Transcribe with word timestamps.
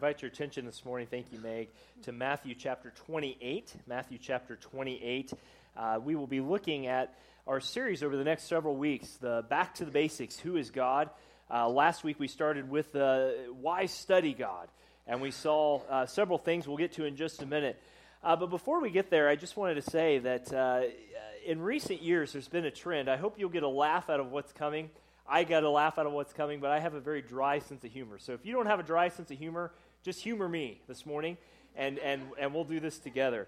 invite 0.00 0.22
your 0.22 0.30
attention 0.30 0.64
this 0.64 0.82
morning, 0.86 1.06
thank 1.10 1.30
you, 1.30 1.38
Meg, 1.40 1.68
to 2.04 2.10
Matthew 2.10 2.54
chapter 2.54 2.90
28. 3.04 3.70
Matthew 3.86 4.16
chapter 4.16 4.56
28. 4.56 5.34
Uh, 5.76 6.00
we 6.02 6.16
will 6.16 6.26
be 6.26 6.40
looking 6.40 6.86
at 6.86 7.14
our 7.46 7.60
series 7.60 8.02
over 8.02 8.16
the 8.16 8.24
next 8.24 8.44
several 8.44 8.74
weeks, 8.76 9.06
the 9.20 9.44
Back 9.50 9.74
to 9.74 9.84
the 9.84 9.90
Basics 9.90 10.38
Who 10.38 10.56
is 10.56 10.70
God? 10.70 11.10
Uh, 11.50 11.68
last 11.68 12.02
week 12.02 12.18
we 12.18 12.28
started 12.28 12.70
with 12.70 12.96
uh, 12.96 13.28
Why 13.60 13.84
Study 13.84 14.32
God? 14.32 14.68
And 15.06 15.20
we 15.20 15.32
saw 15.32 15.82
uh, 15.90 16.06
several 16.06 16.38
things 16.38 16.66
we'll 16.66 16.78
get 16.78 16.92
to 16.92 17.04
in 17.04 17.16
just 17.16 17.42
a 17.42 17.46
minute. 17.46 17.78
Uh, 18.24 18.36
but 18.36 18.48
before 18.48 18.80
we 18.80 18.88
get 18.88 19.10
there, 19.10 19.28
I 19.28 19.36
just 19.36 19.54
wanted 19.54 19.74
to 19.74 19.82
say 19.82 20.16
that 20.20 20.50
uh, 20.50 20.80
in 21.44 21.60
recent 21.60 22.00
years 22.00 22.32
there's 22.32 22.48
been 22.48 22.64
a 22.64 22.70
trend. 22.70 23.10
I 23.10 23.18
hope 23.18 23.34
you'll 23.38 23.50
get 23.50 23.64
a 23.64 23.68
laugh 23.68 24.08
out 24.08 24.20
of 24.20 24.32
what's 24.32 24.54
coming. 24.54 24.88
I 25.28 25.44
got 25.44 25.62
a 25.62 25.70
laugh 25.70 25.98
out 25.98 26.06
of 26.06 26.12
what's 26.12 26.32
coming, 26.32 26.58
but 26.58 26.70
I 26.70 26.80
have 26.80 26.94
a 26.94 27.00
very 27.00 27.20
dry 27.20 27.58
sense 27.58 27.84
of 27.84 27.92
humor. 27.92 28.18
So 28.18 28.32
if 28.32 28.46
you 28.46 28.54
don't 28.54 28.66
have 28.66 28.80
a 28.80 28.82
dry 28.82 29.10
sense 29.10 29.30
of 29.30 29.38
humor, 29.38 29.70
just 30.02 30.22
humor 30.22 30.48
me 30.48 30.80
this 30.88 31.04
morning, 31.04 31.36
and, 31.76 31.98
and, 31.98 32.22
and 32.38 32.54
we'll 32.54 32.64
do 32.64 32.80
this 32.80 32.98
together. 32.98 33.46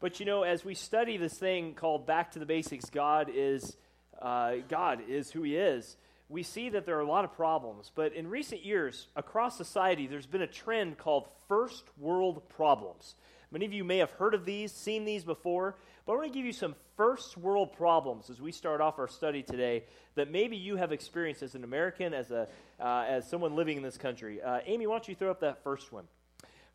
But 0.00 0.20
you 0.20 0.26
know, 0.26 0.44
as 0.44 0.64
we 0.64 0.74
study 0.74 1.16
this 1.16 1.36
thing 1.36 1.74
called 1.74 2.06
Back 2.06 2.32
to 2.32 2.38
the 2.38 2.46
Basics, 2.46 2.88
God 2.88 3.30
is, 3.34 3.76
uh, 4.22 4.56
God 4.68 5.00
is 5.08 5.30
who 5.30 5.42
He 5.42 5.56
is, 5.56 5.96
we 6.28 6.42
see 6.42 6.68
that 6.68 6.86
there 6.86 6.96
are 6.98 7.00
a 7.00 7.08
lot 7.08 7.24
of 7.24 7.32
problems. 7.32 7.90
But 7.94 8.12
in 8.12 8.28
recent 8.28 8.64
years, 8.64 9.08
across 9.16 9.56
society, 9.56 10.06
there's 10.06 10.26
been 10.26 10.42
a 10.42 10.46
trend 10.46 10.98
called 10.98 11.26
first 11.48 11.84
world 11.98 12.48
problems. 12.48 13.14
Many 13.50 13.64
of 13.64 13.72
you 13.72 13.82
may 13.82 13.98
have 13.98 14.10
heard 14.12 14.34
of 14.34 14.44
these, 14.44 14.72
seen 14.72 15.04
these 15.04 15.24
before, 15.24 15.76
but 16.08 16.14
I 16.14 16.16
want 16.16 16.32
to 16.32 16.38
give 16.38 16.46
you 16.46 16.54
some 16.54 16.74
first 16.96 17.36
world 17.36 17.74
problems 17.74 18.30
as 18.30 18.40
we 18.40 18.50
start 18.50 18.80
off 18.80 18.98
our 18.98 19.08
study 19.08 19.42
today 19.42 19.84
that 20.14 20.30
maybe 20.30 20.56
you 20.56 20.76
have 20.76 20.90
experienced 20.90 21.42
as 21.42 21.54
an 21.54 21.64
American, 21.64 22.14
as, 22.14 22.30
a, 22.30 22.48
uh, 22.80 23.04
as 23.06 23.28
someone 23.28 23.54
living 23.54 23.76
in 23.76 23.82
this 23.82 23.98
country. 23.98 24.40
Uh, 24.40 24.60
Amy, 24.64 24.86
why 24.86 24.94
don't 24.94 25.06
you 25.06 25.14
throw 25.14 25.30
up 25.30 25.40
that 25.40 25.62
first 25.62 25.92
one? 25.92 26.04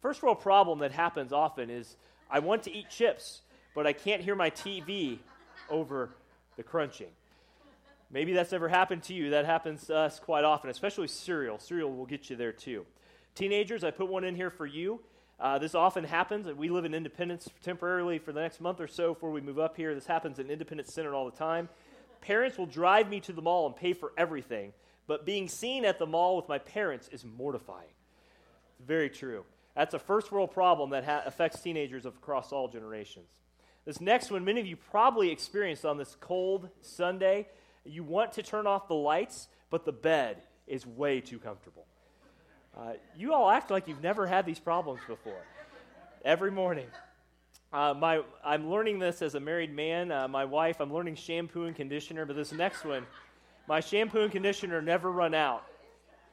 First 0.03 0.21
world 0.21 0.39
problem 0.39 0.77
that 0.79 0.91
happens 0.91 1.33
often 1.33 1.71
is 1.71 1.97
I 2.29 2.41
want 2.41 2.61
to 2.63 2.71
eat 2.71 2.91
chips, 2.91 3.41
but 3.73 3.87
I 3.87 3.93
can't 3.93 4.21
hear 4.21 4.35
my 4.35 4.51
TV 4.51 5.17
over 5.67 6.11
the 6.55 6.61
crunching. 6.61 7.09
Maybe 8.11 8.33
that's 8.33 8.51
never 8.51 8.69
happened 8.69 9.01
to 9.05 9.15
you. 9.15 9.31
That 9.31 9.45
happens 9.45 9.87
to 9.87 9.95
us 9.95 10.19
quite 10.19 10.43
often, 10.43 10.69
especially 10.69 11.07
cereal. 11.07 11.57
Cereal 11.57 11.91
will 11.91 12.05
get 12.05 12.29
you 12.29 12.35
there 12.35 12.51
too. 12.51 12.85
Teenagers, 13.33 13.83
I 13.83 13.89
put 13.89 14.09
one 14.09 14.25
in 14.25 14.35
here 14.35 14.51
for 14.51 14.67
you. 14.67 14.99
Uh, 15.39 15.57
this 15.57 15.75
often 15.75 16.03
happens. 16.03 16.47
We 16.47 16.69
live 16.69 16.85
in 16.85 16.93
Independence 16.93 17.49
temporarily 17.63 18.19
for 18.19 18.31
the 18.31 18.41
next 18.41 18.61
month 18.61 18.79
or 18.79 18.87
so 18.87 19.13
before 19.13 19.31
we 19.31 19.41
move 19.41 19.59
up 19.59 19.75
here. 19.75 19.93
This 19.93 20.05
happens 20.05 20.39
in 20.39 20.49
Independence 20.49 20.93
Center 20.93 21.13
all 21.13 21.25
the 21.25 21.37
time. 21.37 21.69
Parents 22.21 22.57
will 22.57 22.65
drive 22.65 23.09
me 23.09 23.19
to 23.21 23.33
the 23.33 23.41
mall 23.41 23.65
and 23.67 23.75
pay 23.75 23.93
for 23.93 24.13
everything, 24.17 24.71
but 25.07 25.25
being 25.25 25.49
seen 25.49 25.83
at 25.83 25.99
the 25.99 26.05
mall 26.05 26.37
with 26.37 26.47
my 26.47 26.59
parents 26.59 27.09
is 27.11 27.25
mortifying. 27.25 27.89
It's 28.79 28.87
very 28.87 29.09
true. 29.09 29.43
That's 29.75 29.93
a 29.93 29.99
first 29.99 30.31
world 30.31 30.51
problem 30.51 30.91
that 30.91 31.03
ha- 31.03 31.23
affects 31.25 31.59
teenagers 31.61 32.05
across 32.05 32.53
all 32.53 32.67
generations. 32.67 33.27
This 33.85 33.99
next 33.99 34.31
one, 34.31 34.45
many 34.45 34.61
of 34.61 34.67
you 34.67 34.77
probably 34.77 35.31
experienced 35.31 35.83
on 35.83 35.97
this 35.97 36.15
cold 36.21 36.69
Sunday. 36.79 37.47
You 37.83 38.03
want 38.03 38.33
to 38.33 38.43
turn 38.43 38.65
off 38.65 38.87
the 38.87 38.95
lights, 38.95 39.49
but 39.69 39.83
the 39.83 39.91
bed 39.91 40.37
is 40.67 40.85
way 40.87 41.19
too 41.19 41.39
comfortable. 41.39 41.85
Uh, 42.75 42.93
you 43.15 43.33
all 43.33 43.49
act 43.49 43.69
like 43.69 43.87
you've 43.87 44.01
never 44.01 44.25
had 44.25 44.45
these 44.45 44.59
problems 44.59 45.01
before. 45.07 45.41
Every 46.25 46.51
morning. 46.51 46.87
Uh, 47.71 47.93
my, 47.93 48.21
I'm 48.43 48.69
learning 48.69 48.99
this 48.99 49.21
as 49.21 49.35
a 49.35 49.39
married 49.39 49.73
man. 49.73 50.11
Uh, 50.11 50.27
my 50.27 50.45
wife, 50.45 50.79
I'm 50.79 50.93
learning 50.93 51.15
shampoo 51.15 51.65
and 51.65 51.75
conditioner, 51.75 52.25
but 52.25 52.35
this 52.35 52.51
next 52.51 52.85
one, 52.85 53.05
my 53.67 53.79
shampoo 53.79 54.21
and 54.21 54.31
conditioner 54.31 54.81
never 54.81 55.11
run 55.11 55.33
out 55.33 55.63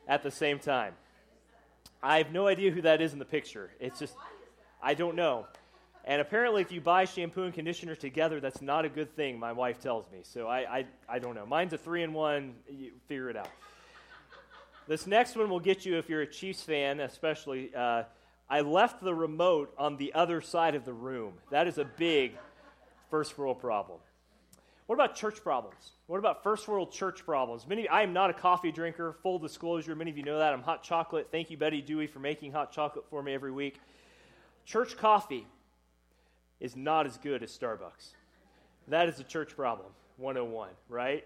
at 0.09 0.23
the 0.23 0.31
same 0.31 0.59
time. 0.59 0.95
I 2.03 2.19
have 2.19 2.33
no 2.33 2.47
idea 2.47 2.71
who 2.71 2.83
that 2.83 3.01
is 3.01 3.13
in 3.13 3.19
the 3.19 3.25
picture. 3.25 3.71
It's 3.79 3.99
just, 3.99 4.15
I 4.83 4.95
don't 4.95 5.17
know. 5.17 5.47
And 6.05 6.21
apparently, 6.21 6.63
if 6.63 6.73
you 6.73 6.81
buy 6.81 7.05
shampoo 7.05 7.43
and 7.43 7.53
conditioner 7.53 7.95
together, 7.95 8.41
that's 8.41 8.63
not 8.63 8.85
a 8.87 8.89
good 8.89 9.15
thing, 9.15 9.39
my 9.39 9.53
wife 9.53 9.79
tells 9.79 10.11
me. 10.11 10.21
So 10.23 10.47
I, 10.47 10.79
I, 10.79 10.87
I 11.09 11.19
don't 11.19 11.35
know. 11.35 11.45
Mine's 11.45 11.75
a 11.75 11.79
three 11.79 12.03
in 12.03 12.15
one. 12.15 12.55
You 12.69 12.93
figure 13.07 13.29
it 13.29 13.37
out. 13.37 13.51
This 14.91 15.07
next 15.07 15.37
one 15.37 15.49
will 15.49 15.61
get 15.61 15.87
you 15.87 15.99
if 15.99 16.09
you're 16.09 16.23
a 16.23 16.27
Chiefs 16.27 16.65
fan, 16.65 16.99
especially. 16.99 17.73
Uh, 17.73 18.03
I 18.49 18.63
left 18.63 19.01
the 19.01 19.15
remote 19.15 19.73
on 19.79 19.97
the 19.97 20.13
other 20.15 20.41
side 20.41 20.75
of 20.75 20.85
the 20.85 20.93
room. 20.93 21.35
That 21.53 21.69
is 21.69 21.79
a 21.79 21.85
big 21.85 22.33
first 23.09 23.39
world 23.39 23.61
problem. 23.61 24.01
What 24.87 24.97
about 24.97 25.15
church 25.15 25.45
problems? 25.45 25.93
What 26.09 26.19
about 26.19 26.43
first 26.43 26.67
world 26.67 26.91
church 26.91 27.25
problems? 27.25 27.69
Many, 27.69 27.87
I 27.89 28.03
am 28.03 28.13
not 28.13 28.31
a 28.31 28.33
coffee 28.33 28.73
drinker. 28.73 29.13
Full 29.23 29.39
disclosure, 29.39 29.95
many 29.95 30.11
of 30.11 30.19
you 30.19 30.25
know 30.25 30.39
that. 30.39 30.53
I'm 30.53 30.63
hot 30.63 30.83
chocolate. 30.83 31.29
Thank 31.31 31.53
you, 31.53 31.57
Betty 31.57 31.81
Dewey, 31.81 32.09
for 32.09 32.19
making 32.19 32.51
hot 32.51 32.73
chocolate 32.73 33.05
for 33.11 33.23
me 33.23 33.33
every 33.33 33.53
week. 33.53 33.81
Church 34.65 34.97
coffee 34.97 35.47
is 36.59 36.75
not 36.75 37.07
as 37.07 37.17
good 37.17 37.45
as 37.45 37.57
Starbucks. 37.57 38.15
That 38.89 39.09
is 39.09 39.21
a 39.21 39.25
church 39.25 39.55
problem, 39.55 39.87
101, 40.17 40.71
right? 40.89 41.25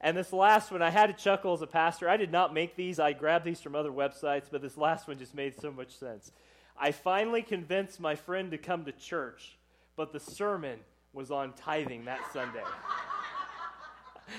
And 0.00 0.16
this 0.16 0.32
last 0.32 0.70
one, 0.70 0.82
I 0.82 0.90
had 0.90 1.06
to 1.06 1.12
chuckle 1.12 1.54
as 1.54 1.62
a 1.62 1.66
pastor. 1.66 2.08
I 2.08 2.16
did 2.16 2.30
not 2.30 2.52
make 2.52 2.76
these, 2.76 2.98
I 2.98 3.12
grabbed 3.12 3.44
these 3.44 3.60
from 3.60 3.74
other 3.74 3.90
websites, 3.90 4.44
but 4.50 4.60
this 4.60 4.76
last 4.76 5.08
one 5.08 5.18
just 5.18 5.34
made 5.34 5.58
so 5.60 5.70
much 5.70 5.96
sense. 5.96 6.32
I 6.78 6.92
finally 6.92 7.42
convinced 7.42 7.98
my 7.98 8.14
friend 8.14 8.50
to 8.50 8.58
come 8.58 8.84
to 8.84 8.92
church, 8.92 9.56
but 9.96 10.12
the 10.12 10.20
sermon 10.20 10.78
was 11.14 11.30
on 11.30 11.54
tithing 11.54 12.04
that 12.04 12.20
Sunday. 12.32 12.62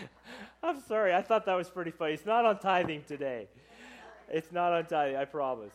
I'm 0.64 0.80
sorry, 0.82 1.14
I 1.14 1.24
thought 1.24 1.46
that 1.48 1.56
was 1.56 1.70
pretty 1.70 1.92
funny. 1.92 2.14
It's 2.14 2.26
not 2.26 2.46
on 2.46 2.60
tithing 2.60 3.04
today. 3.08 3.48
It's 4.30 4.52
not 4.52 4.74
on 4.74 4.86
tithing, 4.86 5.16
I 5.16 5.26
promise. 5.26 5.74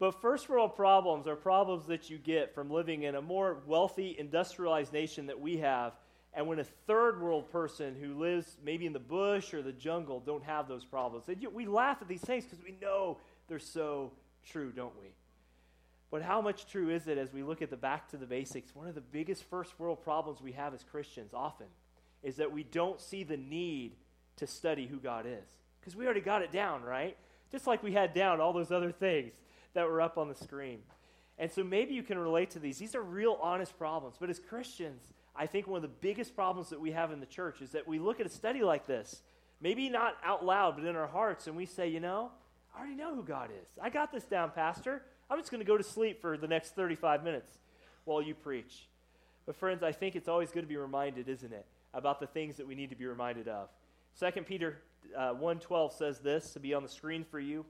But 0.00 0.20
first 0.20 0.48
world 0.48 0.74
problems 0.74 1.28
are 1.28 1.36
problems 1.36 1.86
that 1.86 2.10
you 2.10 2.18
get 2.18 2.54
from 2.54 2.70
living 2.70 3.04
in 3.04 3.14
a 3.14 3.22
more 3.22 3.58
wealthy, 3.66 4.16
industrialized 4.18 4.92
nation 4.92 5.26
that 5.26 5.38
we 5.38 5.58
have 5.58 5.92
and 6.32 6.46
when 6.46 6.58
a 6.58 6.64
third 6.86 7.20
world 7.20 7.50
person 7.50 7.96
who 8.00 8.14
lives 8.14 8.56
maybe 8.64 8.86
in 8.86 8.92
the 8.92 8.98
bush 8.98 9.52
or 9.52 9.62
the 9.62 9.72
jungle 9.72 10.20
don't 10.20 10.44
have 10.44 10.68
those 10.68 10.84
problems. 10.84 11.24
We 11.52 11.66
laugh 11.66 11.98
at 12.00 12.08
these 12.08 12.20
things 12.20 12.44
because 12.44 12.64
we 12.64 12.76
know 12.80 13.18
they're 13.48 13.58
so 13.58 14.12
true, 14.44 14.70
don't 14.70 14.98
we? 15.00 15.08
But 16.10 16.22
how 16.22 16.40
much 16.40 16.66
true 16.66 16.90
is 16.90 17.06
it 17.08 17.18
as 17.18 17.32
we 17.32 17.42
look 17.42 17.62
at 17.62 17.70
the 17.70 17.76
back 17.76 18.08
to 18.10 18.16
the 18.16 18.26
basics? 18.26 18.74
One 18.74 18.88
of 18.88 18.94
the 18.94 19.00
biggest 19.00 19.44
first 19.44 19.78
world 19.78 20.02
problems 20.02 20.40
we 20.40 20.52
have 20.52 20.74
as 20.74 20.84
Christians 20.84 21.32
often 21.34 21.66
is 22.22 22.36
that 22.36 22.52
we 22.52 22.62
don't 22.64 23.00
see 23.00 23.22
the 23.24 23.36
need 23.36 23.96
to 24.36 24.46
study 24.46 24.86
who 24.86 24.98
God 24.98 25.26
is. 25.26 25.48
Because 25.80 25.96
we 25.96 26.04
already 26.04 26.20
got 26.20 26.42
it 26.42 26.52
down, 26.52 26.82
right? 26.82 27.16
Just 27.50 27.66
like 27.66 27.82
we 27.82 27.92
had 27.92 28.12
down 28.12 28.40
all 28.40 28.52
those 28.52 28.70
other 28.70 28.92
things 28.92 29.34
that 29.74 29.86
were 29.88 30.00
up 30.00 30.18
on 30.18 30.28
the 30.28 30.34
screen. 30.34 30.80
And 31.38 31.50
so 31.50 31.64
maybe 31.64 31.94
you 31.94 32.02
can 32.02 32.18
relate 32.18 32.50
to 32.50 32.58
these. 32.58 32.78
These 32.78 32.94
are 32.94 33.02
real, 33.02 33.38
honest 33.40 33.78
problems. 33.78 34.16
But 34.20 34.30
as 34.30 34.38
Christians, 34.38 35.02
I 35.36 35.46
think 35.46 35.66
one 35.66 35.76
of 35.76 35.82
the 35.82 35.96
biggest 36.00 36.34
problems 36.34 36.70
that 36.70 36.80
we 36.80 36.92
have 36.92 37.12
in 37.12 37.20
the 37.20 37.26
church 37.26 37.60
is 37.60 37.70
that 37.70 37.86
we 37.86 37.98
look 37.98 38.20
at 38.20 38.26
a 38.26 38.30
study 38.30 38.62
like 38.62 38.86
this, 38.86 39.22
maybe 39.60 39.88
not 39.88 40.16
out 40.24 40.44
loud, 40.44 40.76
but 40.76 40.84
in 40.84 40.96
our 40.96 41.06
hearts, 41.06 41.46
and 41.46 41.56
we 41.56 41.66
say, 41.66 41.88
you 41.88 42.00
know, 42.00 42.30
I 42.74 42.80
already 42.80 42.94
know 42.94 43.14
who 43.14 43.22
God 43.22 43.50
is. 43.50 43.68
I 43.80 43.90
got 43.90 44.12
this 44.12 44.24
down, 44.24 44.50
Pastor. 44.50 45.02
I'm 45.28 45.38
just 45.38 45.50
going 45.50 45.60
to 45.60 45.66
go 45.66 45.76
to 45.76 45.84
sleep 45.84 46.20
for 46.20 46.36
the 46.36 46.48
next 46.48 46.74
35 46.74 47.22
minutes 47.22 47.52
while 48.04 48.20
you 48.20 48.34
preach. 48.34 48.88
But, 49.46 49.56
friends, 49.56 49.82
I 49.82 49.92
think 49.92 50.16
it's 50.16 50.28
always 50.28 50.50
good 50.50 50.62
to 50.62 50.66
be 50.66 50.76
reminded, 50.76 51.28
isn't 51.28 51.52
it, 51.52 51.66
about 51.94 52.20
the 52.20 52.26
things 52.26 52.56
that 52.56 52.66
we 52.66 52.74
need 52.74 52.90
to 52.90 52.96
be 52.96 53.06
reminded 53.06 53.48
of. 53.48 53.68
2 54.18 54.42
Peter 54.42 54.78
uh, 55.16 55.34
1.12 55.34 55.92
says 55.96 56.18
this, 56.18 56.52
to 56.52 56.60
be 56.60 56.74
on 56.74 56.82
the 56.82 56.88
screen 56.88 57.24
for 57.24 57.40
you. 57.40 57.64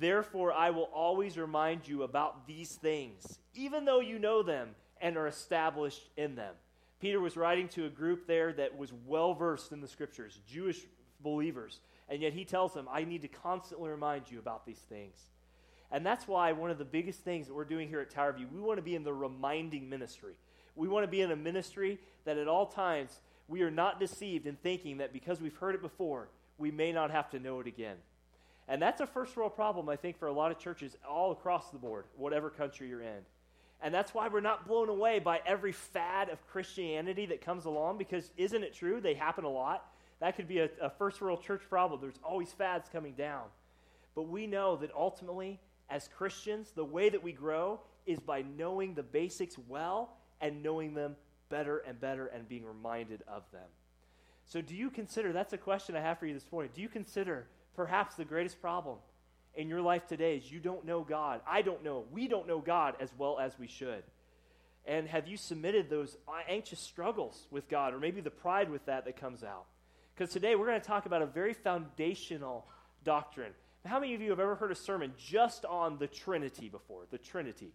Therefore, 0.00 0.52
I 0.52 0.70
will 0.70 0.88
always 0.94 1.36
remind 1.36 1.86
you 1.86 2.02
about 2.02 2.46
these 2.46 2.72
things, 2.76 3.38
even 3.54 3.84
though 3.84 4.00
you 4.00 4.18
know 4.18 4.42
them 4.42 4.70
and 5.00 5.16
are 5.16 5.26
established 5.26 6.08
in 6.16 6.34
them. 6.34 6.54
Peter 7.02 7.18
was 7.18 7.36
writing 7.36 7.66
to 7.66 7.84
a 7.84 7.90
group 7.90 8.28
there 8.28 8.52
that 8.52 8.78
was 8.78 8.92
well 9.08 9.34
versed 9.34 9.72
in 9.72 9.80
the 9.80 9.88
scriptures, 9.88 10.38
Jewish 10.48 10.86
believers. 11.20 11.80
And 12.08 12.22
yet 12.22 12.32
he 12.32 12.44
tells 12.44 12.74
them, 12.74 12.86
I 12.88 13.02
need 13.02 13.22
to 13.22 13.28
constantly 13.28 13.90
remind 13.90 14.30
you 14.30 14.38
about 14.38 14.64
these 14.64 14.78
things. 14.78 15.16
And 15.90 16.06
that's 16.06 16.28
why 16.28 16.52
one 16.52 16.70
of 16.70 16.78
the 16.78 16.84
biggest 16.84 17.18
things 17.18 17.48
that 17.48 17.54
we're 17.54 17.64
doing 17.64 17.88
here 17.88 17.98
at 17.98 18.10
Tower 18.10 18.32
View, 18.32 18.46
we 18.54 18.60
want 18.60 18.78
to 18.78 18.82
be 18.82 18.94
in 18.94 19.02
the 19.02 19.12
reminding 19.12 19.90
ministry. 19.90 20.34
We 20.76 20.86
want 20.86 21.02
to 21.02 21.10
be 21.10 21.22
in 21.22 21.32
a 21.32 21.36
ministry 21.36 21.98
that 22.24 22.38
at 22.38 22.46
all 22.46 22.66
times 22.66 23.18
we 23.48 23.62
are 23.62 23.70
not 23.70 23.98
deceived 23.98 24.46
in 24.46 24.54
thinking 24.54 24.98
that 24.98 25.12
because 25.12 25.40
we've 25.40 25.56
heard 25.56 25.74
it 25.74 25.82
before, 25.82 26.28
we 26.56 26.70
may 26.70 26.92
not 26.92 27.10
have 27.10 27.30
to 27.30 27.40
know 27.40 27.58
it 27.58 27.66
again. 27.66 27.96
And 28.68 28.80
that's 28.80 29.00
a 29.00 29.08
first 29.08 29.36
world 29.36 29.56
problem, 29.56 29.88
I 29.88 29.96
think, 29.96 30.20
for 30.20 30.28
a 30.28 30.32
lot 30.32 30.52
of 30.52 30.60
churches 30.60 30.96
all 31.08 31.32
across 31.32 31.68
the 31.70 31.78
board, 31.78 32.04
whatever 32.16 32.48
country 32.48 32.88
you're 32.88 33.02
in. 33.02 33.24
And 33.82 33.92
that's 33.92 34.14
why 34.14 34.28
we're 34.28 34.40
not 34.40 34.66
blown 34.66 34.88
away 34.88 35.18
by 35.18 35.40
every 35.44 35.72
fad 35.72 36.28
of 36.28 36.46
Christianity 36.48 37.26
that 37.26 37.40
comes 37.40 37.64
along, 37.64 37.98
because 37.98 38.30
isn't 38.36 38.62
it 38.62 38.74
true? 38.74 39.00
They 39.00 39.14
happen 39.14 39.44
a 39.44 39.50
lot. 39.50 39.84
That 40.20 40.36
could 40.36 40.46
be 40.46 40.60
a, 40.60 40.68
a 40.80 40.88
first 40.88 41.20
world 41.20 41.42
church 41.42 41.62
problem. 41.68 42.00
There's 42.00 42.20
always 42.22 42.52
fads 42.52 42.88
coming 42.88 43.14
down. 43.14 43.44
But 44.14 44.28
we 44.28 44.46
know 44.46 44.76
that 44.76 44.90
ultimately, 44.96 45.58
as 45.90 46.08
Christians, 46.16 46.70
the 46.70 46.84
way 46.84 47.08
that 47.08 47.22
we 47.22 47.32
grow 47.32 47.80
is 48.06 48.20
by 48.20 48.42
knowing 48.56 48.94
the 48.94 49.02
basics 49.02 49.56
well 49.68 50.16
and 50.40 50.62
knowing 50.62 50.94
them 50.94 51.16
better 51.48 51.78
and 51.78 52.00
better 52.00 52.26
and 52.26 52.48
being 52.48 52.64
reminded 52.64 53.22
of 53.26 53.42
them. 53.52 53.68
So, 54.44 54.60
do 54.60 54.76
you 54.76 54.90
consider 54.90 55.32
that's 55.32 55.52
a 55.52 55.58
question 55.58 55.96
I 55.96 56.00
have 56.00 56.18
for 56.18 56.26
you 56.26 56.34
this 56.34 56.50
morning. 56.52 56.70
Do 56.74 56.82
you 56.82 56.88
consider 56.88 57.46
perhaps 57.74 58.14
the 58.14 58.24
greatest 58.24 58.60
problem 58.60 58.98
in 59.54 59.68
your 59.68 59.80
life 59.80 60.06
today 60.06 60.36
is 60.36 60.50
you 60.50 60.60
don't 60.60 60.84
know 60.84 61.02
God? 61.02 61.40
I 61.46 61.62
don't 61.62 61.84
know. 61.84 62.04
We 62.12 62.28
don't 62.28 62.46
know 62.46 62.60
God 62.60 62.94
as 63.00 63.10
well 63.18 63.38
as 63.38 63.58
we 63.58 63.66
should. 63.66 64.02
And 64.86 65.06
have 65.08 65.28
you 65.28 65.36
submitted 65.36 65.88
those 65.88 66.16
anxious 66.48 66.80
struggles 66.80 67.46
with 67.50 67.68
God, 67.68 67.94
or 67.94 67.98
maybe 67.98 68.20
the 68.20 68.30
pride 68.30 68.70
with 68.70 68.84
that 68.86 69.04
that 69.04 69.16
comes 69.16 69.44
out? 69.44 69.66
Because 70.14 70.32
today 70.32 70.56
we're 70.56 70.66
going 70.66 70.80
to 70.80 70.86
talk 70.86 71.06
about 71.06 71.22
a 71.22 71.26
very 71.26 71.54
foundational 71.54 72.66
doctrine. 73.04 73.52
How 73.86 74.00
many 74.00 74.14
of 74.14 74.20
you 74.20 74.30
have 74.30 74.40
ever 74.40 74.54
heard 74.54 74.72
a 74.72 74.76
sermon 74.76 75.12
just 75.18 75.64
on 75.64 75.98
the 75.98 76.06
Trinity 76.06 76.68
before? 76.68 77.02
The 77.10 77.18
Trinity. 77.18 77.72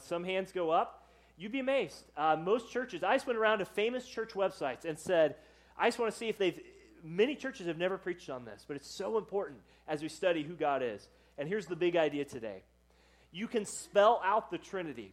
Some 0.00 0.24
hands 0.24 0.52
go 0.52 0.70
up. 0.70 1.08
You'd 1.36 1.52
be 1.52 1.60
amazed. 1.60 2.04
Uh, 2.16 2.36
most 2.36 2.70
churches, 2.70 3.02
I 3.02 3.16
just 3.16 3.26
went 3.26 3.38
around 3.38 3.58
to 3.58 3.64
famous 3.64 4.06
church 4.06 4.34
websites 4.34 4.84
and 4.84 4.98
said, 4.98 5.36
I 5.76 5.88
just 5.88 5.98
want 5.98 6.12
to 6.12 6.16
see 6.16 6.28
if 6.28 6.38
they've, 6.38 6.60
many 7.04 7.36
churches 7.36 7.66
have 7.66 7.78
never 7.78 7.98
preached 7.98 8.30
on 8.30 8.44
this, 8.44 8.64
but 8.66 8.76
it's 8.76 8.96
so 8.96 9.18
important 9.18 9.60
as 9.86 10.02
we 10.02 10.08
study 10.08 10.42
who 10.42 10.54
God 10.54 10.82
is. 10.82 11.06
And 11.36 11.48
here's 11.48 11.66
the 11.66 11.76
big 11.76 11.96
idea 11.96 12.24
today 12.24 12.62
you 13.30 13.46
can 13.46 13.64
spell 13.64 14.20
out 14.24 14.50
the 14.50 14.58
Trinity, 14.58 15.12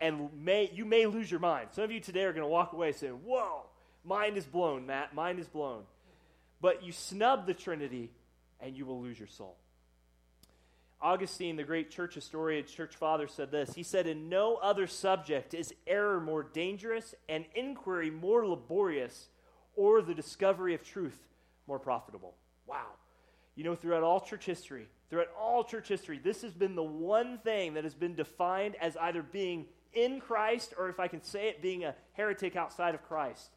and 0.00 0.28
may, 0.44 0.70
you 0.72 0.84
may 0.84 1.06
lose 1.06 1.30
your 1.30 1.40
mind. 1.40 1.68
Some 1.72 1.84
of 1.84 1.90
you 1.90 2.00
today 2.00 2.24
are 2.24 2.32
going 2.32 2.44
to 2.44 2.48
walk 2.48 2.72
away 2.72 2.92
saying, 2.92 3.20
Whoa, 3.24 3.64
mind 4.04 4.36
is 4.36 4.46
blown, 4.46 4.86
Matt, 4.86 5.14
mind 5.14 5.38
is 5.38 5.48
blown. 5.48 5.82
But 6.60 6.84
you 6.84 6.92
snub 6.92 7.46
the 7.46 7.54
Trinity, 7.54 8.10
and 8.60 8.76
you 8.76 8.86
will 8.86 9.00
lose 9.02 9.18
your 9.18 9.28
soul. 9.28 9.56
Augustine, 11.00 11.56
the 11.56 11.64
great 11.64 11.90
church 11.90 12.14
historian, 12.14 12.64
church 12.64 12.94
father, 12.94 13.26
said 13.26 13.50
this. 13.50 13.74
He 13.74 13.82
said, 13.82 14.06
In 14.06 14.28
no 14.28 14.54
other 14.54 14.86
subject 14.86 15.52
is 15.52 15.72
error 15.84 16.20
more 16.20 16.44
dangerous 16.44 17.12
and 17.28 17.44
inquiry 17.56 18.10
more 18.10 18.46
laborious 18.46 19.28
or 19.74 20.00
the 20.00 20.14
discovery 20.14 20.74
of 20.74 20.84
truth 20.84 21.18
more 21.66 21.78
profitable. 21.78 22.34
Wow. 22.66 22.86
You 23.54 23.64
know, 23.64 23.74
throughout 23.74 24.02
all 24.02 24.20
church 24.20 24.44
history, 24.44 24.88
throughout 25.10 25.28
all 25.38 25.64
church 25.64 25.88
history, 25.88 26.18
this 26.22 26.42
has 26.42 26.52
been 26.52 26.74
the 26.74 26.82
one 26.82 27.38
thing 27.38 27.74
that 27.74 27.84
has 27.84 27.94
been 27.94 28.14
defined 28.14 28.76
as 28.80 28.96
either 28.96 29.22
being 29.22 29.66
in 29.92 30.20
Christ 30.20 30.74
or, 30.78 30.88
if 30.88 30.98
I 30.98 31.08
can 31.08 31.22
say 31.22 31.48
it, 31.48 31.60
being 31.60 31.84
a 31.84 31.94
heretic 32.14 32.56
outside 32.56 32.94
of 32.94 33.02
Christ. 33.02 33.50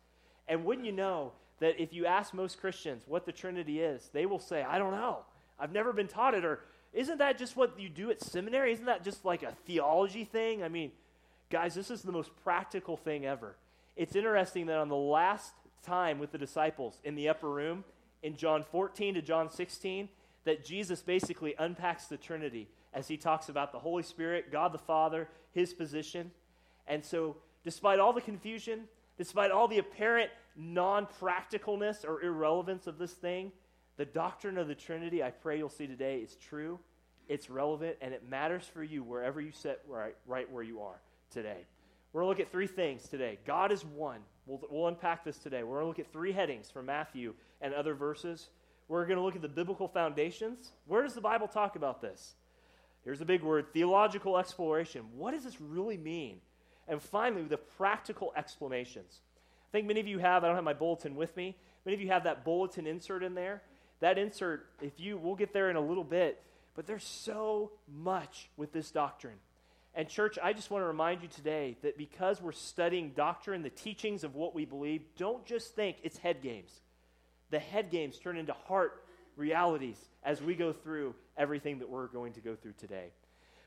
And 0.48 0.66
wouldn't 0.66 0.86
you 0.86 0.92
know 0.92 1.31
that 1.60 1.81
if 1.81 1.94
you 1.94 2.06
ask 2.06 2.34
most 2.34 2.60
Christians 2.60 3.04
what 3.07 3.25
the 3.25 3.31
Trinity 3.31 3.80
is, 3.80 4.10
they 4.13 4.25
will 4.25 4.40
say, 4.40 4.63
I 4.63 4.78
don't 4.78 4.92
know. 4.92 5.19
I've 5.57 5.72
never 5.72 5.94
been 5.94 6.07
taught 6.10 6.34
it. 6.34 6.44
Or 6.44 6.60
isn't 6.94 7.19
that 7.19 7.38
just 7.38 7.56
what 7.56 7.80
you 7.80 7.88
do 7.90 8.12
at 8.12 8.22
seminary? 8.22 8.74
Isn't 8.74 8.86
that 8.86 9.04
just 9.04 9.24
like 9.24 9.44
a 9.44 9.54
theology 9.66 10.25
thing? 10.25 10.63
I 10.63 10.68
mean, 10.68 10.92
guys, 11.50 11.74
this 11.74 11.90
is 11.90 12.02
the 12.02 12.12
most 12.12 12.31
practical 12.44 12.98
thing 12.98 13.25
ever. 13.25 13.56
It's 13.96 14.16
interesting 14.16 14.66
that 14.66 14.78
on 14.78 14.90
the 14.90 14.96
last 14.96 15.54
time 15.84 16.19
with 16.19 16.31
the 16.31 16.38
disciples 16.38 17.00
in 17.04 17.16
the 17.16 17.30
upper 17.30 17.50
room 17.50 17.86
in 18.25 18.36
John 18.36 18.63
14 18.63 19.13
to 19.13 19.22
John 19.22 19.51
16 19.51 20.10
that 20.45 20.66
Jesus 20.66 21.04
basically 21.04 21.54
unpacks 21.60 22.07
the 22.07 22.18
Trinity 22.18 22.68
as 22.92 23.07
he 23.07 23.18
talks 23.18 23.50
about 23.50 23.72
the 23.72 23.77
Holy 23.77 24.01
Spirit, 24.01 24.51
God 24.51 24.74
the 24.74 24.80
Father, 24.80 25.30
his 25.51 25.75
position. 25.75 26.31
And 26.88 27.06
so, 27.06 27.38
despite 27.63 28.00
all 28.00 28.13
the 28.13 28.22
confusion, 28.22 28.86
despite 29.19 29.51
all 29.51 29.68
the 29.68 29.77
apparent 29.77 30.31
non 30.56 31.07
practicalness 31.22 32.04
or 32.04 32.24
irrelevance 32.24 32.88
of 32.88 32.98
this 32.98 33.13
thing, 33.13 33.51
the 33.98 34.06
doctrine 34.06 34.57
of 34.57 34.68
the 34.68 34.75
Trinity, 34.75 35.21
I 35.21 35.30
pray 35.30 35.60
you'll 35.60 35.69
see 35.69 35.86
today, 35.86 36.18
is 36.18 36.36
true, 36.36 36.80
it's 37.28 37.51
relevant, 37.51 37.98
and 38.01 38.12
it 38.12 38.28
matters 38.28 38.63
for 38.74 38.83
you 38.83 39.04
wherever 39.04 39.39
you 39.39 39.51
sit 39.51 39.81
right, 39.88 40.16
right 40.25 40.51
where 40.51 40.63
you 40.63 40.81
are 40.81 41.00
today. 41.30 41.66
We're 42.12 42.21
going 42.21 42.36
to 42.36 42.39
look 42.39 42.48
at 42.48 42.51
three 42.51 42.68
things 42.68 43.07
today. 43.07 43.38
God 43.45 43.71
is 43.71 43.86
one. 43.86 44.21
We'll, 44.48 44.62
we'll 44.71 44.88
unpack 44.88 45.24
this 45.24 45.38
today. 45.38 45.62
We're 45.62 45.81
going 45.81 45.83
to 45.83 45.88
look 45.89 46.00
at 46.00 46.12
three 46.12 46.31
headings 46.31 46.71
from 46.71 46.88
Matthew 46.88 47.36
and 47.66 47.74
other 47.74 47.96
verses. 47.96 48.50
We're 48.88 49.06
going 49.08 49.18
to 49.18 49.24
look 49.24 49.36
at 49.36 49.42
the 49.42 49.48
biblical 49.48 49.88
foundations. 49.88 50.72
Where 50.86 51.02
does 51.02 51.16
the 51.16 51.22
Bible 51.22 51.48
talk 51.48 51.76
about 51.76 52.00
this? 52.00 52.36
Here's 53.04 53.22
a 53.22 53.26
big 53.26 53.42
word 53.42 53.74
theological 53.74 54.38
exploration. 54.38 55.02
What 55.16 55.32
does 55.32 55.44
this 55.44 55.60
really 55.60 55.98
mean? 55.98 56.38
And 56.88 57.02
finally, 57.02 57.42
the 57.44 57.58
practical 57.58 58.32
explanations. 58.38 59.20
I 59.68 59.72
think 59.72 59.88
many 59.88 60.00
of 60.00 60.08
you 60.08 60.20
have, 60.20 60.44
I 60.44 60.48
don't 60.48 60.56
have 60.56 60.64
my 60.64 60.74
bulletin 60.74 61.16
with 61.16 61.36
me, 61.36 61.58
many 61.86 61.96
of 61.96 62.02
you 62.02 62.10
have 62.10 62.26
that 62.26 62.46
bulletin 62.46 62.86
insert 62.86 63.24
in 63.24 63.34
there. 63.34 63.64
That 64.02 64.20
insert, 64.20 64.68
if 64.82 65.00
you, 65.00 65.18
we'll 65.18 65.36
get 65.36 65.54
there 65.54 65.70
in 65.72 65.76
a 65.76 65.82
little 65.82 66.04
bit, 66.04 66.44
but 66.76 66.86
there's 66.86 67.04
so 67.04 67.72
much 67.92 68.50
with 68.58 68.72
this 68.74 68.92
doctrine. 68.92 69.38
And, 69.96 70.08
church, 70.10 70.38
I 70.44 70.54
just 70.54 70.70
want 70.70 70.84
to 70.84 70.88
remind 70.88 71.22
you 71.24 71.30
today 71.30 71.78
that 71.82 71.98
because 71.98 72.42
we're 72.42 72.52
studying 72.52 73.12
doctrine, 73.16 73.64
the 73.64 73.70
teachings 73.70 74.24
of 74.24 74.36
what 74.36 74.54
we 74.54 74.66
believe, 74.66 75.02
don't 75.18 75.46
just 75.46 75.74
think 75.74 75.98
it's 76.04 76.18
head 76.18 76.42
games. 76.44 76.82
The 77.51 77.59
head 77.59 77.92
games 77.92 78.18
turn 78.18 78.38
into 78.38 78.53
heart 78.53 79.03
realities 79.36 79.97
as 80.24 80.42
we 80.42 80.56
go 80.56 80.74
through 80.74 81.15
everything 81.38 81.80
that 81.80 81.89
we're 81.89 82.07
going 82.07 82.33
to 82.33 82.42
go 82.42 82.56
through 82.56 82.74
today. 82.74 83.07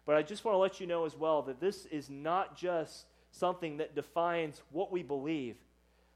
But 0.07 0.17
I 0.17 0.23
just 0.23 0.45
want 0.45 0.55
to 0.55 0.59
let 0.59 0.81
you 0.81 0.87
know 0.87 1.05
as 1.05 1.17
well 1.17 1.43
that 1.43 1.61
this 1.61 1.87
is 1.87 2.09
not 2.09 2.57
just 2.57 3.07
something 3.31 3.77
that 3.77 3.95
defines 3.95 4.63
what 4.71 4.91
we 4.91 5.03
believe. 5.03 5.57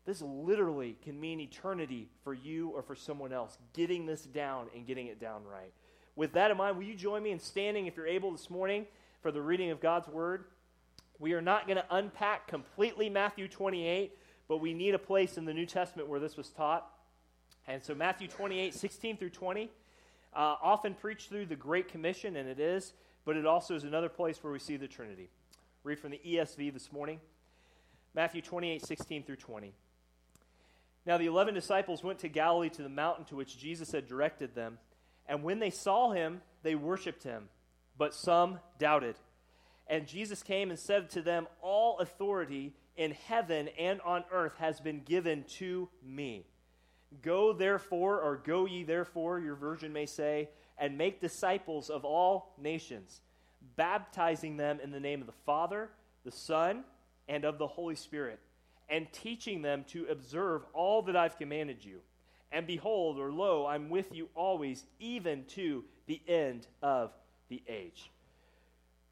This 0.07 0.23
literally 0.23 0.97
can 1.05 1.21
mean 1.21 1.41
eternity 1.41 2.09
for 2.25 2.35
you 2.35 2.71
or 2.71 2.83
for 2.83 2.97
someone 2.97 3.33
else, 3.33 3.59
getting 3.75 4.07
this 4.07 4.23
down 4.23 4.69
and 4.75 4.87
getting 4.87 5.07
it 5.07 5.21
down 5.21 5.45
right. 5.45 5.73
With 6.17 6.33
that 6.33 6.51
in 6.51 6.57
mind, 6.57 6.77
will 6.77 6.85
you 6.85 6.95
join 6.95 7.23
me 7.23 7.31
in 7.31 7.39
standing 7.39 7.87
if 7.87 7.97
you're 7.97 8.07
able 8.07 8.33
this 8.33 8.51
morning? 8.51 8.87
for 9.23 9.31
the 9.31 9.41
reading 9.41 9.71
of 9.71 9.81
God's 9.81 10.09
Word. 10.09 10.45
We 11.19 11.33
are 11.35 11.41
not 11.41 11.67
going 11.67 11.77
to 11.77 11.85
unpack 11.91 12.49
completely 12.49 13.09
Matthew 13.09 13.47
28, 13.47 14.19
but 14.49 14.59
we 14.59 14.75
need 14.75 14.95
a 14.95 14.99
place 14.99 15.39
in 15.39 15.45
the 15.45 15.55
New 15.55 15.65
Testament 15.65 16.09
where 16.09 16.19
this 16.19 16.37
was 16.37 16.49
taught. 16.51 16.91
And 17.67 17.83
so, 17.83 17.95
Matthew 17.95 18.29
28, 18.29 18.75
16 18.75 19.17
through 19.17 19.31
20, 19.31 19.71
uh, 20.35 20.57
often 20.63 20.95
preached 20.95 21.29
through 21.29 21.47
the 21.47 21.57
Great 21.57 21.89
Commission, 21.89 22.37
and 22.37 22.49
it 22.49 22.59
is, 22.59 22.93
but 23.25 23.37
it 23.37 23.47
also 23.47 23.75
is 23.75 23.85
another 23.85 24.09
place 24.09 24.43
where 24.43 24.53
we 24.53 24.59
see 24.59 24.77
the 24.77 24.89
Trinity. 24.89 25.29
Read 25.85 25.99
from 25.99 26.11
the 26.11 26.21
ESV 26.27 26.73
this 26.73 26.93
morning 26.93 27.21
Matthew 28.15 28.43
28, 28.43 28.85
16 28.85 29.23
through 29.25 29.37
20. 29.37 29.73
Now, 31.05 31.19
the 31.19 31.27
eleven 31.27 31.55
disciples 31.55 32.05
went 32.05 32.21
to 32.21 32.29
Galilee 32.29 32.69
to 32.71 32.83
the 32.83 32.89
mountain 32.89 33.25
to 33.27 33.37
which 33.37 33.59
Jesus 33.59 33.91
had 33.91 34.07
directed 34.07 34.55
them. 34.55 34.79
And 35.27 35.43
when 35.43 35.59
they 35.59 35.71
saw 35.71 36.13
him, 36.13 36.43
they 36.63 36.75
worshipped 36.75 37.25
him 37.25 37.49
but 37.97 38.15
some 38.15 38.59
doubted. 38.79 39.17
And 39.87 40.07
Jesus 40.07 40.43
came 40.43 40.71
and 40.71 40.79
said 40.79 41.11
to 41.11 41.23
them, 41.23 41.47
All 41.61 41.99
authority 41.99 42.75
in 42.97 43.13
heaven 43.13 43.69
and 43.79 44.01
on 44.03 44.25
earth 44.33 44.55
has 44.59 44.81
been 44.81 45.03
given 45.03 45.45
to 45.59 45.89
me. 46.05 46.47
Go 47.21 47.53
therefore, 47.53 48.21
or 48.21 48.37
go 48.37 48.65
ye 48.65 48.85
therefore, 48.85 49.41
your 49.41 49.55
version 49.55 49.93
may 49.93 50.07
say, 50.07 50.49
and 50.79 50.97
make 50.97 51.21
disciples 51.21 51.91
of 51.91 52.05
all 52.05 52.55
nations, 52.59 53.21
baptizing 53.77 54.57
them 54.57 54.81
in 54.83 54.91
the 54.91 55.01
name 55.01 55.21
of 55.21 55.27
the 55.27 55.33
Father, 55.45 55.91
the 56.25 56.31
Son, 56.31 56.85
and 57.29 57.45
of 57.45 57.59
the 57.59 57.67
Holy 57.67 57.95
Spirit, 57.95 58.41
and 58.89 59.13
teaching 59.13 59.63
them 59.63 59.85
to 59.89 60.07
observe 60.07 60.63
all 60.73 61.03
that 61.03 61.17
I've 61.17 61.39
commanded 61.39 61.85
you. 61.85 62.01
And 62.51 62.67
behold, 62.67 63.19
or 63.19 63.33
lo, 63.33 63.67
I'm 63.67 63.89
with 63.89 64.15
you 64.15 64.29
always, 64.35 64.85
even 64.99 65.45
to 65.51 65.85
the 66.07 66.21
end 66.27 66.67
of 66.83 67.13
the 67.49 67.63
age. 67.69 68.11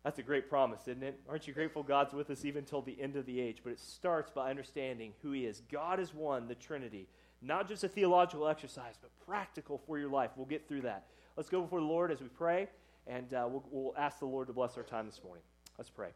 That's 0.04 0.18
a 0.18 0.22
great 0.22 0.48
promise, 0.48 0.80
isn't 0.82 1.02
it? 1.02 1.20
Aren't 1.28 1.46
you 1.46 1.52
grateful 1.52 1.82
God's 1.82 2.14
with 2.14 2.30
us 2.30 2.44
even 2.44 2.64
till 2.64 2.80
the 2.80 3.00
end 3.00 3.16
of 3.16 3.26
the 3.26 3.38
age? 3.38 3.58
But 3.62 3.72
it 3.72 3.80
starts 3.80 4.30
by 4.30 4.48
understanding 4.48 5.12
who 5.22 5.32
He 5.32 5.44
is. 5.44 5.62
God 5.70 6.00
is 6.00 6.14
one, 6.14 6.48
the 6.48 6.54
Trinity. 6.54 7.06
Not 7.42 7.68
just 7.68 7.84
a 7.84 7.88
theological 7.88 8.48
exercise, 8.48 8.94
but 9.00 9.10
practical 9.26 9.78
for 9.86 9.98
your 9.98 10.10
life. 10.10 10.30
We'll 10.36 10.46
get 10.46 10.68
through 10.68 10.82
that. 10.82 11.06
Let's 11.36 11.48
go 11.48 11.62
before 11.62 11.80
the 11.80 11.86
Lord 11.86 12.12
as 12.12 12.20
we 12.20 12.28
pray, 12.28 12.68
and 13.06 13.32
uh, 13.32 13.46
we'll, 13.50 13.64
we'll 13.70 13.94
ask 13.96 14.18
the 14.18 14.26
Lord 14.26 14.48
to 14.48 14.52
bless 14.52 14.76
our 14.76 14.82
time 14.82 15.06
this 15.06 15.20
morning. 15.24 15.42
Let's 15.78 15.90
pray. 15.90 16.10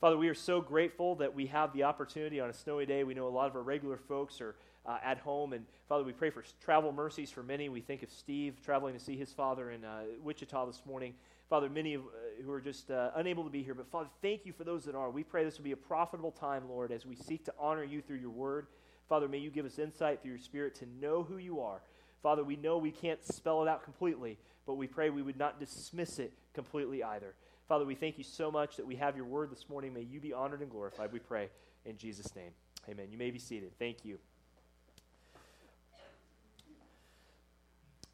Father, 0.00 0.16
we 0.16 0.28
are 0.28 0.34
so 0.34 0.60
grateful 0.60 1.16
that 1.16 1.34
we 1.34 1.46
have 1.46 1.72
the 1.72 1.82
opportunity 1.82 2.40
on 2.40 2.48
a 2.48 2.54
snowy 2.54 2.86
day. 2.86 3.04
We 3.04 3.14
know 3.14 3.26
a 3.26 3.28
lot 3.28 3.48
of 3.48 3.56
our 3.56 3.62
regular 3.62 3.98
folks 3.98 4.40
are 4.40 4.54
uh, 4.86 4.98
at 5.04 5.18
home. 5.18 5.52
And 5.52 5.66
Father, 5.88 6.04
we 6.04 6.12
pray 6.12 6.30
for 6.30 6.42
travel 6.62 6.92
mercies 6.92 7.30
for 7.30 7.42
many. 7.42 7.68
We 7.68 7.80
think 7.80 8.02
of 8.02 8.10
Steve 8.10 8.60
traveling 8.64 8.94
to 8.94 9.00
see 9.00 9.16
his 9.16 9.32
father 9.32 9.70
in 9.70 9.84
uh, 9.84 10.02
Wichita 10.22 10.66
this 10.66 10.82
morning. 10.86 11.14
Father, 11.48 11.68
many 11.68 11.94
of, 11.94 12.02
uh, 12.02 12.42
who 12.44 12.52
are 12.52 12.60
just 12.60 12.90
uh, 12.90 13.10
unable 13.16 13.44
to 13.44 13.50
be 13.50 13.62
here, 13.62 13.74
but 13.74 13.90
Father, 13.90 14.08
thank 14.22 14.46
you 14.46 14.52
for 14.52 14.64
those 14.64 14.84
that 14.84 14.94
are. 14.94 15.10
We 15.10 15.24
pray 15.24 15.44
this 15.44 15.58
will 15.58 15.64
be 15.64 15.72
a 15.72 15.76
profitable 15.76 16.30
time, 16.30 16.68
Lord, 16.68 16.92
as 16.92 17.04
we 17.04 17.16
seek 17.16 17.44
to 17.46 17.54
honor 17.58 17.84
you 17.84 18.00
through 18.00 18.18
your 18.18 18.30
word. 18.30 18.68
Father, 19.10 19.26
may 19.26 19.38
you 19.38 19.50
give 19.50 19.66
us 19.66 19.80
insight 19.80 20.22
through 20.22 20.30
your 20.30 20.38
spirit 20.38 20.76
to 20.76 20.86
know 21.00 21.24
who 21.24 21.36
you 21.36 21.60
are. 21.60 21.82
Father, 22.22 22.44
we 22.44 22.54
know 22.54 22.78
we 22.78 22.92
can't 22.92 23.22
spell 23.24 23.60
it 23.60 23.68
out 23.68 23.82
completely, 23.82 24.38
but 24.66 24.74
we 24.74 24.86
pray 24.86 25.10
we 25.10 25.20
would 25.20 25.36
not 25.36 25.58
dismiss 25.58 26.20
it 26.20 26.32
completely 26.54 27.02
either. 27.02 27.34
Father, 27.66 27.84
we 27.84 27.96
thank 27.96 28.18
you 28.18 28.24
so 28.24 28.52
much 28.52 28.76
that 28.76 28.86
we 28.86 28.94
have 28.94 29.16
your 29.16 29.24
word 29.24 29.50
this 29.50 29.68
morning. 29.68 29.92
May 29.92 30.02
you 30.02 30.20
be 30.20 30.32
honored 30.32 30.60
and 30.60 30.70
glorified, 30.70 31.12
we 31.12 31.18
pray 31.18 31.48
in 31.84 31.98
Jesus' 31.98 32.36
name. 32.36 32.52
Amen. 32.88 33.06
You 33.10 33.18
may 33.18 33.32
be 33.32 33.40
seated. 33.40 33.72
Thank 33.80 34.04
you. 34.04 34.16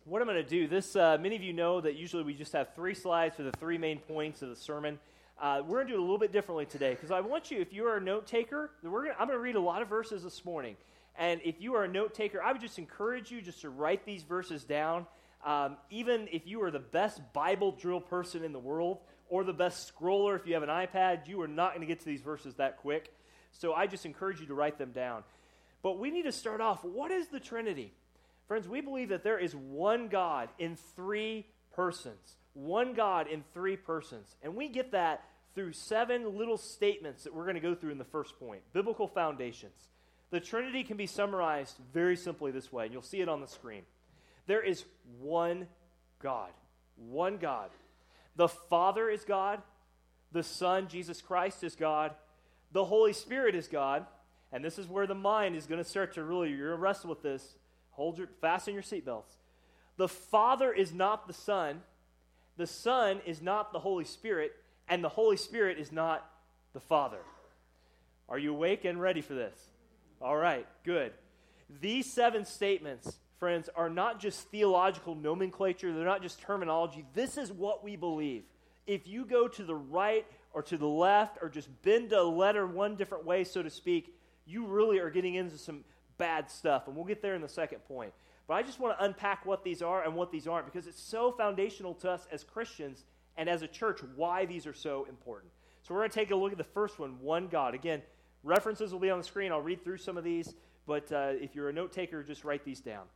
What 0.07 0.23
I'm 0.23 0.29
going 0.29 0.43
to 0.43 0.49
do, 0.49 0.67
this, 0.67 0.97
uh, 0.97 1.19
many 1.21 1.37
of 1.37 1.43
you 1.43 1.53
know 1.53 1.83
that 1.83 1.97
usually 1.97 2.23
we 2.23 2.33
just 2.33 2.55
have 2.55 2.75
three 2.75 2.95
slides 2.95 3.37
for 3.37 3.43
the 3.43 3.53
three 3.53 3.77
main 3.77 3.99
points 3.99 4.41
of 4.41 4.49
the 4.49 4.57
sermon. 4.57 4.99
Uh, 5.41 5.61
we're 5.67 5.77
going 5.77 5.89
to 5.89 5.93
do 5.93 5.99
it 5.99 6.01
a 6.01 6.03
little 6.03 6.19
bit 6.19 6.33
differently 6.33 6.65
today 6.65 6.91
because 6.95 7.11
I 7.11 7.21
want 7.21 7.51
you, 7.51 7.61
if 7.61 7.73
you 7.73 7.87
are 7.87 7.99
a 7.99 8.01
note 8.01 8.27
taker, 8.27 8.71
gonna, 8.83 9.11
I'm 9.19 9.27
going 9.27 9.39
to 9.39 9.43
read 9.43 9.57
a 9.57 9.61
lot 9.61 9.83
of 9.83 9.89
verses 9.89 10.23
this 10.23 10.45
morning. 10.45 10.77
And 11.19 11.41
if 11.45 11.61
you 11.61 11.75
are 11.75 11.85
a 11.85 11.89
note 11.89 12.15
taker, 12.15 12.43
I 12.43 12.53
would 12.53 12.61
just 12.61 12.79
encourage 12.79 13.31
you 13.31 13.43
just 13.43 13.61
to 13.61 13.71
write 13.71 14.07
these 14.07 14.23
verses 14.23 14.65
down. 14.65 15.07
Um, 15.45 15.77
even 15.91 16.29
if 16.33 16.47
you 16.47 16.63
are 16.63 16.71
the 16.71 16.79
best 16.79 17.21
Bible 17.35 17.73
drill 17.73 18.01
person 18.01 18.45
in 18.45 18.53
the 18.53 18.59
world 18.59 19.01
or 19.29 19.45
the 19.45 19.53
best 19.53 19.93
scroller, 19.95 20.39
if 20.41 20.47
you 20.47 20.55
have 20.55 20.63
an 20.63 20.71
iPad, 20.71 21.29
you 21.29 21.41
are 21.43 21.49
not 21.49 21.71
going 21.71 21.81
to 21.81 21.87
get 21.87 22.01
to 22.01 22.07
these 22.07 22.23
verses 22.23 22.55
that 22.55 22.79
quick. 22.79 23.13
So 23.53 23.75
I 23.75 23.87
just 23.87 24.07
encourage 24.07 24.41
you 24.41 24.47
to 24.47 24.55
write 24.55 24.79
them 24.79 24.93
down. 24.93 25.23
But 25.83 25.99
we 25.99 26.11
need 26.11 26.25
to 26.25 26.33
start 26.33 26.61
off 26.61 26.83
what 26.83 27.11
is 27.11 27.29
the 27.29 27.41
Trinity? 27.41 27.93
Friends, 28.49 28.69
we 28.69 28.81
believe 28.81 29.11
that 29.11 29.23
there 29.23 29.39
is 29.39 29.55
one 29.55 30.09
God 30.09 30.49
in 30.59 30.77
three 30.95 31.47
persons. 31.75 32.37
One 32.57 32.95
God 32.95 33.29
in 33.29 33.45
three 33.53 33.77
persons. 33.77 34.35
And 34.43 34.57
we 34.57 34.69
get 34.69 34.93
that 34.93 35.23
through 35.55 35.75
seven 35.75 36.39
little 36.39 36.57
statements 36.57 37.25
that 37.25 37.35
we're 37.35 37.45
going 37.45 37.55
to 37.55 37.61
go 37.61 37.75
through 37.75 37.91
in 37.91 37.99
the 37.99 38.05
first 38.05 38.39
point 38.39 38.63
biblical 38.73 39.07
foundations. 39.07 39.91
The 40.31 40.41
Trinity 40.41 40.83
can 40.83 40.97
be 40.97 41.07
summarized 41.07 41.77
very 41.93 42.17
simply 42.17 42.51
this 42.51 42.73
way, 42.73 42.85
and 42.85 42.93
you'll 42.93 43.03
see 43.03 43.21
it 43.21 43.29
on 43.29 43.43
the 43.43 43.47
screen. 43.47 43.83
There 44.47 44.63
is 44.63 44.85
one 45.21 45.69
God. 46.21 46.51
One 46.97 47.37
God. 47.37 47.71
The 48.37 48.49
Father 48.49 49.11
is 49.11 49.25
God. 49.25 49.61
The 50.33 50.43
Son, 50.43 50.89
Jesus 50.89 51.21
Christ, 51.21 51.63
is 51.63 51.77
God. 51.77 52.13
The 52.73 52.85
Holy 52.85 53.13
Spirit 53.13 53.55
is 53.55 53.69
God. 53.69 54.07
And 54.51 54.65
this 54.65 54.79
is 54.79 54.89
where 54.89 55.07
the 55.07 55.15
mind 55.15 55.57
is 55.57 55.67
going 55.67 55.83
to 55.83 55.89
start 55.89 56.15
to 56.15 56.25
really, 56.25 56.51
you're 56.51 56.69
going 56.69 56.79
to 56.79 56.83
wrestle 56.83 57.11
with 57.11 57.23
this. 57.23 57.55
Hold 57.91 58.17
your, 58.19 58.29
fasten 58.41 58.75
your 58.75 58.83
seatbelts. 58.83 59.37
The 59.97 60.09
Father 60.09 60.73
is 60.73 60.93
not 60.93 61.27
the 61.27 61.35
Son. 61.35 61.83
The 62.57 62.67
Son 62.67 63.21
is 63.27 63.43
not 63.43 63.73
the 63.73 63.79
Holy 63.79 64.05
Spirit. 64.05 64.53
And 64.89 65.03
the 65.03 65.09
Holy 65.09 65.37
Spirit 65.37 65.79
is 65.79 65.93
not 65.93 66.29
the 66.73 66.81
Father. 66.81 67.19
Are 68.29 68.39
you 68.39 68.53
awake 68.53 68.85
and 68.85 69.01
ready 69.01 69.21
for 69.21 69.35
this? 69.35 69.59
All 70.21 70.37
right, 70.37 70.67
good. 70.85 71.13
These 71.81 72.13
seven 72.13 72.45
statements, 72.45 73.19
friends, 73.39 73.69
are 73.75 73.91
not 73.91 74.21
just 74.21 74.49
theological 74.51 75.15
nomenclature, 75.15 75.93
they're 75.93 76.05
not 76.05 76.23
just 76.23 76.41
terminology. 76.41 77.05
This 77.15 77.37
is 77.37 77.53
what 77.53 77.85
we 77.85 77.97
believe. 77.97 78.45
If 78.87 79.07
you 79.09 79.25
go 79.25 79.49
to 79.49 79.65
the 79.65 79.75
right 79.75 80.27
or 80.53 80.63
to 80.63 80.77
the 80.77 80.87
left 80.87 81.39
or 81.43 81.49
just 81.49 81.69
bend 81.83 82.13
a 82.13 82.23
letter 82.23 82.67
one 82.67 82.97
different 82.97 83.25
way, 83.25 83.45
so 83.45 83.63
to 83.63 83.71
speak, 83.71 84.15
you 84.47 84.67
really 84.67 84.99
are 84.99 85.11
getting 85.11 85.35
into 85.35 85.59
some 85.59 85.85
bad 86.19 86.51
stuff. 86.51 86.87
And 86.87 86.97
we'll 86.97 87.05
get 87.05 87.21
there 87.21 87.35
in 87.35 87.43
the 87.43 87.49
second 87.49 87.81
point. 87.89 88.13
But 88.49 88.55
I 88.55 88.63
just 88.63 88.79
want 88.79 88.97
to 88.99 89.05
unpack 89.05 89.45
what 89.45 89.65
these 89.65 89.83
are 89.83 90.05
and 90.05 90.15
what 90.15 90.31
these 90.31 90.47
aren't 90.47 90.67
because 90.67 90.87
it's 90.87 91.03
so 91.03 91.33
foundational 91.33 91.95
to 91.95 92.11
us 92.11 92.27
as 92.31 92.45
Christians 92.45 93.05
and 93.37 93.49
as 93.49 93.63
a 93.63 93.69
church 93.69 94.01
why 94.15 94.47
these 94.47 94.67
are 94.67 94.73
so 94.73 95.05
important. 95.09 95.53
So 95.83 95.95
we're 95.95 96.01
going 96.01 96.11
to 96.11 96.15
take 96.15 96.31
a 96.31 96.37
look 96.37 96.53
at 96.53 96.59
the 96.59 96.65
first 96.65 96.99
one 96.99 97.21
one 97.21 97.49
God. 97.49 97.75
Again, 97.75 98.03
References 98.47 98.93
will 98.93 99.01
be 99.01 99.11
on 99.11 99.19
the 99.19 99.25
screen. 99.25 99.51
I'll 99.51 99.61
read 99.61 99.83
through 99.83 99.97
some 99.99 100.17
of 100.17 100.23
these, 100.23 100.55
but 100.87 101.11
uh, 101.11 101.33
if 101.33 101.57
you're 101.57 101.69
a 101.69 101.73
note 101.73 101.91
taker, 101.91 102.23
just 102.23 102.45
write 102.45 102.65
these 102.65 102.79
down. 102.79 103.07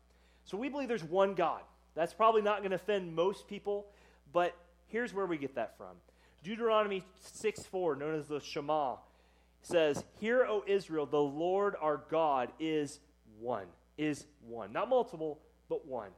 So 0.44 0.56
we 0.56 0.68
believe 0.68 0.88
there's 0.88 1.04
one 1.04 1.34
God. 1.34 1.60
That's 1.94 2.12
probably 2.12 2.42
not 2.42 2.58
going 2.58 2.70
to 2.70 2.76
offend 2.76 3.14
most 3.14 3.46
people, 3.46 3.86
but 4.32 4.56
here's 4.88 5.14
where 5.14 5.26
we 5.26 5.38
get 5.38 5.54
that 5.54 5.76
from. 5.76 5.96
Deuteronomy 6.42 7.04
6 7.20 7.62
4, 7.64 7.94
known 7.94 8.16
as 8.16 8.26
the 8.26 8.40
Shema, 8.40 8.96
says, 9.62 10.02
Hear, 10.18 10.44
O 10.46 10.64
Israel, 10.66 11.06
the 11.06 11.20
Lord 11.20 11.76
our 11.80 12.00
God 12.10 12.50
is 12.58 12.98
one. 13.38 13.66
Is 14.00 14.24
one. 14.48 14.72
Not 14.72 14.88
multiple, 14.88 15.40
but 15.68 15.86
one. 15.86 16.08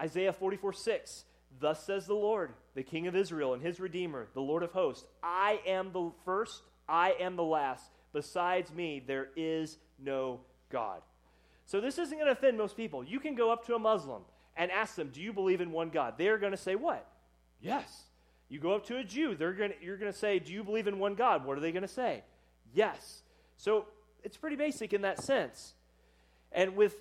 Isaiah 0.00 0.32
44 0.32 0.72
6, 0.72 1.24
Thus 1.60 1.84
says 1.84 2.06
the 2.06 2.14
Lord, 2.14 2.54
the 2.74 2.82
King 2.82 3.06
of 3.06 3.14
Israel 3.14 3.52
and 3.52 3.62
his 3.62 3.78
Redeemer, 3.78 4.28
the 4.32 4.40
Lord 4.40 4.62
of 4.62 4.72
hosts, 4.72 5.04
I 5.22 5.60
am 5.66 5.92
the 5.92 6.10
first, 6.24 6.62
I 6.88 7.14
am 7.20 7.36
the 7.36 7.42
last. 7.42 7.84
Besides 8.14 8.72
me, 8.72 9.02
there 9.06 9.28
is 9.36 9.76
no 9.98 10.40
God. 10.70 11.02
So 11.66 11.82
this 11.82 11.98
isn't 11.98 12.16
going 12.16 12.26
to 12.26 12.32
offend 12.32 12.56
most 12.56 12.78
people. 12.78 13.04
You 13.04 13.20
can 13.20 13.34
go 13.34 13.52
up 13.52 13.66
to 13.66 13.74
a 13.74 13.78
Muslim 13.78 14.22
and 14.56 14.70
ask 14.70 14.94
them, 14.94 15.10
Do 15.12 15.20
you 15.20 15.34
believe 15.34 15.60
in 15.60 15.70
one 15.70 15.90
God? 15.90 16.14
They're 16.16 16.38
going 16.38 16.52
to 16.52 16.58
say, 16.58 16.76
What? 16.76 17.06
Yes. 17.60 18.04
You 18.48 18.58
go 18.58 18.72
up 18.72 18.86
to 18.86 18.96
a 18.96 19.04
Jew, 19.04 19.34
they're 19.34 19.52
to, 19.52 19.70
you're 19.82 19.98
going 19.98 20.12
to 20.12 20.18
say, 20.18 20.38
Do 20.38 20.52
you 20.52 20.64
believe 20.64 20.86
in 20.86 20.98
one 20.98 21.14
God? 21.14 21.44
What 21.44 21.58
are 21.58 21.60
they 21.60 21.72
going 21.72 21.82
to 21.82 21.88
say? 21.88 22.24
Yes. 22.72 23.22
So 23.58 23.84
it's 24.24 24.38
pretty 24.38 24.56
basic 24.56 24.94
in 24.94 25.02
that 25.02 25.22
sense. 25.22 25.74
And 26.54 26.76
with 26.76 26.96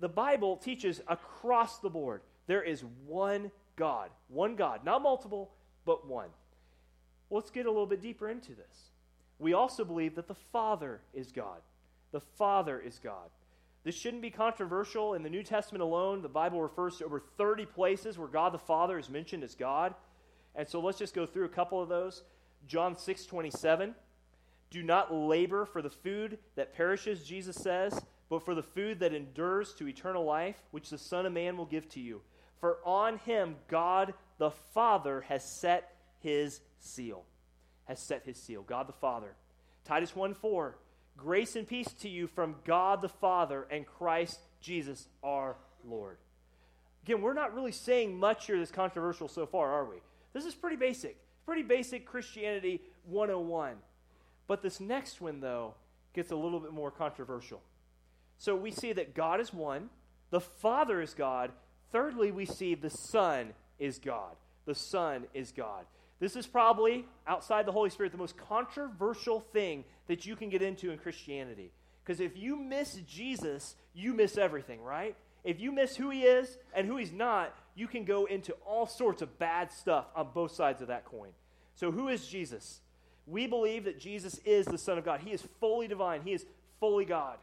the 0.00 0.08
Bible 0.08 0.56
teaches 0.56 1.00
across 1.08 1.78
the 1.78 1.90
board, 1.90 2.22
there 2.46 2.62
is 2.62 2.84
one 3.06 3.50
God. 3.76 4.10
One 4.28 4.56
God. 4.56 4.84
Not 4.84 5.02
multiple, 5.02 5.52
but 5.84 6.06
one. 6.06 6.28
Let's 7.30 7.50
get 7.50 7.66
a 7.66 7.70
little 7.70 7.86
bit 7.86 8.00
deeper 8.00 8.28
into 8.28 8.54
this 8.54 8.90
we 9.38 9.52
also 9.52 9.84
believe 9.84 10.14
that 10.14 10.28
the 10.28 10.34
Father 10.34 11.00
is 11.12 11.32
God. 11.32 11.60
The 12.12 12.20
Father 12.20 12.78
is 12.78 13.00
God. 13.02 13.30
This 13.82 13.94
shouldn't 13.94 14.22
be 14.22 14.30
controversial. 14.30 15.14
In 15.14 15.22
the 15.22 15.28
New 15.28 15.42
Testament 15.42 15.82
alone, 15.82 16.22
the 16.22 16.28
Bible 16.28 16.62
refers 16.62 16.98
to 16.98 17.04
over 17.04 17.20
30 17.36 17.66
places 17.66 18.16
where 18.16 18.28
God 18.28 18.54
the 18.54 18.58
Father 18.58 18.98
is 18.98 19.10
mentioned 19.10 19.44
as 19.44 19.54
God. 19.54 19.94
And 20.54 20.66
so 20.66 20.80
let's 20.80 20.98
just 20.98 21.14
go 21.14 21.26
through 21.26 21.44
a 21.44 21.50
couple 21.50 21.82
of 21.82 21.88
those. 21.88 22.22
John 22.66 22.96
6 22.96 23.26
27. 23.26 23.94
Do 24.70 24.82
not 24.82 25.12
labor 25.12 25.66
for 25.66 25.82
the 25.82 25.90
food 25.90 26.38
that 26.56 26.74
perishes, 26.74 27.24
Jesus 27.24 27.56
says, 27.56 28.00
but 28.38 28.44
for 28.44 28.54
the 28.54 28.62
food 28.62 29.00
that 29.00 29.14
endures 29.14 29.74
to 29.74 29.88
eternal 29.88 30.24
life, 30.24 30.56
which 30.70 30.90
the 30.90 30.98
Son 30.98 31.26
of 31.26 31.32
Man 31.32 31.56
will 31.56 31.66
give 31.66 31.88
to 31.90 32.00
you. 32.00 32.20
For 32.60 32.78
on 32.84 33.18
him 33.18 33.56
God 33.68 34.14
the 34.38 34.50
Father 34.50 35.22
has 35.22 35.44
set 35.44 35.96
his 36.20 36.60
seal 36.78 37.24
has 37.84 38.00
set 38.00 38.24
his 38.24 38.36
seal, 38.36 38.62
God 38.62 38.88
the 38.88 38.92
Father. 38.92 39.34
Titus 39.84 40.16
1 40.16 40.34
4, 40.34 40.76
grace 41.16 41.56
and 41.56 41.66
peace 41.66 41.92
to 42.00 42.08
you 42.08 42.26
from 42.26 42.56
God 42.64 43.02
the 43.02 43.08
Father 43.08 43.66
and 43.70 43.86
Christ 43.86 44.40
Jesus 44.60 45.08
our 45.22 45.56
Lord. 45.84 46.16
Again, 47.04 47.20
we're 47.20 47.34
not 47.34 47.54
really 47.54 47.72
saying 47.72 48.18
much 48.18 48.46
here 48.46 48.58
that's 48.58 48.70
controversial 48.70 49.28
so 49.28 49.46
far, 49.46 49.70
are 49.72 49.84
we? 49.84 49.96
This 50.32 50.46
is 50.46 50.54
pretty 50.54 50.76
basic. 50.76 51.16
Pretty 51.44 51.62
basic 51.62 52.06
Christianity 52.06 52.80
101. 53.06 53.74
But 54.46 54.62
this 54.62 54.80
next 54.80 55.20
one, 55.20 55.40
though, 55.40 55.74
gets 56.14 56.30
a 56.30 56.36
little 56.36 56.60
bit 56.60 56.72
more 56.72 56.90
controversial. 56.90 57.60
So 58.38 58.56
we 58.56 58.70
see 58.70 58.92
that 58.92 59.14
God 59.14 59.40
is 59.40 59.52
one, 59.52 59.90
the 60.30 60.40
Father 60.40 61.00
is 61.00 61.14
God. 61.14 61.52
Thirdly, 61.92 62.30
we 62.30 62.44
see 62.44 62.74
the 62.74 62.90
Son 62.90 63.54
is 63.78 63.98
God. 63.98 64.36
The 64.66 64.74
Son 64.74 65.26
is 65.32 65.52
God. 65.52 65.84
This 66.20 66.36
is 66.36 66.46
probably, 66.46 67.06
outside 67.26 67.66
the 67.66 67.72
Holy 67.72 67.90
Spirit, 67.90 68.12
the 68.12 68.18
most 68.18 68.36
controversial 68.36 69.40
thing 69.40 69.84
that 70.06 70.26
you 70.26 70.36
can 70.36 70.48
get 70.48 70.62
into 70.62 70.90
in 70.90 70.98
Christianity. 70.98 71.70
Because 72.04 72.20
if 72.20 72.36
you 72.36 72.56
miss 72.56 72.94
Jesus, 73.06 73.76
you 73.94 74.12
miss 74.12 74.36
everything, 74.36 74.82
right? 74.82 75.16
If 75.44 75.60
you 75.60 75.72
miss 75.72 75.96
who 75.96 76.10
he 76.10 76.22
is 76.22 76.56
and 76.74 76.86
who 76.86 76.96
he's 76.96 77.12
not, 77.12 77.54
you 77.74 77.86
can 77.86 78.04
go 78.04 78.24
into 78.24 78.54
all 78.66 78.86
sorts 78.86 79.22
of 79.22 79.38
bad 79.38 79.72
stuff 79.72 80.06
on 80.14 80.28
both 80.34 80.52
sides 80.52 80.80
of 80.80 80.88
that 80.88 81.04
coin. 81.04 81.30
So, 81.74 81.90
who 81.90 82.08
is 82.08 82.26
Jesus? 82.26 82.80
We 83.26 83.46
believe 83.46 83.84
that 83.84 83.98
Jesus 83.98 84.38
is 84.44 84.66
the 84.66 84.78
Son 84.78 84.98
of 84.98 85.04
God. 85.04 85.20
He 85.20 85.32
is 85.32 85.42
fully 85.60 85.88
divine, 85.88 86.22
he 86.22 86.32
is 86.32 86.46
fully 86.80 87.04
God. 87.04 87.38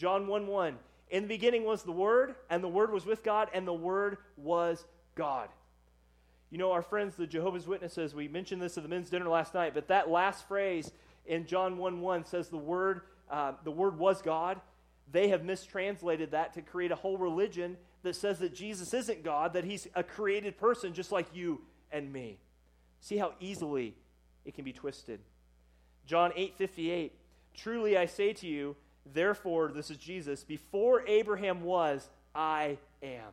John 0.00 0.26
1 0.26 0.46
1. 0.46 0.78
In 1.10 1.24
the 1.24 1.28
beginning 1.28 1.64
was 1.64 1.82
the 1.82 1.92
Word, 1.92 2.34
and 2.48 2.64
the 2.64 2.68
Word 2.68 2.90
was 2.90 3.04
with 3.04 3.22
God, 3.22 3.48
and 3.52 3.68
the 3.68 3.74
Word 3.74 4.16
was 4.38 4.86
God. 5.14 5.50
You 6.48 6.56
know, 6.56 6.72
our 6.72 6.80
friends, 6.80 7.16
the 7.16 7.26
Jehovah's 7.26 7.68
Witnesses, 7.68 8.14
we 8.14 8.26
mentioned 8.26 8.62
this 8.62 8.78
at 8.78 8.82
the 8.82 8.88
men's 8.88 9.10
dinner 9.10 9.28
last 9.28 9.52
night, 9.52 9.74
but 9.74 9.88
that 9.88 10.08
last 10.08 10.48
phrase 10.48 10.90
in 11.26 11.46
John 11.46 11.76
1 11.76 12.00
1 12.00 12.24
says 12.24 12.48
the 12.48 12.56
word, 12.56 13.02
uh, 13.30 13.52
the 13.62 13.70
word 13.70 13.98
was 13.98 14.22
God. 14.22 14.58
They 15.12 15.28
have 15.28 15.44
mistranslated 15.44 16.30
that 16.30 16.54
to 16.54 16.62
create 16.62 16.92
a 16.92 16.96
whole 16.96 17.18
religion 17.18 17.76
that 18.02 18.16
says 18.16 18.38
that 18.38 18.54
Jesus 18.54 18.94
isn't 18.94 19.22
God, 19.22 19.52
that 19.52 19.64
he's 19.64 19.86
a 19.94 20.02
created 20.02 20.56
person 20.56 20.94
just 20.94 21.12
like 21.12 21.26
you 21.34 21.60
and 21.92 22.10
me. 22.10 22.38
See 23.00 23.18
how 23.18 23.34
easily 23.38 23.96
it 24.46 24.54
can 24.54 24.64
be 24.64 24.72
twisted. 24.72 25.20
John 26.06 26.32
8 26.34 26.56
58. 26.56 27.12
Truly 27.52 27.98
I 27.98 28.06
say 28.06 28.32
to 28.32 28.46
you, 28.46 28.76
therefore, 29.06 29.68
this 29.68 29.90
is 29.90 29.96
Jesus, 29.96 30.44
before 30.44 31.06
Abraham 31.06 31.62
was, 31.62 32.08
I 32.34 32.78
am. 33.02 33.32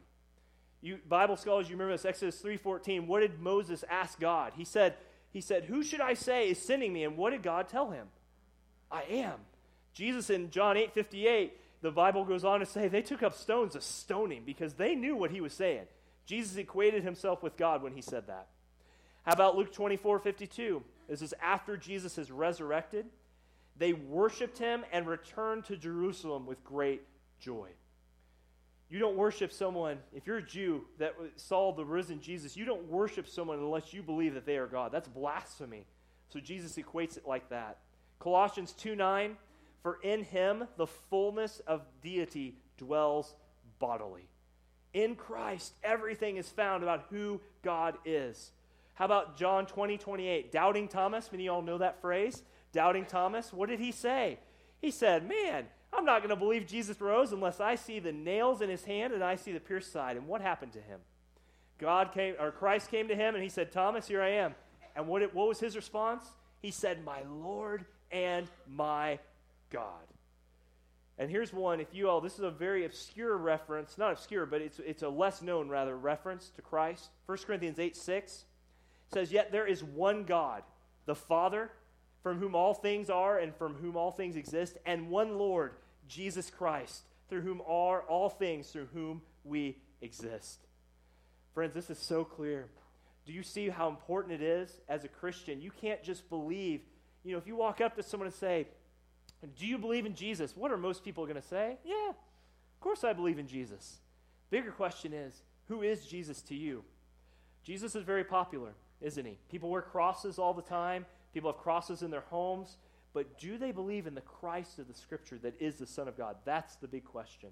You 0.81 1.00
Bible 1.07 1.38
scholars, 1.38 1.69
you 1.69 1.75
remember 1.75 1.93
this 1.93 2.05
Exodus 2.05 2.41
3:14. 2.41 3.07
What 3.07 3.21
did 3.21 3.39
Moses 3.39 3.83
ask 3.89 4.19
God? 4.19 4.53
He 4.55 4.63
said, 4.63 4.95
he 5.31 5.41
said, 5.41 5.65
"Who 5.65 5.83
should 5.83 6.01
I 6.01 6.13
say 6.13 6.50
is 6.50 6.59
sending 6.59 6.93
me?" 6.93 7.03
And 7.03 7.17
what 7.17 7.31
did 7.31 7.43
God 7.43 7.67
tell 7.67 7.91
him? 7.91 8.07
I 8.91 9.03
am. 9.03 9.39
Jesus 9.93 10.29
in 10.29 10.51
John 10.51 10.75
8:58, 10.75 11.51
the 11.81 11.91
Bible 11.91 12.24
goes 12.24 12.43
on 12.43 12.59
to 12.59 12.65
say 12.65 12.88
they 12.88 13.01
took 13.01 13.24
up 13.24 13.33
stones 13.33 13.74
to 13.74 13.81
stone 13.81 14.31
him 14.31 14.43
because 14.45 14.74
they 14.74 14.95
knew 14.95 15.15
what 15.15 15.31
he 15.31 15.41
was 15.41 15.53
saying. 15.53 15.88
Jesus 16.25 16.57
equated 16.57 17.03
himself 17.03 17.41
with 17.41 17.57
God 17.57 17.81
when 17.81 17.93
he 17.93 18.01
said 18.01 18.27
that. 18.27 18.47
How 19.24 19.33
about 19.33 19.57
Luke 19.57 19.74
24 19.74 20.19
52? 20.19 20.83
This 21.07 21.21
is 21.21 21.33
after 21.41 21.77
Jesus 21.77 22.17
is 22.17 22.31
resurrected. 22.31 23.07
They 23.77 23.93
worshiped 23.93 24.57
him 24.57 24.84
and 24.91 25.07
returned 25.07 25.65
to 25.65 25.77
Jerusalem 25.77 26.46
with 26.46 26.63
great 26.63 27.03
joy. 27.39 27.69
You 28.89 29.00
don't 29.00 29.17
worship 29.17 29.51
someone, 29.51 29.98
if 30.13 30.25
you're 30.25 30.38
a 30.38 30.41
Jew 30.41 30.86
that 30.98 31.15
saw 31.36 31.74
the 31.74 31.84
risen 31.84 32.22
Jesus, 32.22 32.55
you 32.55 32.63
don't 32.63 32.88
worship 32.88 33.27
someone 33.27 33.60
unless 33.60 33.93
you 33.93 34.01
believe 34.01 34.34
that 34.36 34.46
they 34.46 34.57
are 34.57 34.67
God. 34.67 34.91
That's 34.91 35.10
blasphemy. 35.10 35.86
So 36.29 36.39
Jesus 36.39 36.77
equates 36.77 37.17
it 37.17 37.27
like 37.27 37.50
that. 37.50 37.79
Colossians 38.19 38.72
2 38.74 38.96
9, 38.96 39.36
for 39.84 40.00
in 40.03 40.24
him 40.24 40.67
the 40.77 40.88
fullness 40.88 41.62
of 41.67 41.81
deity 42.01 42.55
dwells 42.77 43.36
bodily. 43.79 44.29
In 44.93 45.15
Christ, 45.15 45.74
everything 45.84 46.38
is 46.38 46.50
found 46.50 46.81
about 46.81 47.05
who 47.10 47.41
God 47.63 47.98
is. 48.05 48.51
How 48.93 49.05
about 49.05 49.38
John 49.38 49.65
20, 49.65 49.98
28? 49.98 50.51
Doubting 50.51 50.88
Thomas, 50.88 51.29
many 51.31 51.43
of 51.48 51.53
y'all 51.53 51.62
know 51.62 51.77
that 51.77 52.01
phrase. 52.01 52.41
Doubting 52.74 53.05
Thomas, 53.05 53.53
what 53.53 53.69
did 53.69 53.79
he 53.79 53.91
say? 53.91 54.39
He 54.81 54.91
said, 54.91 55.27
Man, 55.27 55.65
I'm 55.93 56.05
not 56.05 56.19
going 56.19 56.29
to 56.29 56.36
believe 56.36 56.67
Jesus 56.67 57.00
rose 57.00 57.31
unless 57.31 57.59
I 57.59 57.75
see 57.75 58.00
the 58.00 58.12
nails 58.12 58.62
in 58.62 58.69
his 58.69 58.83
hand 58.83 59.13
and 59.13 59.24
I 59.24 59.36
see 59.36 59.51
the 59.51 59.59
pierced 59.59 59.91
side. 59.91 60.17
And 60.17 60.27
what 60.27 60.41
happened 60.41 60.74
to 60.74 60.81
him? 60.81 61.00
God 61.79 62.12
came, 62.12 62.36
or 62.39 62.51
Christ 62.51 62.91
came 62.91 63.07
to 63.07 63.15
him 63.15 63.36
and 63.36 63.43
he 63.43 63.50
said, 63.50 63.71
Thomas, 63.71 64.07
here 64.07 64.21
I 64.21 64.29
am. 64.29 64.55
And 64.95 65.07
what, 65.07 65.21
it, 65.21 65.33
what 65.33 65.47
was 65.47 65.59
his 65.59 65.75
response? 65.75 66.24
He 66.62 66.71
said, 66.71 67.03
My 67.03 67.21
Lord 67.29 67.86
and 68.12 68.47
my 68.67 69.19
God. 69.69 70.03
And 71.19 71.31
here's 71.31 71.51
one, 71.51 71.79
if 71.79 71.93
you 71.93 72.09
all, 72.09 72.21
this 72.21 72.36
is 72.38 72.43
a 72.43 72.51
very 72.51 72.86
obscure 72.86 73.38
reference, 73.38 73.97
not 73.97 74.12
obscure, 74.12 74.45
but 74.45 74.62
it's, 74.62 74.79
it's 74.79 75.01
a 75.01 75.09
less 75.09 75.41
known, 75.41 75.67
rather, 75.67 75.97
reference 75.97 76.50
to 76.55 76.62
Christ. 76.62 77.09
1 77.25 77.39
Corinthians 77.39 77.79
8 77.79 77.95
6 77.95 78.45
says, 79.12 79.31
Yet 79.31 79.51
there 79.51 79.65
is 79.65 79.83
one 79.83 80.25
God, 80.25 80.63
the 81.05 81.15
Father 81.15 81.71
from 82.21 82.39
whom 82.39 82.55
all 82.55 82.74
things 82.74 83.09
are 83.09 83.38
and 83.38 83.55
from 83.55 83.75
whom 83.75 83.95
all 83.95 84.12
things 84.12 84.36
exist, 84.36 84.77
and 84.86 85.09
one 85.09 85.38
Lord, 85.38 85.74
Jesus 86.07 86.50
Christ, 86.50 87.03
through 87.29 87.41
whom 87.41 87.62
are 87.67 88.01
all 88.03 88.29
things, 88.29 88.69
through 88.69 88.88
whom 88.93 89.21
we 89.43 89.77
exist. 90.01 90.65
Friends, 91.53 91.74
this 91.74 91.89
is 91.89 92.00
so 92.00 92.24
clear. 92.24 92.67
Do 93.25 93.33
you 93.33 93.43
see 93.43 93.69
how 93.69 93.89
important 93.89 94.33
it 94.33 94.41
is 94.41 94.71
as 94.88 95.03
a 95.03 95.07
Christian? 95.07 95.62
You 95.62 95.71
can't 95.81 96.01
just 96.03 96.29
believe. 96.29 96.81
You 97.24 97.33
know, 97.33 97.38
if 97.38 97.47
you 97.47 97.55
walk 97.55 97.81
up 97.81 97.95
to 97.97 98.03
someone 98.03 98.27
and 98.27 98.36
say, 98.36 98.67
Do 99.57 99.65
you 99.65 99.77
believe 99.77 100.05
in 100.05 100.15
Jesus? 100.15 100.55
What 100.55 100.71
are 100.71 100.77
most 100.77 101.03
people 101.03 101.25
going 101.25 101.36
to 101.36 101.47
say? 101.47 101.77
Yeah, 101.83 102.09
of 102.09 102.79
course 102.79 103.03
I 103.03 103.13
believe 103.13 103.38
in 103.38 103.47
Jesus. 103.47 103.97
Bigger 104.50 104.71
question 104.71 105.13
is, 105.13 105.41
who 105.67 105.81
is 105.81 106.05
Jesus 106.05 106.41
to 106.43 106.55
you? 106.55 106.83
Jesus 107.63 107.95
is 107.95 108.03
very 108.03 108.24
popular, 108.24 108.71
isn't 109.01 109.25
he? 109.25 109.38
People 109.51 109.69
wear 109.69 109.81
crosses 109.81 110.39
all 110.39 110.53
the 110.53 110.62
time. 110.62 111.05
People 111.38 111.51
have 111.51 111.62
crosses 111.62 112.01
in 112.01 112.10
their 112.10 112.22
homes. 112.32 112.77
But 113.13 113.38
do 113.38 113.60
they 113.60 113.72
believe 113.72 114.08
in 114.08 114.15
the 114.15 114.22
Christ 114.22 114.79
of 114.79 114.88
the 114.88 114.94
Scripture 114.96 115.38
that 115.44 115.53
is 115.62 115.75
the 115.75 115.86
Son 115.86 116.08
of 116.08 116.17
God? 116.17 116.36
That's 116.46 116.77
the 116.77 116.88
big 116.88 117.06
question. 117.06 117.50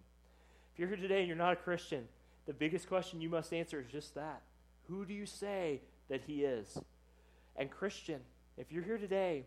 If 0.73 0.79
you're 0.79 0.87
here 0.87 0.97
today 0.97 1.19
and 1.19 1.27
you're 1.27 1.37
not 1.37 1.53
a 1.53 1.55
Christian, 1.55 2.07
the 2.47 2.53
biggest 2.53 2.87
question 2.87 3.21
you 3.21 3.29
must 3.29 3.53
answer 3.53 3.79
is 3.79 3.85
just 3.85 4.15
that 4.15 4.41
Who 4.87 5.05
do 5.05 5.13
you 5.13 5.27
say 5.27 5.81
that 6.09 6.21
He 6.25 6.43
is? 6.43 6.79
And, 7.55 7.69
Christian, 7.69 8.21
if 8.57 8.71
you're 8.71 8.81
here 8.81 8.97
today, 8.97 9.45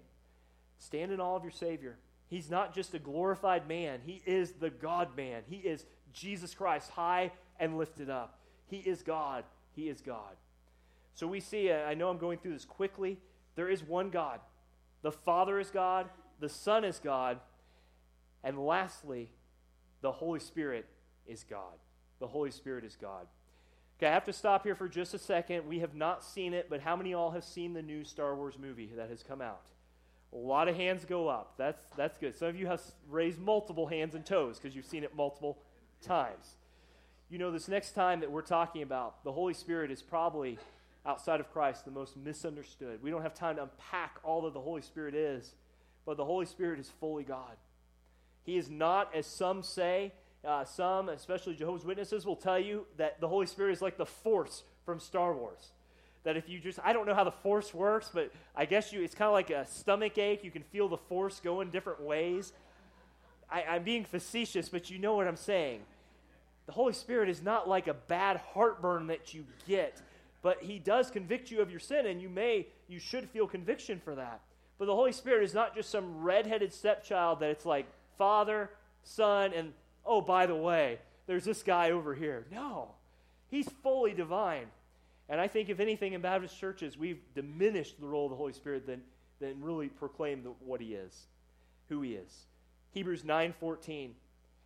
stand 0.78 1.10
in 1.10 1.18
awe 1.18 1.34
of 1.34 1.42
your 1.42 1.50
Savior. 1.50 1.96
He's 2.28 2.48
not 2.48 2.72
just 2.72 2.94
a 2.94 3.00
glorified 3.00 3.66
man, 3.66 4.02
He 4.06 4.22
is 4.24 4.52
the 4.52 4.70
God 4.70 5.16
man. 5.16 5.42
He 5.50 5.56
is 5.56 5.84
Jesus 6.12 6.54
Christ, 6.54 6.90
high 6.90 7.32
and 7.58 7.76
lifted 7.76 8.08
up. 8.08 8.38
He 8.68 8.76
is 8.76 9.02
God. 9.02 9.42
He 9.74 9.88
is 9.88 10.00
God. 10.00 10.36
So 11.14 11.26
we 11.26 11.40
see, 11.40 11.72
uh, 11.72 11.78
I 11.78 11.94
know 11.94 12.08
I'm 12.08 12.18
going 12.18 12.38
through 12.38 12.52
this 12.52 12.64
quickly. 12.64 13.18
There 13.58 13.68
is 13.68 13.82
one 13.82 14.10
God. 14.10 14.38
The 15.02 15.10
Father 15.10 15.58
is 15.58 15.70
God, 15.70 16.06
the 16.38 16.48
Son 16.48 16.84
is 16.84 17.00
God, 17.00 17.40
and 18.44 18.56
lastly, 18.56 19.30
the 20.00 20.12
Holy 20.12 20.38
Spirit 20.38 20.86
is 21.26 21.42
God. 21.42 21.74
The 22.20 22.28
Holy 22.28 22.52
Spirit 22.52 22.84
is 22.84 22.94
God. 22.94 23.26
Okay, 23.98 24.06
I 24.06 24.14
have 24.14 24.26
to 24.26 24.32
stop 24.32 24.62
here 24.62 24.76
for 24.76 24.88
just 24.88 25.12
a 25.12 25.18
second. 25.18 25.66
We 25.66 25.80
have 25.80 25.96
not 25.96 26.22
seen 26.22 26.54
it, 26.54 26.70
but 26.70 26.82
how 26.82 26.94
many 26.94 27.14
all 27.14 27.32
have 27.32 27.42
seen 27.42 27.72
the 27.72 27.82
new 27.82 28.04
Star 28.04 28.36
Wars 28.36 28.54
movie 28.56 28.92
that 28.94 29.10
has 29.10 29.24
come 29.24 29.42
out? 29.42 29.66
A 30.32 30.36
lot 30.36 30.68
of 30.68 30.76
hands 30.76 31.04
go 31.04 31.26
up. 31.26 31.54
That's, 31.58 31.82
that's 31.96 32.16
good. 32.16 32.36
Some 32.36 32.46
of 32.46 32.56
you 32.56 32.68
have 32.68 32.80
raised 33.10 33.40
multiple 33.40 33.88
hands 33.88 34.14
and 34.14 34.24
toes 34.24 34.60
because 34.60 34.76
you've 34.76 34.86
seen 34.86 35.02
it 35.02 35.16
multiple 35.16 35.58
times. 36.00 36.46
You 37.28 37.38
know, 37.38 37.50
this 37.50 37.66
next 37.66 37.90
time 37.90 38.20
that 38.20 38.30
we're 38.30 38.40
talking 38.40 38.82
about, 38.82 39.24
the 39.24 39.32
Holy 39.32 39.54
Spirit 39.54 39.90
is 39.90 40.00
probably 40.00 40.60
outside 41.08 41.40
of 41.40 41.50
Christ 41.50 41.86
the 41.86 41.90
most 41.90 42.16
misunderstood. 42.18 43.02
We 43.02 43.10
don't 43.10 43.22
have 43.22 43.34
time 43.34 43.56
to 43.56 43.62
unpack 43.62 44.18
all 44.22 44.42
that 44.42 44.52
the 44.52 44.60
Holy 44.60 44.82
Spirit 44.82 45.14
is, 45.14 45.54
but 46.04 46.18
the 46.18 46.24
Holy 46.24 46.44
Spirit 46.44 46.78
is 46.78 46.90
fully 47.00 47.24
God. 47.24 47.56
He 48.44 48.58
is 48.58 48.68
not, 48.68 49.14
as 49.14 49.26
some 49.26 49.62
say, 49.62 50.12
uh, 50.46 50.64
some, 50.64 51.08
especially 51.08 51.54
Jehovah's 51.54 51.84
Witnesses, 51.84 52.26
will 52.26 52.36
tell 52.36 52.58
you 52.58 52.86
that 52.98 53.20
the 53.22 53.28
Holy 53.28 53.46
Spirit 53.46 53.72
is 53.72 53.80
like 53.80 53.96
the 53.96 54.06
Force 54.06 54.64
from 54.84 55.00
Star 55.00 55.32
Wars. 55.32 55.70
That 56.24 56.36
if 56.36 56.46
you 56.46 56.60
just, 56.60 56.78
I 56.84 56.92
don't 56.92 57.06
know 57.06 57.14
how 57.14 57.24
the 57.24 57.32
Force 57.32 57.72
works, 57.72 58.10
but 58.12 58.30
I 58.54 58.66
guess 58.66 58.92
you, 58.92 59.02
it's 59.02 59.14
kind 59.14 59.28
of 59.28 59.32
like 59.32 59.48
a 59.48 59.66
stomach 59.66 60.18
ache. 60.18 60.44
You 60.44 60.50
can 60.50 60.62
feel 60.62 60.88
the 60.88 60.98
Force 60.98 61.40
going 61.40 61.70
different 61.70 62.02
ways. 62.02 62.52
I, 63.50 63.62
I'm 63.62 63.82
being 63.82 64.04
facetious, 64.04 64.68
but 64.68 64.90
you 64.90 64.98
know 64.98 65.14
what 65.14 65.26
I'm 65.26 65.36
saying. 65.36 65.80
The 66.66 66.72
Holy 66.72 66.92
Spirit 66.92 67.30
is 67.30 67.42
not 67.42 67.66
like 67.66 67.88
a 67.88 67.94
bad 67.94 68.36
heartburn 68.52 69.06
that 69.06 69.32
you 69.32 69.46
get 69.66 70.02
but 70.42 70.62
he 70.62 70.78
does 70.78 71.10
convict 71.10 71.50
you 71.50 71.60
of 71.60 71.70
your 71.70 71.80
sin, 71.80 72.06
and 72.06 72.20
you 72.20 72.28
may, 72.28 72.66
you 72.86 72.98
should 72.98 73.28
feel 73.28 73.46
conviction 73.46 74.00
for 74.04 74.14
that. 74.14 74.40
But 74.78 74.86
the 74.86 74.94
Holy 74.94 75.12
Spirit 75.12 75.44
is 75.44 75.54
not 75.54 75.74
just 75.74 75.90
some 75.90 76.22
redheaded 76.22 76.72
stepchild 76.72 77.40
that 77.40 77.50
it's 77.50 77.66
like 77.66 77.86
Father, 78.16 78.70
Son, 79.02 79.52
and 79.52 79.72
oh, 80.04 80.20
by 80.20 80.46
the 80.46 80.54
way, 80.54 80.98
there's 81.26 81.44
this 81.44 81.62
guy 81.62 81.90
over 81.90 82.14
here. 82.14 82.46
No, 82.52 82.92
he's 83.48 83.68
fully 83.82 84.14
divine. 84.14 84.66
And 85.28 85.40
I 85.40 85.48
think, 85.48 85.68
if 85.68 85.80
anything, 85.80 86.14
in 86.14 86.22
Baptist 86.22 86.58
churches, 86.58 86.96
we've 86.96 87.20
diminished 87.34 88.00
the 88.00 88.06
role 88.06 88.26
of 88.26 88.30
the 88.30 88.36
Holy 88.36 88.52
Spirit 88.52 88.86
than, 88.86 89.02
than 89.40 89.62
really 89.62 89.88
proclaim 89.88 90.42
the, 90.42 90.50
what 90.60 90.80
he 90.80 90.94
is, 90.94 91.26
who 91.88 92.00
he 92.00 92.14
is. 92.14 92.46
Hebrews 92.92 93.22
9:14. 93.22 94.12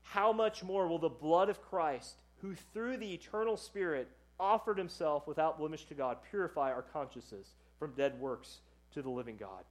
How 0.02 0.32
much 0.32 0.62
more 0.62 0.86
will 0.86 0.98
the 0.98 1.08
blood 1.08 1.48
of 1.48 1.62
Christ, 1.62 2.22
who 2.40 2.54
through 2.72 2.96
the 2.98 3.12
eternal 3.12 3.56
Spirit 3.56 4.08
offered 4.38 4.78
himself 4.78 5.26
without 5.26 5.58
blemish 5.58 5.84
to 5.86 5.94
God, 5.94 6.18
purify 6.30 6.72
our 6.72 6.82
consciences 6.82 7.46
from 7.78 7.92
dead 7.92 8.20
works 8.20 8.58
to 8.94 9.02
the 9.02 9.10
living 9.10 9.36
God. 9.36 9.64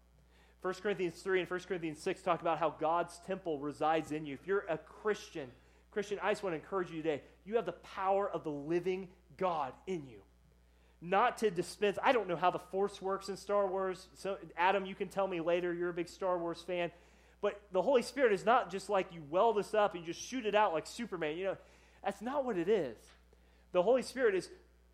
1 0.62 0.74
Corinthians 0.76 1.20
3 1.22 1.42
and 1.42 1.50
1 1.50 1.60
Corinthians 1.62 2.00
6 2.00 2.22
talk 2.22 2.42
about 2.42 2.60
how 2.60 2.70
God's 2.80 3.20
temple 3.26 3.60
resides 3.60 4.12
in 4.12 4.26
you. 4.26 4.36
If 4.36 4.46
you're 4.46 4.66
a 4.70 4.78
Christian, 4.78 5.50
Christian, 5.92 6.20
I 6.22 6.32
just 6.32 6.44
want 6.44 6.54
to 6.54 6.60
encourage 6.60 6.92
you 6.92 7.02
today. 7.02 7.22
You 7.46 7.56
have 7.56 7.66
the 7.66 7.72
power 7.72 8.30
of 8.30 8.44
the 8.44 8.52
living 8.52 9.08
God 9.38 9.74
in 9.88 10.08
you. 10.08 10.20
Not 11.02 11.40
to 11.40 11.50
dispense, 11.50 11.98
I 12.04 12.12
don't 12.12 12.28
know 12.28 12.36
how 12.36 12.52
the 12.52 12.60
Force 12.60 13.02
works 13.02 13.28
in 13.28 13.38
Star 13.38 13.66
Wars. 13.66 14.08
So, 14.14 14.38
Adam, 14.56 14.86
you 14.86 14.94
can 14.94 15.08
tell 15.08 15.28
me 15.28 15.42
later. 15.42 15.74
You're 15.74 15.90
a 15.90 15.94
big 15.94 16.10
Star 16.10 16.38
Wars 16.38 16.62
fan. 16.62 16.92
But 17.42 17.60
the 17.72 17.82
Holy 17.82 18.04
Spirit 18.04 18.34
is 18.34 18.46
not 18.46 18.70
just 18.70 18.88
like 18.88 19.12
you 19.12 19.24
weld 19.32 19.58
this 19.58 19.74
up 19.74 19.96
and 19.96 20.06
you 20.06 20.14
just 20.14 20.24
shoot 20.24 20.46
it 20.46 20.54
out 20.54 20.74
like 20.74 20.86
Superman. 20.86 21.38
You 21.38 21.46
know, 21.46 21.58
that's 22.04 22.22
not 22.22 22.46
what 22.46 22.56
it 22.56 22.70
is. 22.70 22.98
The 23.72 23.84
Holy 23.84 24.02
Spirit 24.02 24.36
is 24.36 24.50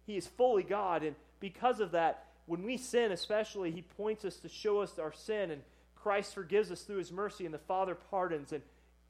he 0.08 0.16
is 0.16 0.26
fully 0.26 0.64
God. 0.64 1.04
And 1.04 1.16
because 1.40 1.80
of 1.80 1.92
that, 1.92 2.26
when 2.48 2.64
we 2.64 2.78
sin, 2.78 3.12
especially, 3.12 3.72
He 3.72 3.82
points 3.82 4.26
us 4.26 4.38
to 4.38 4.50
show 4.50 4.80
us 4.80 4.98
our 4.98 5.14
sin, 5.14 5.52
and 5.52 5.62
Christ 5.96 6.34
forgives 6.34 6.72
us 6.72 6.82
through 6.82 6.98
His 6.98 7.12
mercy, 7.12 7.46
and 7.46 7.54
the 7.54 7.60
Father 7.60 7.94
pardons, 7.94 8.54
and 8.54 8.64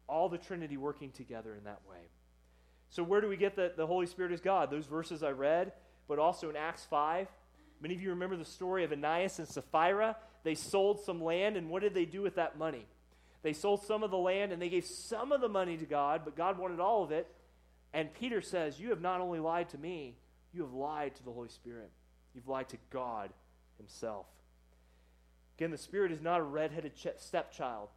all 0.10 0.28
the 0.28 0.40
Trinity 0.40 0.76
working 0.76 1.12
together 1.12 1.54
in 1.56 1.64
that 1.66 1.82
way. 1.88 2.10
So, 2.90 3.04
where 3.04 3.22
do 3.22 3.30
we 3.30 3.38
get 3.38 3.56
that 3.58 3.78
the 3.78 3.86
Holy 3.86 4.08
Spirit 4.08 4.32
is 4.32 4.42
God? 4.42 4.72
Those 4.72 4.88
verses 4.88 5.22
I 5.22 5.32
read, 5.32 5.72
but 6.08 6.20
also 6.20 6.50
in 6.50 6.56
Acts 6.56 6.86
5. 6.86 7.28
Many 7.80 7.94
of 7.94 8.02
you 8.02 8.10
remember 8.10 8.38
the 8.38 8.46
story 8.46 8.84
of 8.84 8.92
Ananias 8.92 9.38
and 9.38 9.48
Sapphira. 9.48 10.18
They 10.44 10.56
sold 10.56 11.02
some 11.02 11.24
land, 11.24 11.58
and 11.58 11.70
what 11.70 11.84
did 11.84 11.94
they 11.94 12.06
do 12.06 12.24
with 12.24 12.36
that 12.36 12.58
money? 12.58 12.86
They 13.44 13.54
sold 13.54 13.84
some 13.84 14.02
of 14.02 14.10
the 14.10 14.18
land 14.18 14.52
and 14.52 14.62
they 14.62 14.68
gave 14.68 14.84
some 14.84 15.32
of 15.32 15.42
the 15.42 15.48
money 15.48 15.78
to 15.78 15.86
God, 15.86 16.22
but 16.26 16.36
God 16.36 16.58
wanted 16.58 16.80
all 16.80 17.04
of 17.04 17.12
it. 17.12 17.28
And 17.98 18.14
Peter 18.14 18.44
says, 18.44 18.80
You 18.80 18.92
have 18.92 19.02
not 19.02 19.22
only 19.22 19.40
lied 19.40 19.70
to 19.70 19.78
me, 19.80 20.14
you 20.54 20.62
have 20.62 20.72
lied 20.72 21.16
to 21.16 21.26
the 21.26 21.32
Holy 21.32 21.50
Spirit. 21.50 21.90
You've 22.36 22.48
lied 22.48 22.70
to 22.70 22.78
God 22.92 23.32
Himself. 23.80 24.28
Again, 25.58 25.72
the 25.72 25.80
Spirit 25.80 26.12
is 26.12 26.22
not 26.22 26.40
a 26.40 26.44
redheaded 26.44 26.92
stepchild. 27.18 27.90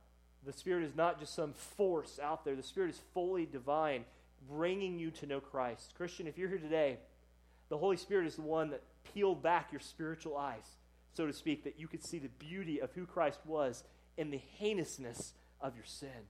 The 0.46 0.54
Spirit 0.54 0.84
is 0.84 0.96
not 0.96 1.20
just 1.20 1.34
some 1.34 1.52
force 1.52 2.18
out 2.18 2.46
there. 2.46 2.56
The 2.56 2.62
Spirit 2.62 2.88
is 2.88 3.00
fully 3.12 3.44
divine, 3.44 4.06
bringing 4.48 4.98
you 4.98 5.10
to 5.10 5.26
know 5.26 5.38
Christ. 5.38 5.92
Christian, 5.94 6.26
if 6.26 6.38
you're 6.38 6.48
here 6.48 6.56
today, 6.56 6.96
the 7.68 7.76
Holy 7.76 7.98
Spirit 7.98 8.26
is 8.26 8.36
the 8.36 8.40
one 8.40 8.70
that 8.70 8.80
peeled 9.12 9.42
back 9.42 9.70
your 9.70 9.82
spiritual 9.82 10.34
eyes, 10.34 10.64
so 11.12 11.26
to 11.26 11.32
speak, 11.34 11.62
that 11.64 11.78
you 11.78 11.86
could 11.86 12.02
see 12.02 12.18
the 12.18 12.30
beauty 12.38 12.80
of 12.80 12.90
who 12.94 13.04
Christ 13.04 13.40
was 13.44 13.84
and 14.16 14.32
the 14.32 14.40
heinousness 14.58 15.34
of 15.60 15.76
your 15.76 15.84
sin. 15.84 16.24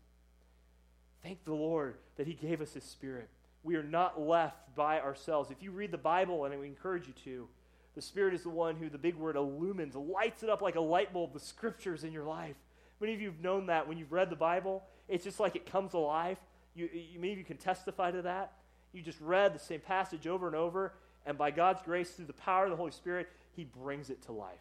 Thank 1.22 1.44
the 1.44 1.54
Lord 1.54 1.98
that 2.16 2.26
He 2.26 2.34
gave 2.34 2.60
us 2.60 2.72
His 2.72 2.82
Spirit. 2.82 3.28
We 3.62 3.76
are 3.76 3.82
not 3.82 4.20
left 4.20 4.74
by 4.74 5.00
ourselves. 5.00 5.50
If 5.50 5.62
you 5.62 5.70
read 5.70 5.90
the 5.90 5.98
Bible, 5.98 6.44
and 6.44 6.58
we 6.58 6.66
encourage 6.66 7.06
you 7.06 7.14
to, 7.24 7.48
the 7.94 8.02
Spirit 8.02 8.34
is 8.34 8.42
the 8.42 8.50
one 8.50 8.76
who 8.76 8.88
the 8.88 8.98
big 8.98 9.16
word 9.16 9.36
illumines, 9.36 9.94
lights 9.94 10.42
it 10.42 10.48
up 10.48 10.62
like 10.62 10.76
a 10.76 10.80
light 10.80 11.12
bulb, 11.12 11.32
the 11.32 11.40
scriptures 11.40 12.04
in 12.04 12.12
your 12.12 12.24
life. 12.24 12.56
Many 13.00 13.14
of 13.14 13.20
you 13.20 13.28
have 13.28 13.40
known 13.40 13.66
that 13.66 13.88
when 13.88 13.98
you've 13.98 14.12
read 14.12 14.30
the 14.30 14.36
Bible, 14.36 14.82
it's 15.08 15.24
just 15.24 15.40
like 15.40 15.56
it 15.56 15.66
comes 15.66 15.94
alive. 15.94 16.38
You, 16.74 16.88
you, 16.92 17.18
many 17.18 17.32
of 17.32 17.38
you 17.38 17.44
can 17.44 17.56
testify 17.56 18.10
to 18.10 18.22
that. 18.22 18.52
You 18.92 19.02
just 19.02 19.20
read 19.20 19.54
the 19.54 19.58
same 19.58 19.80
passage 19.80 20.26
over 20.26 20.46
and 20.46 20.56
over, 20.56 20.94
and 21.26 21.36
by 21.36 21.50
God's 21.50 21.82
grace, 21.82 22.10
through 22.10 22.26
the 22.26 22.32
power 22.32 22.64
of 22.64 22.70
the 22.70 22.76
Holy 22.76 22.90
Spirit, 22.90 23.28
He 23.54 23.64
brings 23.64 24.10
it 24.10 24.22
to 24.22 24.32
life. 24.32 24.60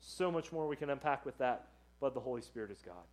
So 0.00 0.30
much 0.30 0.52
more 0.52 0.68
we 0.68 0.76
can 0.76 0.90
unpack 0.90 1.24
with 1.24 1.38
that, 1.38 1.68
but 2.00 2.14
the 2.14 2.20
Holy 2.20 2.42
Spirit 2.42 2.70
is 2.70 2.82
God. 2.84 3.04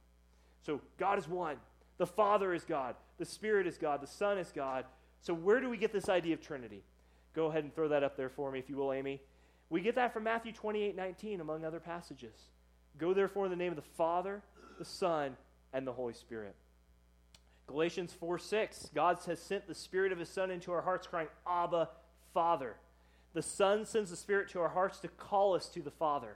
So 0.65 0.81
God 0.97 1.17
is 1.19 1.27
one. 1.27 1.57
The 1.97 2.07
Father 2.07 2.53
is 2.53 2.63
God. 2.63 2.95
The 3.17 3.25
Spirit 3.25 3.67
is 3.67 3.77
God. 3.77 4.01
The 4.01 4.07
Son 4.07 4.37
is 4.37 4.51
God. 4.53 4.85
So 5.23 5.33
where 5.33 5.61
do 5.61 5.69
we 5.69 5.77
get 5.77 5.91
this 5.91 6.09
idea 6.09 6.33
of 6.33 6.41
Trinity? 6.41 6.83
Go 7.33 7.47
ahead 7.47 7.63
and 7.63 7.73
throw 7.73 7.87
that 7.87 8.03
up 8.03 8.15
there 8.15 8.29
for 8.29 8.51
me, 8.51 8.59
if 8.59 8.69
you 8.69 8.75
will, 8.75 8.93
Amy. 8.93 9.21
We 9.69 9.81
get 9.81 9.95
that 9.95 10.13
from 10.13 10.23
Matthew 10.23 10.51
28 10.51 10.95
19, 10.95 11.41
among 11.41 11.65
other 11.65 11.79
passages. 11.79 12.35
Go 12.97 13.13
therefore 13.13 13.45
in 13.45 13.49
the 13.49 13.57
name 13.57 13.71
of 13.71 13.77
the 13.77 13.89
Father, 13.97 14.43
the 14.77 14.85
Son, 14.85 15.35
and 15.71 15.87
the 15.87 15.93
Holy 15.93 16.13
Spirit. 16.13 16.55
Galatians 17.67 18.13
4 18.13 18.37
6, 18.37 18.89
God 18.93 19.17
has 19.25 19.39
sent 19.39 19.65
the 19.65 19.73
Spirit 19.73 20.11
of 20.11 20.19
His 20.19 20.29
Son 20.29 20.51
into 20.51 20.73
our 20.73 20.81
hearts, 20.81 21.07
crying, 21.07 21.29
Abba, 21.47 21.89
Father. 22.33 22.75
The 23.33 23.41
Son 23.41 23.85
sends 23.85 24.09
the 24.09 24.17
Spirit 24.17 24.49
to 24.49 24.59
our 24.59 24.69
hearts 24.69 24.99
to 24.99 25.07
call 25.07 25.55
us 25.55 25.69
to 25.69 25.81
the 25.81 25.89
Father. 25.89 26.35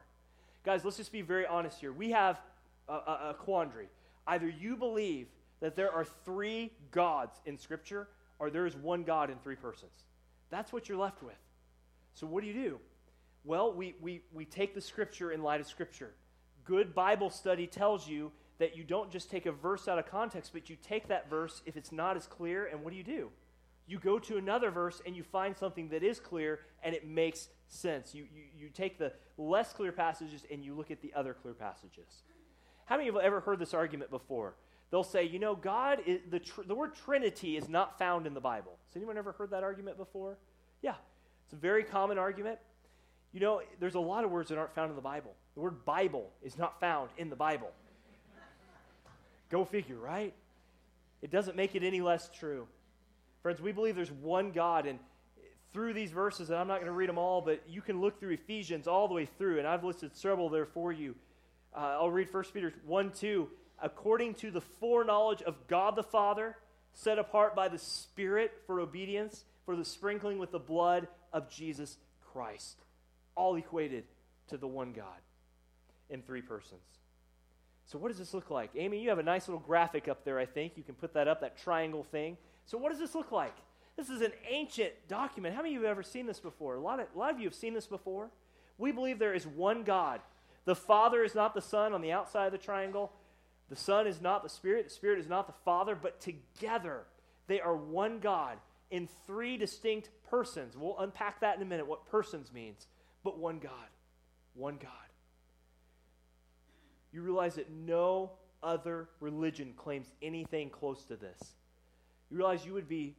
Guys, 0.63 0.85
let's 0.85 0.97
just 0.97 1.11
be 1.11 1.21
very 1.21 1.45
honest 1.45 1.79
here. 1.79 1.91
We 1.91 2.11
have 2.11 2.39
a, 2.87 2.93
a, 2.93 3.19
a 3.31 3.33
quandary. 3.37 3.89
Either 4.25 4.47
you 4.47 4.77
believe 4.77 5.27
that 5.59 5.75
there 5.75 5.91
are 5.91 6.05
three 6.25 6.71
gods 6.91 7.39
in 7.45 7.57
Scripture, 7.57 8.07
or 8.39 8.49
there 8.49 8.65
is 8.65 8.75
one 8.75 9.03
God 9.03 9.29
in 9.29 9.37
three 9.39 9.55
persons. 9.55 10.03
That's 10.49 10.71
what 10.71 10.87
you're 10.87 10.97
left 10.97 11.23
with. 11.23 11.35
So, 12.13 12.27
what 12.27 12.41
do 12.41 12.47
you 12.47 12.53
do? 12.53 12.79
Well, 13.43 13.73
we, 13.73 13.95
we, 14.01 14.21
we 14.33 14.45
take 14.45 14.75
the 14.75 14.81
Scripture 14.81 15.31
in 15.31 15.41
light 15.41 15.61
of 15.61 15.67
Scripture. 15.67 16.13
Good 16.65 16.93
Bible 16.93 17.29
study 17.29 17.67
tells 17.67 18.07
you 18.07 18.31
that 18.59 18.75
you 18.75 18.83
don't 18.83 19.11
just 19.11 19.29
take 19.29 19.45
a 19.45 19.51
verse 19.51 19.87
out 19.87 19.99
of 19.99 20.05
context, 20.07 20.51
but 20.53 20.69
you 20.69 20.75
take 20.75 21.07
that 21.07 21.29
verse 21.29 21.61
if 21.65 21.77
it's 21.77 21.91
not 21.91 22.17
as 22.17 22.27
clear, 22.27 22.65
and 22.65 22.83
what 22.83 22.91
do 22.91 22.97
you 22.97 23.03
do? 23.03 23.29
You 23.85 23.99
go 23.99 24.19
to 24.19 24.37
another 24.37 24.69
verse 24.69 25.01
and 25.05 25.15
you 25.15 25.23
find 25.23 25.55
something 25.55 25.89
that 25.89 26.03
is 26.03 26.19
clear 26.19 26.59
and 26.83 26.93
it 26.93 27.07
makes 27.07 27.47
sense. 27.69 28.13
You, 28.13 28.23
you, 28.23 28.65
you 28.65 28.69
take 28.69 28.97
the 28.99 29.13
less 29.37 29.71
clear 29.71 29.93
passages 29.93 30.45
and 30.51 30.63
you 30.63 30.73
look 30.73 30.91
at 30.91 31.01
the 31.01 31.13
other 31.15 31.33
clear 31.33 31.53
passages. 31.53 32.23
How 32.85 32.97
many 32.97 33.07
of 33.07 33.13
you 33.13 33.19
have 33.19 33.25
ever 33.25 33.39
heard 33.39 33.59
this 33.59 33.73
argument 33.73 34.11
before? 34.11 34.55
They'll 34.89 35.03
say, 35.03 35.25
you 35.25 35.39
know, 35.39 35.55
God, 35.55 35.99
is, 36.05 36.21
the, 36.29 36.39
tr- 36.39 36.61
the 36.65 36.75
word 36.75 36.95
Trinity 36.95 37.57
is 37.57 37.67
not 37.67 37.99
found 37.99 38.25
in 38.25 38.33
the 38.33 38.41
Bible. 38.41 38.77
Has 38.87 38.95
anyone 38.95 39.17
ever 39.17 39.33
heard 39.33 39.51
that 39.51 39.63
argument 39.63 39.97
before? 39.97 40.37
Yeah, 40.81 40.95
it's 41.45 41.53
a 41.53 41.57
very 41.57 41.83
common 41.83 42.17
argument. 42.17 42.59
You 43.33 43.41
know, 43.41 43.61
there's 43.79 43.95
a 43.95 43.99
lot 43.99 44.23
of 44.23 44.31
words 44.31 44.49
that 44.49 44.57
aren't 44.57 44.73
found 44.73 44.89
in 44.89 44.95
the 44.95 45.01
Bible. 45.01 45.33
The 45.55 45.61
word 45.61 45.83
Bible 45.85 46.29
is 46.41 46.57
not 46.57 46.79
found 46.79 47.09
in 47.17 47.29
the 47.29 47.35
Bible. 47.35 47.71
Go 49.49 49.65
figure, 49.65 49.97
right? 49.97 50.33
It 51.21 51.31
doesn't 51.31 51.55
make 51.55 51.75
it 51.75 51.83
any 51.83 52.01
less 52.01 52.29
true. 52.29 52.67
Friends, 53.41 53.61
we 53.61 53.71
believe 53.71 53.95
there's 53.95 54.11
one 54.11 54.51
God, 54.51 54.85
and 54.85 54.99
through 55.73 55.93
these 55.93 56.11
verses, 56.11 56.49
and 56.49 56.57
I'm 56.57 56.67
not 56.67 56.75
going 56.75 56.87
to 56.87 56.91
read 56.91 57.09
them 57.09 57.17
all, 57.17 57.41
but 57.41 57.61
you 57.67 57.81
can 57.81 57.99
look 58.01 58.19
through 58.19 58.31
Ephesians 58.31 58.87
all 58.87 59.07
the 59.07 59.13
way 59.13 59.27
through, 59.37 59.59
and 59.59 59.67
I've 59.67 59.83
listed 59.83 60.15
several 60.15 60.49
there 60.49 60.65
for 60.65 60.91
you. 60.91 61.15
Uh, 61.75 61.97
I'll 61.99 62.09
read 62.09 62.33
1 62.33 62.43
Peter 62.53 62.73
1 62.85 63.11
2. 63.11 63.49
According 63.81 64.35
to 64.35 64.51
the 64.51 64.61
foreknowledge 64.61 65.41
of 65.41 65.67
God 65.67 65.95
the 65.95 66.03
Father, 66.03 66.55
set 66.93 67.19
apart 67.19 67.55
by 67.55 67.67
the 67.67 67.77
Spirit 67.77 68.51
for 68.65 68.79
obedience, 68.79 69.45
for 69.65 69.75
the 69.75 69.85
sprinkling 69.85 70.39
with 70.39 70.51
the 70.51 70.59
blood 70.59 71.07
of 71.31 71.49
Jesus 71.49 71.97
Christ. 72.31 72.77
All 73.35 73.55
equated 73.55 74.05
to 74.47 74.57
the 74.57 74.67
one 74.67 74.93
God 74.93 75.21
in 76.09 76.21
three 76.21 76.41
persons. 76.41 76.81
So, 77.85 77.97
what 77.97 78.09
does 78.09 78.17
this 78.17 78.33
look 78.33 78.49
like? 78.49 78.71
Amy, 78.75 78.99
you 78.99 79.09
have 79.09 79.19
a 79.19 79.23
nice 79.23 79.47
little 79.47 79.61
graphic 79.61 80.07
up 80.07 80.25
there, 80.25 80.39
I 80.39 80.45
think. 80.45 80.73
You 80.75 80.83
can 80.83 80.95
put 80.95 81.13
that 81.13 81.27
up, 81.27 81.41
that 81.41 81.57
triangle 81.57 82.03
thing. 82.03 82.37
So, 82.65 82.77
what 82.77 82.91
does 82.91 82.99
this 82.99 83.15
look 83.15 83.31
like? 83.31 83.55
This 83.95 84.09
is 84.09 84.21
an 84.21 84.33
ancient 84.47 84.93
document. 85.07 85.55
How 85.55 85.61
many 85.61 85.75
of 85.75 85.81
you 85.81 85.87
have 85.87 85.91
ever 85.91 86.03
seen 86.03 86.25
this 86.27 86.39
before? 86.39 86.75
A 86.75 86.81
lot 86.81 86.99
of, 86.99 87.07
a 87.15 87.17
lot 87.17 87.33
of 87.33 87.39
you 87.39 87.45
have 87.45 87.55
seen 87.55 87.73
this 87.73 87.87
before. 87.87 88.29
We 88.77 88.91
believe 88.91 89.19
there 89.19 89.33
is 89.33 89.47
one 89.47 89.83
God. 89.83 90.21
The 90.65 90.75
Father 90.75 91.23
is 91.23 91.33
not 91.33 91.53
the 91.53 91.61
Son 91.61 91.93
on 91.93 92.01
the 92.01 92.11
outside 92.11 92.47
of 92.47 92.51
the 92.51 92.57
triangle. 92.57 93.11
The 93.69 93.75
Son 93.75 94.07
is 94.07 94.21
not 94.21 94.43
the 94.43 94.49
Spirit. 94.49 94.85
The 94.85 94.93
Spirit 94.93 95.19
is 95.19 95.27
not 95.27 95.47
the 95.47 95.53
Father. 95.65 95.95
But 95.95 96.21
together, 96.21 97.03
they 97.47 97.59
are 97.59 97.75
one 97.75 98.19
God 98.19 98.57
in 98.89 99.09
three 99.25 99.57
distinct 99.57 100.09
persons. 100.29 100.77
We'll 100.77 100.97
unpack 100.99 101.41
that 101.41 101.57
in 101.57 101.61
a 101.61 101.65
minute, 101.65 101.87
what 101.87 102.05
persons 102.05 102.51
means. 102.53 102.87
But 103.23 103.37
one 103.37 103.59
God. 103.59 103.71
One 104.53 104.77
God 104.81 104.91
you 107.17 107.23
realize 107.23 107.55
that 107.55 107.71
no 107.71 108.31
other 108.61 109.09
religion 109.19 109.73
claims 109.75 110.11
anything 110.21 110.69
close 110.69 111.03
to 111.05 111.15
this. 111.15 111.55
You 112.29 112.37
realize 112.37 112.65
you 112.65 112.73
would 112.73 112.87
be 112.87 113.15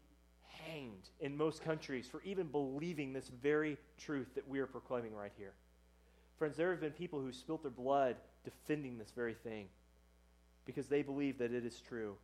hanged 0.67 1.09
in 1.21 1.37
most 1.37 1.65
countries 1.65 2.07
for 2.07 2.23
even 2.23 2.47
believing 2.47 3.13
this 3.13 3.29
very 3.43 3.77
truth 3.99 4.29
that 4.37 4.49
we 4.49 4.61
are 4.61 4.67
proclaiming 4.67 5.15
right 5.15 5.33
here. 5.37 5.53
Friends, 6.39 6.57
there 6.57 6.71
have 6.71 6.81
been 6.81 6.93
people 6.93 7.21
who 7.21 7.33
spilt 7.33 7.63
their 7.63 7.73
blood 7.73 8.17
defending 8.45 8.99
this 8.99 9.11
very 9.11 9.35
thing 9.35 9.67
because 10.69 10.87
they 10.87 11.01
believe 11.01 11.39
that 11.39 11.51
it 11.51 11.65
is 11.65 11.81
true. 11.81 12.15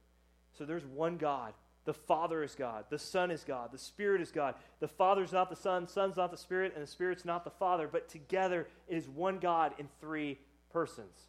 So 0.58 0.66
there's 0.66 0.84
one 0.84 1.16
God. 1.16 1.54
The 1.86 1.94
Father 1.94 2.42
is 2.42 2.54
God. 2.54 2.84
The 2.90 2.98
Son 2.98 3.30
is 3.30 3.42
God. 3.42 3.72
The 3.72 3.78
Spirit 3.78 4.20
is 4.20 4.30
God. 4.30 4.54
The 4.80 4.88
Father's 4.88 5.32
not 5.32 5.48
the 5.48 5.56
Son, 5.56 5.88
Son's 5.88 6.18
not 6.18 6.30
the 6.30 6.36
Spirit, 6.36 6.72
and 6.74 6.82
the 6.82 6.90
Spirit's 6.90 7.24
not 7.24 7.42
the 7.42 7.50
Father, 7.50 7.88
but 7.90 8.10
together 8.10 8.68
it 8.86 8.96
is 8.96 9.08
one 9.08 9.38
God 9.38 9.72
in 9.78 9.88
three 9.98 10.38
persons. 10.70 11.28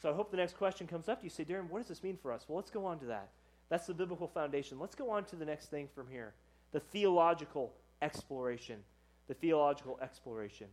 So 0.00 0.10
I 0.10 0.14
hope 0.14 0.32
the 0.32 0.36
next 0.36 0.56
question 0.56 0.88
comes 0.88 1.08
up. 1.08 1.20
To 1.20 1.24
you 1.24 1.30
say, 1.30 1.44
Darren, 1.44 1.70
what 1.70 1.78
does 1.78 1.88
this 1.88 2.02
mean 2.02 2.18
for 2.20 2.32
us? 2.32 2.44
Well, 2.48 2.56
let's 2.56 2.70
go 2.70 2.84
on 2.84 2.98
to 2.98 3.06
that. 3.06 3.28
That's 3.68 3.86
the 3.86 3.94
biblical 3.94 4.26
foundation. 4.26 4.80
Let's 4.80 4.96
go 4.96 5.10
on 5.10 5.24
to 5.26 5.36
the 5.36 5.44
next 5.44 5.70
thing 5.70 5.88
from 5.94 6.08
here 6.10 6.34
the 6.72 6.80
theological 6.80 7.72
exploration. 8.00 8.80
The 9.28 9.34
theological 9.34 9.98
exploration. 10.02 10.66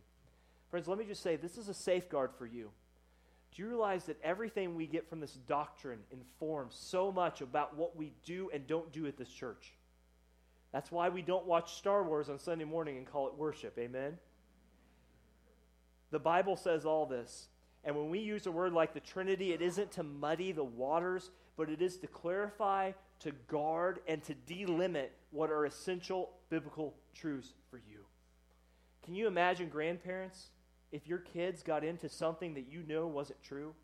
Friends, 0.70 0.88
let 0.88 0.98
me 0.98 1.04
just 1.04 1.22
say 1.22 1.36
this 1.36 1.56
is 1.56 1.68
a 1.68 1.74
safeguard 1.74 2.30
for 2.36 2.46
you. 2.46 2.70
Do 3.54 3.62
you 3.62 3.68
realize 3.68 4.04
that 4.04 4.18
everything 4.22 4.76
we 4.76 4.86
get 4.86 5.08
from 5.08 5.20
this 5.20 5.34
doctrine 5.48 6.00
informs 6.10 6.76
so 6.76 7.10
much 7.10 7.40
about 7.40 7.76
what 7.76 7.96
we 7.96 8.12
do 8.24 8.50
and 8.54 8.66
don't 8.66 8.92
do 8.92 9.06
at 9.06 9.16
this 9.16 9.28
church? 9.28 9.72
That's 10.72 10.92
why 10.92 11.08
we 11.08 11.22
don't 11.22 11.46
watch 11.46 11.74
Star 11.74 12.04
Wars 12.04 12.28
on 12.28 12.38
Sunday 12.38 12.64
morning 12.64 12.96
and 12.96 13.06
call 13.06 13.26
it 13.26 13.34
worship. 13.34 13.76
Amen? 13.78 14.18
The 16.12 16.20
Bible 16.20 16.56
says 16.56 16.84
all 16.84 17.06
this. 17.06 17.48
And 17.82 17.96
when 17.96 18.10
we 18.10 18.20
use 18.20 18.46
a 18.46 18.52
word 18.52 18.72
like 18.72 18.94
the 18.94 19.00
Trinity, 19.00 19.52
it 19.52 19.62
isn't 19.62 19.92
to 19.92 20.02
muddy 20.02 20.52
the 20.52 20.64
waters, 20.64 21.30
but 21.56 21.70
it 21.70 21.80
is 21.80 21.96
to 21.98 22.06
clarify, 22.06 22.92
to 23.20 23.32
guard, 23.48 24.00
and 24.06 24.22
to 24.24 24.34
delimit 24.46 25.08
what 25.30 25.50
are 25.50 25.64
essential 25.64 26.30
biblical 26.50 26.94
truths 27.14 27.54
for 27.70 27.78
you. 27.78 28.04
Can 29.02 29.14
you 29.14 29.26
imagine 29.26 29.68
grandparents 29.68 30.50
if 30.92 31.06
your 31.06 31.18
kids 31.18 31.62
got 31.62 31.84
into 31.84 32.08
something 32.08 32.54
that 32.54 32.66
you 32.68 32.82
know 32.86 33.06
wasn't 33.06 33.42
true? 33.42 33.74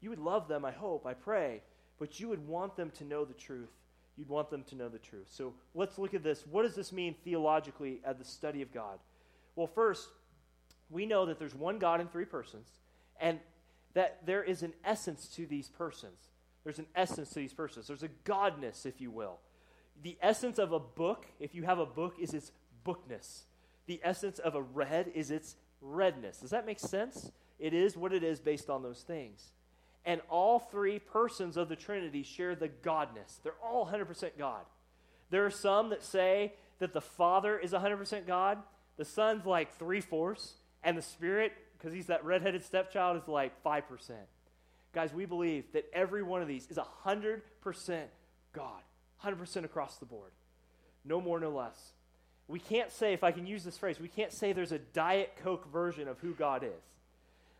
You 0.00 0.10
would 0.10 0.20
love 0.20 0.48
them, 0.48 0.64
I 0.64 0.70
hope, 0.70 1.06
I 1.06 1.14
pray, 1.14 1.62
but 1.98 2.20
you 2.20 2.28
would 2.28 2.46
want 2.46 2.76
them 2.76 2.90
to 2.98 3.04
know 3.04 3.24
the 3.24 3.34
truth. 3.34 3.70
You'd 4.16 4.28
want 4.28 4.50
them 4.50 4.64
to 4.64 4.74
know 4.74 4.88
the 4.88 4.98
truth. 4.98 5.28
So 5.30 5.54
let's 5.74 5.98
look 5.98 6.14
at 6.14 6.22
this. 6.22 6.44
What 6.46 6.62
does 6.62 6.74
this 6.74 6.92
mean 6.92 7.14
theologically 7.24 8.00
at 8.04 8.18
the 8.18 8.24
study 8.24 8.62
of 8.62 8.72
God? 8.72 8.98
Well, 9.54 9.68
first, 9.68 10.08
we 10.90 11.06
know 11.06 11.26
that 11.26 11.38
there's 11.38 11.54
one 11.54 11.78
God 11.78 12.00
in 12.00 12.08
three 12.08 12.24
persons, 12.24 12.68
and 13.20 13.38
that 13.94 14.26
there 14.26 14.42
is 14.42 14.62
an 14.62 14.72
essence 14.84 15.28
to 15.36 15.46
these 15.46 15.68
persons. 15.68 16.30
There's 16.64 16.78
an 16.78 16.86
essence 16.94 17.30
to 17.30 17.36
these 17.36 17.52
persons. 17.52 17.86
There's 17.86 18.02
a 18.02 18.08
godness, 18.24 18.86
if 18.86 19.00
you 19.00 19.10
will. 19.10 19.38
The 20.02 20.16
essence 20.20 20.58
of 20.58 20.72
a 20.72 20.78
book, 20.78 21.26
if 21.40 21.54
you 21.54 21.62
have 21.64 21.78
a 21.78 21.86
book, 21.86 22.14
is 22.20 22.34
its 22.34 22.52
bookness. 22.84 23.44
The 23.86 24.00
essence 24.04 24.38
of 24.38 24.54
a 24.54 24.62
red 24.62 25.10
is 25.14 25.30
its 25.30 25.56
redness. 25.80 26.38
Does 26.38 26.50
that 26.50 26.66
make 26.66 26.78
sense? 26.78 27.30
It 27.58 27.74
is 27.74 27.96
what 27.96 28.12
it 28.12 28.22
is 28.22 28.40
based 28.40 28.70
on 28.70 28.82
those 28.82 29.00
things. 29.00 29.52
And 30.04 30.20
all 30.30 30.58
three 30.58 30.98
persons 30.98 31.56
of 31.56 31.68
the 31.68 31.76
Trinity 31.76 32.22
share 32.22 32.54
the 32.54 32.68
godness. 32.68 33.42
They're 33.42 33.52
all 33.62 33.86
100% 33.86 34.30
God. 34.38 34.62
There 35.30 35.44
are 35.44 35.50
some 35.50 35.90
that 35.90 36.02
say 36.02 36.54
that 36.78 36.92
the 36.92 37.00
Father 37.00 37.58
is 37.58 37.72
100% 37.72 38.26
God, 38.26 38.58
the 38.96 39.04
Son's 39.04 39.44
like 39.44 39.76
three 39.76 40.00
fourths, 40.00 40.54
and 40.82 40.96
the 40.96 41.02
Spirit, 41.02 41.52
because 41.76 41.92
he's 41.92 42.06
that 42.06 42.24
redheaded 42.24 42.64
stepchild, 42.64 43.20
is 43.20 43.28
like 43.28 43.62
5%. 43.62 43.82
Guys, 44.94 45.12
we 45.12 45.26
believe 45.26 45.70
that 45.72 45.84
every 45.92 46.22
one 46.22 46.40
of 46.40 46.48
these 46.48 46.66
is 46.68 46.78
100% 47.04 47.42
God, 48.52 48.82
100% 49.22 49.64
across 49.64 49.98
the 49.98 50.06
board. 50.06 50.30
No 51.04 51.20
more, 51.20 51.38
no 51.38 51.50
less. 51.50 51.92
We 52.48 52.58
can't 52.58 52.90
say, 52.90 53.12
if 53.12 53.22
I 53.22 53.30
can 53.30 53.46
use 53.46 53.62
this 53.62 53.76
phrase, 53.76 54.00
we 54.00 54.08
can't 54.08 54.32
say 54.32 54.52
there's 54.52 54.72
a 54.72 54.78
Diet 54.78 55.34
Coke 55.42 55.70
version 55.70 56.08
of 56.08 56.18
who 56.18 56.32
God 56.32 56.64
is. 56.64 56.70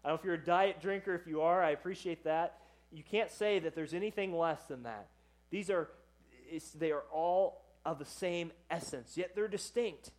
I 0.02 0.08
don't 0.08 0.16
know 0.16 0.20
if 0.20 0.24
you're 0.24 0.34
a 0.34 0.44
diet 0.44 0.80
drinker, 0.80 1.14
if 1.14 1.26
you 1.26 1.42
are, 1.42 1.62
I 1.62 1.70
appreciate 1.70 2.24
that. 2.24 2.58
You 2.90 3.02
can't 3.02 3.30
say 3.30 3.58
that 3.58 3.74
there's 3.74 3.92
anything 3.92 4.36
less 4.36 4.62
than 4.62 4.84
that. 4.84 5.08
These 5.50 5.68
are, 5.68 5.90
they 6.78 6.92
are 6.92 7.02
all 7.12 7.62
of 7.84 7.98
the 7.98 8.06
same 8.06 8.52
essence, 8.70 9.16
yet 9.16 9.32
they're 9.34 9.48
distinct. 9.48 10.10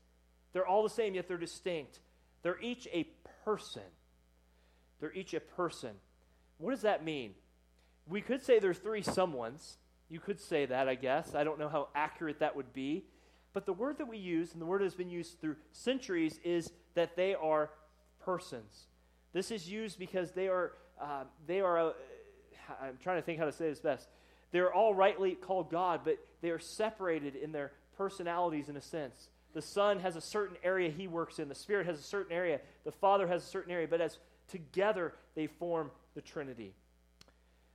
They're 0.53 0.67
all 0.67 0.83
the 0.83 0.89
same, 0.89 1.15
yet 1.15 1.27
they're 1.27 1.37
distinct. 1.37 1.99
They're 2.43 2.59
each 2.61 2.87
a 2.93 3.07
person. 3.45 3.81
They're 4.99 5.13
each 5.13 5.33
a 5.33 5.39
person. 5.39 5.91
What 6.57 6.71
does 6.71 6.81
that 6.81 7.03
mean? 7.03 7.33
We 8.07 8.21
could 8.21 8.43
say 8.43 8.59
there's 8.59 8.77
three 8.77 9.01
someones. 9.01 9.77
You 10.09 10.19
could 10.19 10.39
say 10.39 10.65
that, 10.65 10.87
I 10.87 10.95
guess. 10.95 11.35
I 11.35 11.43
don't 11.43 11.59
know 11.59 11.69
how 11.69 11.89
accurate 11.95 12.39
that 12.39 12.55
would 12.55 12.73
be. 12.73 13.05
But 13.53 13.65
the 13.65 13.73
word 13.73 13.97
that 13.97 14.07
we 14.07 14.17
use, 14.17 14.53
and 14.53 14.61
the 14.61 14.65
word 14.65 14.81
that 14.81 14.85
has 14.85 14.95
been 14.95 15.09
used 15.09 15.39
through 15.41 15.55
centuries, 15.71 16.39
is 16.43 16.71
that 16.93 17.15
they 17.15 17.35
are 17.35 17.71
persons. 18.23 18.87
This 19.33 19.51
is 19.51 19.69
used 19.69 19.97
because 19.97 20.31
they 20.31 20.47
are, 20.47 20.73
uh, 21.01 21.23
they 21.47 21.61
are, 21.61 21.79
uh, 21.79 21.93
I'm 22.81 22.97
trying 23.01 23.17
to 23.17 23.21
think 23.21 23.39
how 23.39 23.45
to 23.45 23.51
say 23.51 23.69
this 23.69 23.79
best. 23.79 24.07
They're 24.51 24.73
all 24.73 24.93
rightly 24.93 25.35
called 25.35 25.69
God, 25.69 26.01
but 26.03 26.17
they 26.41 26.49
are 26.49 26.59
separated 26.59 27.35
in 27.35 27.51
their 27.51 27.71
personalities 27.97 28.69
in 28.69 28.77
a 28.77 28.81
sense. 28.81 29.29
The 29.53 29.61
Son 29.61 29.99
has 29.99 30.15
a 30.15 30.21
certain 30.21 30.57
area 30.63 30.89
he 30.89 31.07
works 31.07 31.39
in, 31.39 31.49
the 31.49 31.55
Spirit 31.55 31.87
has 31.87 31.99
a 31.99 32.03
certain 32.03 32.31
area, 32.35 32.59
the 32.83 32.91
Father 32.91 33.27
has 33.27 33.43
a 33.43 33.47
certain 33.47 33.71
area, 33.71 33.87
but 33.87 34.01
as 34.01 34.19
together 34.47 35.13
they 35.35 35.47
form 35.47 35.91
the 36.15 36.21
Trinity. 36.21 36.73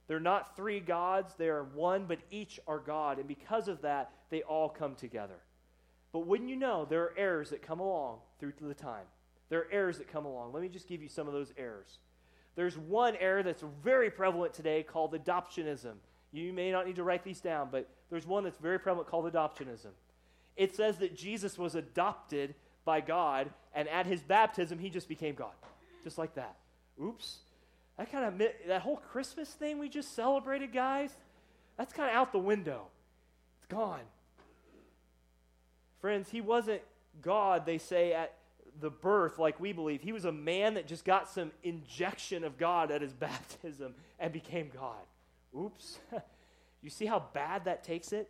They're 0.06 0.20
not 0.20 0.56
three 0.56 0.80
gods, 0.80 1.34
they 1.36 1.48
are 1.48 1.64
one, 1.64 2.04
but 2.06 2.18
each 2.30 2.60
are 2.68 2.78
God, 2.78 3.18
and 3.18 3.26
because 3.26 3.68
of 3.68 3.82
that, 3.82 4.10
they 4.30 4.42
all 4.42 4.68
come 4.68 4.94
together. 4.94 5.40
But 6.14 6.28
wouldn't 6.28 6.48
you 6.48 6.54
know, 6.54 6.86
there 6.88 7.02
are 7.02 7.12
errors 7.16 7.50
that 7.50 7.60
come 7.60 7.80
along 7.80 8.18
through 8.38 8.52
the 8.60 8.72
time. 8.72 9.02
There 9.48 9.58
are 9.58 9.68
errors 9.72 9.98
that 9.98 10.06
come 10.06 10.24
along. 10.24 10.52
Let 10.52 10.62
me 10.62 10.68
just 10.68 10.86
give 10.86 11.02
you 11.02 11.08
some 11.08 11.26
of 11.26 11.34
those 11.34 11.52
errors. 11.58 11.98
There's 12.54 12.78
one 12.78 13.16
error 13.16 13.42
that's 13.42 13.64
very 13.82 14.10
prevalent 14.10 14.54
today 14.54 14.84
called 14.84 15.12
adoptionism. 15.12 15.94
You 16.30 16.52
may 16.52 16.70
not 16.70 16.86
need 16.86 16.94
to 16.96 17.02
write 17.02 17.24
these 17.24 17.40
down, 17.40 17.68
but 17.72 17.88
there's 18.10 18.28
one 18.28 18.44
that's 18.44 18.58
very 18.58 18.78
prevalent 18.78 19.10
called 19.10 19.30
adoptionism. 19.32 19.90
It 20.56 20.76
says 20.76 20.98
that 20.98 21.16
Jesus 21.16 21.58
was 21.58 21.74
adopted 21.74 22.54
by 22.84 23.00
God, 23.00 23.50
and 23.74 23.88
at 23.88 24.06
his 24.06 24.22
baptism, 24.22 24.78
he 24.78 24.90
just 24.90 25.08
became 25.08 25.34
God. 25.34 25.54
Just 26.04 26.16
like 26.16 26.36
that. 26.36 26.54
Oops. 27.02 27.38
That 27.98 28.12
kind 28.12 28.24
of, 28.24 28.48
that 28.68 28.82
whole 28.82 28.98
Christmas 28.98 29.48
thing 29.48 29.80
we 29.80 29.88
just 29.88 30.14
celebrated, 30.14 30.72
guys, 30.72 31.10
that's 31.76 31.92
kind 31.92 32.08
of 32.08 32.14
out 32.14 32.30
the 32.30 32.38
window. 32.38 32.86
It's 33.58 33.66
gone. 33.66 34.02
Friends, 36.04 36.28
he 36.28 36.42
wasn't 36.42 36.82
God, 37.22 37.64
they 37.64 37.78
say, 37.78 38.12
at 38.12 38.34
the 38.78 38.90
birth 38.90 39.38
like 39.38 39.58
we 39.58 39.72
believe. 39.72 40.02
He 40.02 40.12
was 40.12 40.26
a 40.26 40.32
man 40.32 40.74
that 40.74 40.86
just 40.86 41.02
got 41.02 41.30
some 41.30 41.50
injection 41.62 42.44
of 42.44 42.58
God 42.58 42.90
at 42.90 43.00
his 43.00 43.12
baptism 43.14 43.94
and 44.20 44.30
became 44.30 44.68
God. 44.68 45.00
Oops. 45.58 45.98
you 46.82 46.90
see 46.90 47.06
how 47.06 47.24
bad 47.32 47.64
that 47.64 47.84
takes 47.84 48.12
it? 48.12 48.28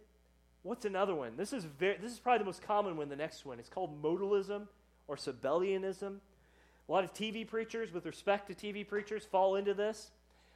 What's 0.63 0.85
another 0.85 1.17
one? 1.17 1.37
This 1.37 1.53
is, 1.53 1.65
very, 1.65 1.97
this 1.97 2.13
is 2.13 2.21
probably 2.21 2.39
the 2.39 2.45
most 2.45 2.63
common 2.63 2.97
one, 2.97 3.09
the 3.09 3.17
next 3.17 3.45
one. 3.45 3.59
It's 3.59 3.69
called 3.69 4.01
modalism 4.01 4.69
or 5.09 5.17
Sabellianism. 5.17 6.19
A 6.89 6.93
lot 6.93 7.03
of 7.03 7.13
TV 7.13 7.45
preachers, 7.45 7.93
with 7.93 8.07
respect 8.07 8.47
to 8.47 8.55
TV 8.55 8.87
preachers, 8.87 9.25
fall 9.25 9.57
into 9.57 9.75
this. 9.75 10.13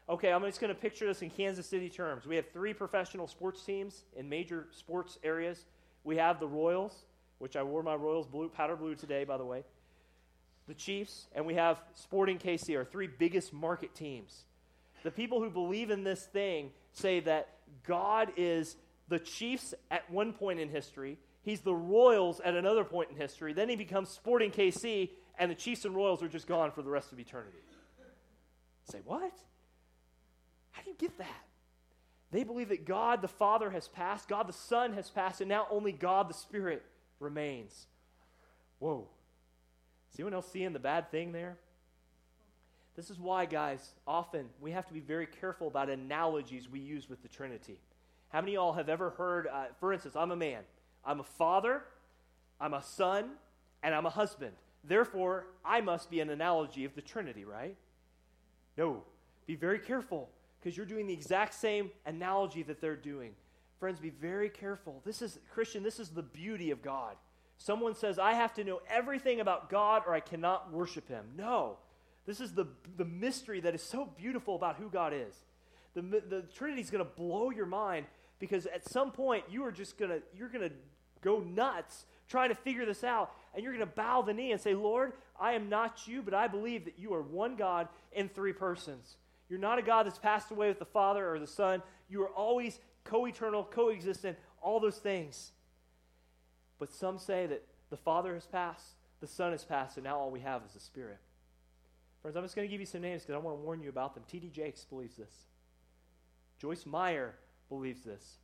Okay, 0.08 0.30
I'm 0.30 0.44
just 0.44 0.60
going 0.60 0.72
to 0.72 0.80
picture 0.80 1.08
this 1.08 1.20
in 1.22 1.30
Kansas 1.30 1.66
City 1.66 1.90
terms. 1.90 2.26
We 2.26 2.36
have 2.36 2.48
three 2.52 2.74
professional 2.74 3.26
sports 3.26 3.64
teams 3.64 4.04
in 4.16 4.28
major 4.28 4.68
sports 4.70 5.18
areas. 5.24 5.64
We 6.04 6.16
have 6.16 6.38
the 6.38 6.46
Royals, 6.46 7.04
which 7.38 7.56
I 7.56 7.62
wore 7.62 7.82
my 7.82 7.94
Royals 7.94 8.26
blue, 8.26 8.48
powder 8.48 8.76
blue 8.76 8.94
today, 8.94 9.24
by 9.24 9.36
the 9.36 9.44
way. 9.44 9.64
The 10.66 10.74
Chiefs, 10.74 11.28
and 11.34 11.46
we 11.46 11.54
have 11.54 11.80
Sporting 11.94 12.38
KC, 12.38 12.76
our 12.76 12.84
three 12.84 13.06
biggest 13.06 13.52
market 13.52 13.94
teams. 13.94 14.44
The 15.02 15.10
people 15.10 15.40
who 15.40 15.50
believe 15.50 15.90
in 15.90 16.04
this 16.04 16.24
thing 16.24 16.70
say 16.92 17.20
that 17.20 17.48
God 17.86 18.32
is 18.36 18.76
the 19.08 19.18
Chiefs 19.18 19.72
at 19.90 20.10
one 20.10 20.32
point 20.32 20.60
in 20.60 20.68
history, 20.68 21.18
he's 21.42 21.60
the 21.60 21.74
Royals 21.74 22.40
at 22.40 22.54
another 22.54 22.84
point 22.84 23.10
in 23.10 23.16
history, 23.16 23.52
then 23.52 23.68
he 23.68 23.76
becomes 23.76 24.10
Sporting 24.10 24.50
KC, 24.50 25.10
and 25.38 25.50
the 25.50 25.54
Chiefs 25.54 25.84
and 25.84 25.94
Royals 25.94 26.22
are 26.22 26.28
just 26.28 26.46
gone 26.46 26.70
for 26.72 26.82
the 26.82 26.90
rest 26.90 27.12
of 27.12 27.18
eternity. 27.18 27.58
Say, 28.90 28.98
what? 29.04 29.32
How 30.72 30.82
do 30.82 30.90
you 30.90 30.96
get 30.98 31.16
that? 31.18 31.44
They 32.30 32.44
believe 32.44 32.68
that 32.68 32.84
God 32.84 33.22
the 33.22 33.28
Father 33.28 33.70
has 33.70 33.88
passed, 33.88 34.28
God 34.28 34.48
the 34.48 34.52
Son 34.52 34.92
has 34.92 35.08
passed, 35.08 35.40
and 35.40 35.48
now 35.48 35.66
only 35.70 35.92
God 35.92 36.28
the 36.28 36.34
Spirit 36.34 36.84
remains. 37.20 37.86
Whoa. 38.78 39.08
Is 40.12 40.18
anyone 40.18 40.34
else 40.34 40.50
seeing 40.50 40.72
the 40.72 40.78
bad 40.78 41.10
thing 41.10 41.32
there? 41.32 41.56
This 42.96 43.10
is 43.10 43.18
why, 43.18 43.46
guys, 43.46 43.94
often 44.06 44.46
we 44.60 44.72
have 44.72 44.86
to 44.88 44.92
be 44.92 45.00
very 45.00 45.26
careful 45.26 45.68
about 45.68 45.88
analogies 45.88 46.68
we 46.68 46.80
use 46.80 47.08
with 47.08 47.22
the 47.22 47.28
Trinity. 47.28 47.78
How 48.30 48.40
many 48.40 48.52
of 48.52 48.54
y'all 48.54 48.72
have 48.72 48.88
ever 48.88 49.10
heard, 49.10 49.46
uh, 49.46 49.66
for 49.78 49.92
instance, 49.92 50.16
I'm 50.16 50.32
a 50.32 50.36
man, 50.36 50.62
I'm 51.04 51.20
a 51.20 51.24
father, 51.24 51.84
I'm 52.60 52.74
a 52.74 52.82
son, 52.82 53.30
and 53.82 53.94
I'm 53.94 54.06
a 54.06 54.10
husband. 54.10 54.52
Therefore, 54.84 55.46
I 55.64 55.80
must 55.80 56.10
be 56.10 56.20
an 56.20 56.30
analogy 56.30 56.84
of 56.84 56.94
the 56.94 57.02
Trinity, 57.02 57.44
right? 57.44 57.76
No. 58.76 59.04
Be 59.46 59.54
very 59.54 59.78
careful 59.78 60.28
because 60.58 60.76
you're 60.76 60.86
doing 60.86 61.06
the 61.06 61.12
exact 61.12 61.54
same 61.54 61.90
analogy 62.04 62.62
that 62.64 62.80
they're 62.80 62.96
doing. 62.96 63.34
Friends, 63.78 64.00
be 64.00 64.10
very 64.10 64.48
careful. 64.48 65.00
This 65.04 65.22
is, 65.22 65.38
Christian, 65.52 65.82
this 65.82 66.00
is 66.00 66.10
the 66.10 66.22
beauty 66.22 66.70
of 66.70 66.82
God. 66.82 67.16
Someone 67.58 67.94
says, 67.94 68.18
I 68.18 68.34
have 68.34 68.54
to 68.54 68.64
know 68.64 68.80
everything 68.88 69.40
about 69.40 69.70
God 69.70 70.02
or 70.06 70.14
I 70.14 70.20
cannot 70.20 70.72
worship 70.72 71.08
him. 71.08 71.24
No. 71.36 71.76
This 72.26 72.40
is 72.40 72.52
the, 72.52 72.66
the 72.96 73.04
mystery 73.04 73.60
that 73.60 73.74
is 73.74 73.82
so 73.82 74.08
beautiful 74.16 74.54
about 74.54 74.76
who 74.76 74.88
God 74.88 75.12
is. 75.14 75.34
The, 75.94 76.02
the 76.02 76.44
Trinity 76.54 76.80
is 76.80 76.90
going 76.90 77.04
to 77.04 77.10
blow 77.10 77.50
your 77.50 77.66
mind 77.66 78.06
because 78.38 78.66
at 78.66 78.88
some 78.88 79.10
point 79.10 79.44
you 79.50 79.64
are 79.64 79.72
just 79.72 79.98
going 79.98 80.10
to, 80.10 80.22
you're 80.36 80.48
going 80.48 80.68
to 80.68 80.74
go 81.22 81.40
nuts 81.40 82.04
trying 82.28 82.50
to 82.50 82.54
figure 82.54 82.84
this 82.84 83.02
out. 83.02 83.32
And 83.54 83.62
you're 83.62 83.72
going 83.72 83.86
to 83.86 83.94
bow 83.94 84.22
the 84.22 84.34
knee 84.34 84.52
and 84.52 84.60
say, 84.60 84.74
Lord, 84.74 85.14
I 85.40 85.52
am 85.52 85.68
not 85.68 86.06
you, 86.06 86.22
but 86.22 86.34
I 86.34 86.46
believe 86.46 86.84
that 86.84 86.98
you 86.98 87.14
are 87.14 87.22
one 87.22 87.56
God 87.56 87.88
in 88.12 88.28
three 88.28 88.52
persons. 88.52 89.16
You're 89.48 89.58
not 89.58 89.78
a 89.78 89.82
God 89.82 90.06
that's 90.06 90.18
passed 90.18 90.50
away 90.50 90.68
with 90.68 90.78
the 90.78 90.84
Father 90.84 91.32
or 91.32 91.38
the 91.38 91.46
Son. 91.46 91.82
You 92.08 92.22
are 92.22 92.30
always 92.30 92.78
co 93.08 93.26
eternal, 93.26 93.64
co-existent, 93.64 94.38
all 94.62 94.80
those 94.80 94.98
things. 94.98 95.52
But 96.78 96.92
some 96.92 97.18
say 97.18 97.46
that 97.46 97.64
the 97.90 97.96
Father 97.96 98.34
has 98.34 98.46
passed, 98.46 98.94
the 99.20 99.26
Son 99.26 99.52
has 99.52 99.64
passed, 99.64 99.96
and 99.96 100.04
now 100.04 100.18
all 100.18 100.30
we 100.30 100.40
have 100.40 100.62
is 100.66 100.72
the 100.72 100.80
Spirit. 100.80 101.18
Friends, 102.22 102.36
I'm 102.36 102.44
just 102.44 102.54
going 102.54 102.66
to 102.66 102.70
give 102.70 102.80
you 102.80 102.86
some 102.86 103.00
names 103.00 103.22
because 103.22 103.34
I 103.34 103.38
want 103.38 103.58
to 103.58 103.62
warn 103.62 103.80
you 103.80 103.88
about 103.88 104.14
them. 104.14 104.24
T.D. 104.28 104.50
Jakes 104.50 104.84
believes 104.84 105.16
this. 105.16 105.32
Joyce 106.58 106.84
Meyer 106.84 107.34
believes 107.68 108.02
this. 108.02 108.38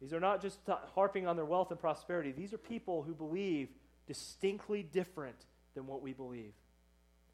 These 0.00 0.12
are 0.12 0.20
not 0.20 0.42
just 0.42 0.58
harping 0.94 1.26
on 1.26 1.36
their 1.36 1.46
wealth 1.46 1.70
and 1.70 1.80
prosperity. 1.80 2.32
These 2.32 2.52
are 2.52 2.58
people 2.58 3.02
who 3.02 3.14
believe 3.14 3.68
distinctly 4.06 4.82
different 4.82 5.46
than 5.74 5.86
what 5.86 6.02
we 6.02 6.12
believe. 6.12 6.52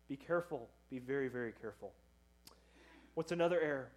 Be 0.09 0.17
careful. 0.17 0.69
Be 0.91 0.99
very, 0.99 1.29
very 1.29 1.53
careful. 1.61 1.93
What's 3.15 3.33
another 3.33 3.61
error? 3.61 3.89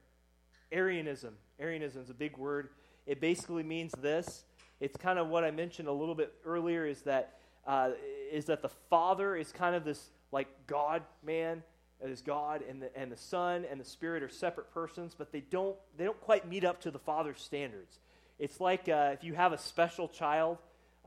Arianism. 0.72 1.36
Arianism 1.60 2.02
is 2.02 2.10
a 2.10 2.14
big 2.14 2.38
word. 2.38 2.70
It 3.06 3.22
basically 3.22 3.64
means 3.64 3.94
this. 3.94 4.44
It's 4.80 4.98
kind 4.98 5.20
of 5.20 5.28
what 5.28 5.44
I 5.44 5.52
mentioned 5.52 5.88
a 5.88 5.94
little 5.94 6.16
bit 6.16 6.34
earlier 6.46 6.86
is 6.86 7.02
that, 7.02 7.38
uh, 7.66 7.92
is 8.32 8.46
that 8.46 8.62
the 8.62 8.70
Father 8.90 9.36
is 9.36 9.52
kind 9.52 9.76
of 9.76 9.86
this 9.86 10.10
like 10.32 10.48
God 10.68 11.04
man, 11.24 11.64
is 12.04 12.22
God, 12.22 12.62
and 12.68 12.82
the, 12.82 12.96
and 12.98 13.12
the 13.12 13.18
Son 13.18 13.66
and 13.70 13.80
the 13.80 13.86
Spirit 13.86 14.22
are 14.22 14.30
separate 14.30 14.74
persons, 14.74 15.16
but 15.18 15.32
they 15.32 15.40
don't, 15.40 15.76
they 15.98 16.04
don't 16.04 16.20
quite 16.20 16.48
meet 16.48 16.66
up 16.66 16.82
to 16.82 16.92
the 16.92 17.00
Father's 17.00 17.42
standards. 17.42 18.00
It's 18.38 18.60
like 18.60 18.90
uh, 18.90 19.12
if 19.14 19.24
you 19.24 19.34
have 19.34 19.54
a 19.54 19.58
special 19.58 20.08
child. 20.08 20.58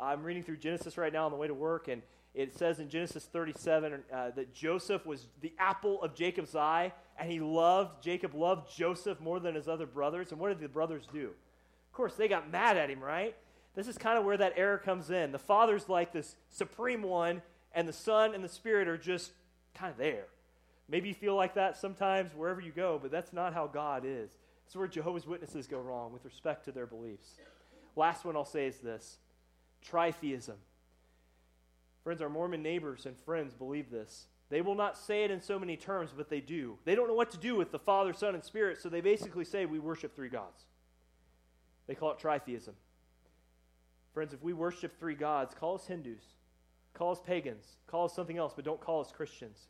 I'm 0.01 0.23
reading 0.23 0.45
through 0.45 0.59
Genesis 0.59 0.97
right 0.97 1.13
now 1.13 1.25
on 1.25 1.33
the 1.33 1.37
way 1.37 1.49
to 1.49 1.55
work, 1.55 1.89
and 1.89 2.03
it 2.33 2.57
says 2.57 2.79
in 2.79 2.89
Genesis 2.89 3.25
37 3.25 3.93
uh, 4.13 4.31
that 4.37 4.55
Joseph 4.55 5.05
was 5.05 5.27
the 5.41 5.53
apple 5.59 6.01
of 6.03 6.15
Jacob's 6.15 6.55
eye, 6.55 6.93
and 7.19 7.31
he 7.31 7.41
loved, 7.41 8.03
Jacob 8.03 8.35
loved 8.35 8.75
Joseph 8.75 9.21
more 9.21 9.41
than 9.41 9.55
his 9.55 9.69
other 9.69 9.87
brothers. 9.87 10.31
And 10.31 10.41
what 10.41 10.49
did 10.49 10.61
the 10.61 10.69
brothers 10.69 11.05
do? 11.13 11.27
Of 11.29 11.93
course, 11.93 12.15
they 12.15 12.29
got 12.29 12.51
mad 12.51 12.77
at 12.77 12.91
him, 12.91 13.01
right? 13.01 13.35
This 13.75 13.89
is 13.89 13.99
kind 13.99 14.19
of 14.19 14.25
where 14.25 14.37
that 14.37 14.55
error 14.57 14.79
comes 14.79 15.11
in. 15.11 15.33
The 15.33 15.39
father's 15.39 15.89
like 15.89 16.13
this 16.13 16.37
supreme 16.49 17.03
one, 17.03 17.43
and 17.73 17.89
the 17.89 17.93
son 17.93 18.35
and 18.35 18.43
the 18.43 18.49
spirit 18.49 18.89
are 18.89 18.97
just 18.97 19.33
kind 19.75 19.91
of 19.91 19.99
there. 19.99 20.27
Maybe 20.89 21.09
you 21.09 21.15
feel 21.15 21.35
like 21.35 21.55
that 21.55 21.77
sometimes 21.77 22.35
wherever 22.35 22.61
you 22.61 22.73
go, 22.73 22.99
but 23.01 23.11
that's 23.11 23.33
not 23.33 23.53
how 23.53 23.67
God 23.67 24.05
is. 24.07 24.31
It's 24.67 24.77
where 24.77 24.89
Jehovah's 24.89 25.27
Witnesses 25.27 25.67
go 25.67 25.79
wrong 25.79 26.13
with 26.13 26.25
respect 26.25 26.65
to 26.67 26.73
their 26.73 26.87
beliefs. 26.87 27.37
Last 27.97 28.25
one 28.25 28.37
I'll 28.37 28.45
say 28.45 28.67
is 28.67 28.79
this 28.79 29.19
tritheism. 29.87 30.55
Friends, 32.05 32.23
our 32.23 32.29
Mormon 32.29 32.63
neighbors 32.63 33.07
and 33.07 33.17
friends 33.17 33.55
believe 33.55 33.91
this. 33.91 34.27
They 34.51 34.63
will 34.63 34.75
not 34.75 34.97
say 34.97 35.25
it 35.25 35.31
in 35.31 35.41
so 35.41 35.59
many 35.59 35.77
terms, 35.77 36.11
but 36.17 36.31
they 36.31 36.41
do. 36.41 36.79
They 36.85 36.95
don't 36.95 37.09
know 37.09 37.15
what 37.15 37.31
to 37.33 37.39
do 37.39 37.55
with 37.57 37.71
the 37.71 37.79
Father, 37.79 38.15
Son, 38.15 38.35
and 38.35 38.43
Spirit, 38.43 38.81
so 38.81 38.89
they 38.89 39.03
basically 39.03 39.45
say 39.45 39.67
we 39.67 39.79
worship 39.79 40.17
three 40.17 40.31
gods. 40.31 40.65
They 41.87 41.95
call 41.95 42.13
it 42.13 42.19
tritheism. 42.19 42.73
Friends, 44.15 44.33
if 44.33 44.43
we 44.43 44.53
worship 44.53 44.99
three 44.99 45.15
gods, 45.15 45.55
call 45.55 45.75
us 45.75 45.87
Hindus, 45.87 46.23
call 46.95 47.13
us 47.13 47.21
pagans, 47.21 47.65
call 47.87 48.07
us 48.07 48.15
something 48.15 48.39
else, 48.39 48.53
but 48.57 48.65
don't 48.65 48.81
call 48.81 49.01
us 49.01 49.13
Christians. 49.13 49.69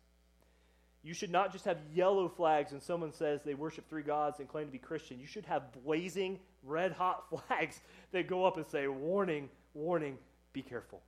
You 1.02 1.14
should 1.14 1.30
not 1.30 1.52
just 1.52 1.64
have 1.64 1.78
yellow 1.94 2.28
flags 2.28 2.72
when 2.72 2.80
someone 2.80 3.12
says 3.12 3.42
they 3.42 3.54
worship 3.54 3.88
three 3.88 4.02
gods 4.02 4.40
and 4.40 4.48
claim 4.48 4.66
to 4.66 4.72
be 4.72 4.78
Christian. 4.78 5.18
You 5.20 5.26
should 5.26 5.46
have 5.46 5.72
blazing 5.84 6.38
red 6.62 6.92
hot 6.92 7.24
flags 7.48 7.80
that 8.12 8.26
go 8.26 8.44
up 8.44 8.56
and 8.56 8.66
say, 8.66 8.86
Warning, 8.88 9.48
warning, 9.74 10.18
be 10.52 10.62
careful. 10.62 11.02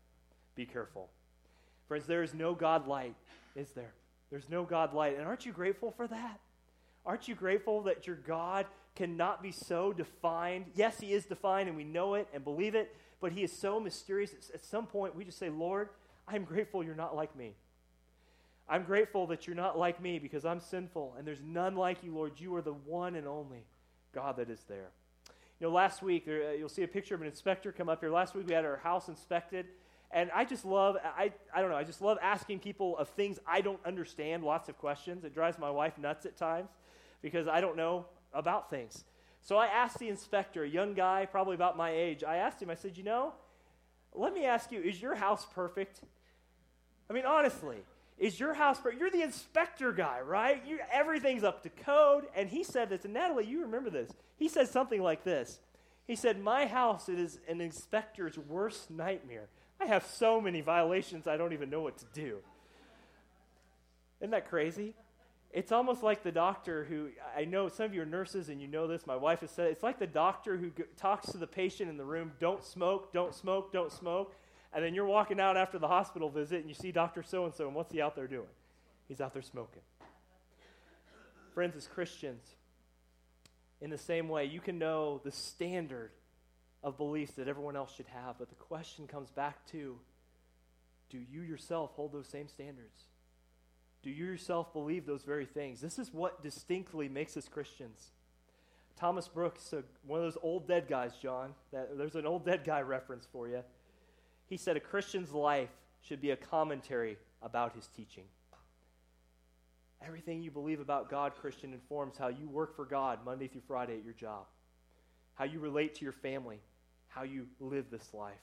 Be 0.54 0.66
careful. 0.66 1.08
Friends, 1.90 2.06
there 2.06 2.22
is 2.22 2.34
no 2.34 2.54
God 2.54 2.86
light, 2.86 3.16
is 3.56 3.70
there? 3.70 3.90
There's 4.30 4.48
no 4.48 4.62
God 4.62 4.94
light. 4.94 5.18
And 5.18 5.26
aren't 5.26 5.44
you 5.44 5.50
grateful 5.50 5.90
for 5.90 6.06
that? 6.06 6.38
Aren't 7.04 7.26
you 7.26 7.34
grateful 7.34 7.82
that 7.82 8.06
your 8.06 8.14
God 8.14 8.66
cannot 8.94 9.42
be 9.42 9.50
so 9.50 9.92
defined? 9.92 10.66
Yes, 10.76 11.00
He 11.00 11.12
is 11.12 11.24
defined, 11.24 11.66
and 11.66 11.76
we 11.76 11.82
know 11.82 12.14
it 12.14 12.28
and 12.32 12.44
believe 12.44 12.76
it, 12.76 12.94
but 13.20 13.32
He 13.32 13.42
is 13.42 13.50
so 13.50 13.80
mysterious. 13.80 14.30
At 14.54 14.64
some 14.64 14.86
point, 14.86 15.16
we 15.16 15.24
just 15.24 15.36
say, 15.36 15.50
Lord, 15.50 15.88
I'm 16.28 16.44
grateful 16.44 16.84
you're 16.84 16.94
not 16.94 17.16
like 17.16 17.34
me. 17.34 17.56
I'm 18.68 18.84
grateful 18.84 19.26
that 19.26 19.48
you're 19.48 19.56
not 19.56 19.76
like 19.76 20.00
me 20.00 20.20
because 20.20 20.44
I'm 20.44 20.60
sinful, 20.60 21.16
and 21.18 21.26
there's 21.26 21.42
none 21.44 21.74
like 21.74 22.04
you, 22.04 22.14
Lord. 22.14 22.34
You 22.38 22.54
are 22.54 22.62
the 22.62 22.72
one 22.72 23.16
and 23.16 23.26
only 23.26 23.64
God 24.14 24.36
that 24.36 24.48
is 24.48 24.62
there. 24.68 24.90
You 25.58 25.66
know, 25.66 25.72
last 25.72 26.04
week, 26.04 26.24
there, 26.24 26.50
uh, 26.50 26.52
you'll 26.52 26.68
see 26.68 26.84
a 26.84 26.88
picture 26.88 27.16
of 27.16 27.20
an 27.20 27.26
inspector 27.26 27.72
come 27.72 27.88
up 27.88 27.98
here. 27.98 28.10
Last 28.10 28.36
week, 28.36 28.46
we 28.46 28.54
had 28.54 28.64
our 28.64 28.76
house 28.76 29.08
inspected. 29.08 29.66
And 30.12 30.30
I 30.34 30.44
just 30.44 30.64
love, 30.64 30.96
I, 31.04 31.32
I 31.54 31.60
don't 31.60 31.70
know, 31.70 31.76
I 31.76 31.84
just 31.84 32.02
love 32.02 32.18
asking 32.20 32.60
people 32.60 32.98
of 32.98 33.08
things 33.10 33.38
I 33.46 33.60
don't 33.60 33.78
understand, 33.86 34.42
lots 34.42 34.68
of 34.68 34.76
questions. 34.76 35.24
It 35.24 35.34
drives 35.34 35.58
my 35.58 35.70
wife 35.70 35.98
nuts 35.98 36.26
at 36.26 36.36
times 36.36 36.70
because 37.22 37.46
I 37.46 37.60
don't 37.60 37.76
know 37.76 38.06
about 38.32 38.70
things. 38.70 39.04
So 39.42 39.56
I 39.56 39.66
asked 39.66 39.98
the 39.98 40.08
inspector, 40.08 40.64
a 40.64 40.68
young 40.68 40.94
guy, 40.94 41.26
probably 41.26 41.54
about 41.54 41.76
my 41.76 41.90
age, 41.90 42.24
I 42.24 42.36
asked 42.36 42.60
him, 42.60 42.70
I 42.70 42.74
said, 42.74 42.98
you 42.98 43.04
know, 43.04 43.32
let 44.12 44.34
me 44.34 44.44
ask 44.44 44.72
you, 44.72 44.80
is 44.80 45.00
your 45.00 45.14
house 45.14 45.46
perfect? 45.54 46.00
I 47.08 47.12
mean, 47.12 47.24
honestly, 47.24 47.78
is 48.18 48.38
your 48.38 48.52
house 48.54 48.78
perfect? 48.78 49.00
You're 49.00 49.10
the 49.10 49.22
inspector 49.22 49.92
guy, 49.92 50.20
right? 50.20 50.62
You, 50.66 50.80
everything's 50.92 51.44
up 51.44 51.62
to 51.62 51.70
code. 51.70 52.24
And 52.34 52.48
he 52.48 52.64
said 52.64 52.90
this, 52.90 53.04
and 53.04 53.14
Natalie, 53.14 53.46
you 53.46 53.62
remember 53.62 53.90
this. 53.90 54.10
He 54.36 54.48
said 54.48 54.68
something 54.68 55.02
like 55.02 55.24
this. 55.24 55.60
He 56.06 56.16
said, 56.16 56.40
My 56.40 56.66
house 56.66 57.08
is 57.08 57.38
an 57.48 57.60
inspector's 57.60 58.36
worst 58.36 58.90
nightmare. 58.90 59.48
I 59.80 59.86
have 59.86 60.04
so 60.04 60.40
many 60.40 60.60
violations, 60.60 61.26
I 61.26 61.36
don't 61.36 61.52
even 61.52 61.70
know 61.70 61.80
what 61.80 61.96
to 61.98 62.04
do. 62.12 62.38
Isn't 64.20 64.32
that 64.32 64.48
crazy? 64.48 64.94
It's 65.52 65.72
almost 65.72 66.02
like 66.02 66.22
the 66.22 66.30
doctor 66.30 66.84
who, 66.84 67.08
I 67.36 67.44
know 67.44 67.68
some 67.68 67.86
of 67.86 67.94
you 67.94 68.02
are 68.02 68.06
nurses 68.06 68.50
and 68.50 68.60
you 68.60 68.68
know 68.68 68.86
this, 68.86 69.06
my 69.06 69.16
wife 69.16 69.40
has 69.40 69.50
said. 69.50 69.68
It's 69.68 69.82
like 69.82 69.98
the 69.98 70.06
doctor 70.06 70.56
who 70.56 70.70
g- 70.70 70.84
talks 70.96 71.32
to 71.32 71.38
the 71.38 71.46
patient 71.46 71.90
in 71.90 71.96
the 71.96 72.04
room, 72.04 72.32
don't 72.38 72.62
smoke, 72.62 73.12
don't 73.12 73.34
smoke, 73.34 73.72
don't 73.72 73.90
smoke. 73.90 74.36
And 74.72 74.84
then 74.84 74.94
you're 74.94 75.06
walking 75.06 75.40
out 75.40 75.56
after 75.56 75.78
the 75.78 75.88
hospital 75.88 76.28
visit 76.28 76.60
and 76.60 76.68
you 76.68 76.74
see 76.74 76.92
Dr. 76.92 77.24
So 77.24 77.46
and 77.46 77.54
so, 77.54 77.66
and 77.66 77.74
what's 77.74 77.90
he 77.92 78.00
out 78.00 78.14
there 78.14 78.28
doing? 78.28 78.46
He's 79.08 79.20
out 79.20 79.32
there 79.32 79.42
smoking. 79.42 79.82
Friends, 81.52 81.74
as 81.74 81.88
Christians, 81.88 82.44
in 83.80 83.90
the 83.90 83.98
same 83.98 84.28
way, 84.28 84.44
you 84.44 84.60
can 84.60 84.78
know 84.78 85.20
the 85.24 85.32
standard 85.32 86.12
of 86.82 86.96
beliefs 86.96 87.32
that 87.32 87.48
everyone 87.48 87.76
else 87.76 87.94
should 87.94 88.08
have, 88.08 88.38
but 88.38 88.48
the 88.48 88.54
question 88.54 89.06
comes 89.06 89.30
back 89.30 89.66
to 89.66 89.98
do 91.10 91.18
you 91.18 91.42
yourself 91.42 91.90
hold 91.94 92.12
those 92.12 92.28
same 92.28 92.48
standards? 92.48 93.04
Do 94.02 94.10
you 94.10 94.24
yourself 94.24 94.72
believe 94.72 95.04
those 95.04 95.24
very 95.24 95.44
things? 95.44 95.80
This 95.80 95.98
is 95.98 96.14
what 96.14 96.42
distinctly 96.42 97.08
makes 97.08 97.36
us 97.36 97.48
Christians. 97.48 98.12
Thomas 98.96 99.28
Brooks, 99.28 99.74
one 100.06 100.20
of 100.20 100.26
those 100.26 100.38
old 100.42 100.66
dead 100.68 100.86
guys, 100.88 101.12
John, 101.20 101.54
that, 101.72 101.98
there's 101.98 102.14
an 102.14 102.26
old 102.26 102.44
dead 102.44 102.62
guy 102.64 102.80
reference 102.80 103.26
for 103.30 103.48
you. 103.48 103.62
He 104.46 104.56
said 104.56 104.76
a 104.76 104.80
Christian's 104.80 105.32
life 105.32 105.70
should 106.02 106.20
be 106.20 106.30
a 106.30 106.36
commentary 106.36 107.18
about 107.42 107.74
his 107.74 107.88
teaching. 107.88 108.24
Everything 110.04 110.42
you 110.42 110.50
believe 110.50 110.80
about 110.80 111.10
God, 111.10 111.34
Christian, 111.34 111.74
informs 111.74 112.16
how 112.16 112.28
you 112.28 112.48
work 112.48 112.74
for 112.74 112.86
God 112.86 113.18
Monday 113.24 113.48
through 113.48 113.62
Friday 113.66 113.98
at 113.98 114.04
your 114.04 114.14
job, 114.14 114.46
how 115.34 115.44
you 115.44 115.60
relate 115.60 115.94
to 115.96 116.04
your 116.04 116.12
family, 116.12 116.60
how 117.10 117.22
you 117.22 117.46
live 117.60 117.90
this 117.90 118.14
life. 118.14 118.40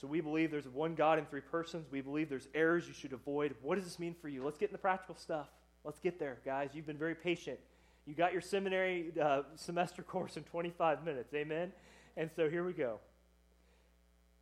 So 0.00 0.06
we 0.06 0.20
believe 0.20 0.50
there's 0.50 0.68
one 0.68 0.94
God 0.94 1.18
in 1.18 1.26
three 1.26 1.40
persons. 1.40 1.86
We 1.90 2.00
believe 2.00 2.28
there's 2.28 2.48
errors 2.54 2.86
you 2.86 2.94
should 2.94 3.12
avoid. 3.12 3.54
What 3.62 3.76
does 3.76 3.84
this 3.84 3.98
mean 3.98 4.14
for 4.20 4.28
you? 4.28 4.44
Let's 4.44 4.58
get 4.58 4.70
in 4.70 4.72
the 4.72 4.78
practical 4.78 5.14
stuff. 5.14 5.48
Let's 5.84 5.98
get 5.98 6.18
there, 6.18 6.38
guys. 6.44 6.70
You've 6.74 6.86
been 6.86 6.98
very 6.98 7.14
patient. 7.14 7.58
You 8.06 8.14
got 8.14 8.32
your 8.32 8.40
seminary 8.40 9.12
uh, 9.20 9.42
semester 9.56 10.02
course 10.06 10.36
in 10.36 10.42
25 10.44 11.04
minutes. 11.04 11.32
Amen? 11.34 11.72
And 12.16 12.30
so 12.34 12.48
here 12.48 12.64
we 12.64 12.72
go. 12.72 12.98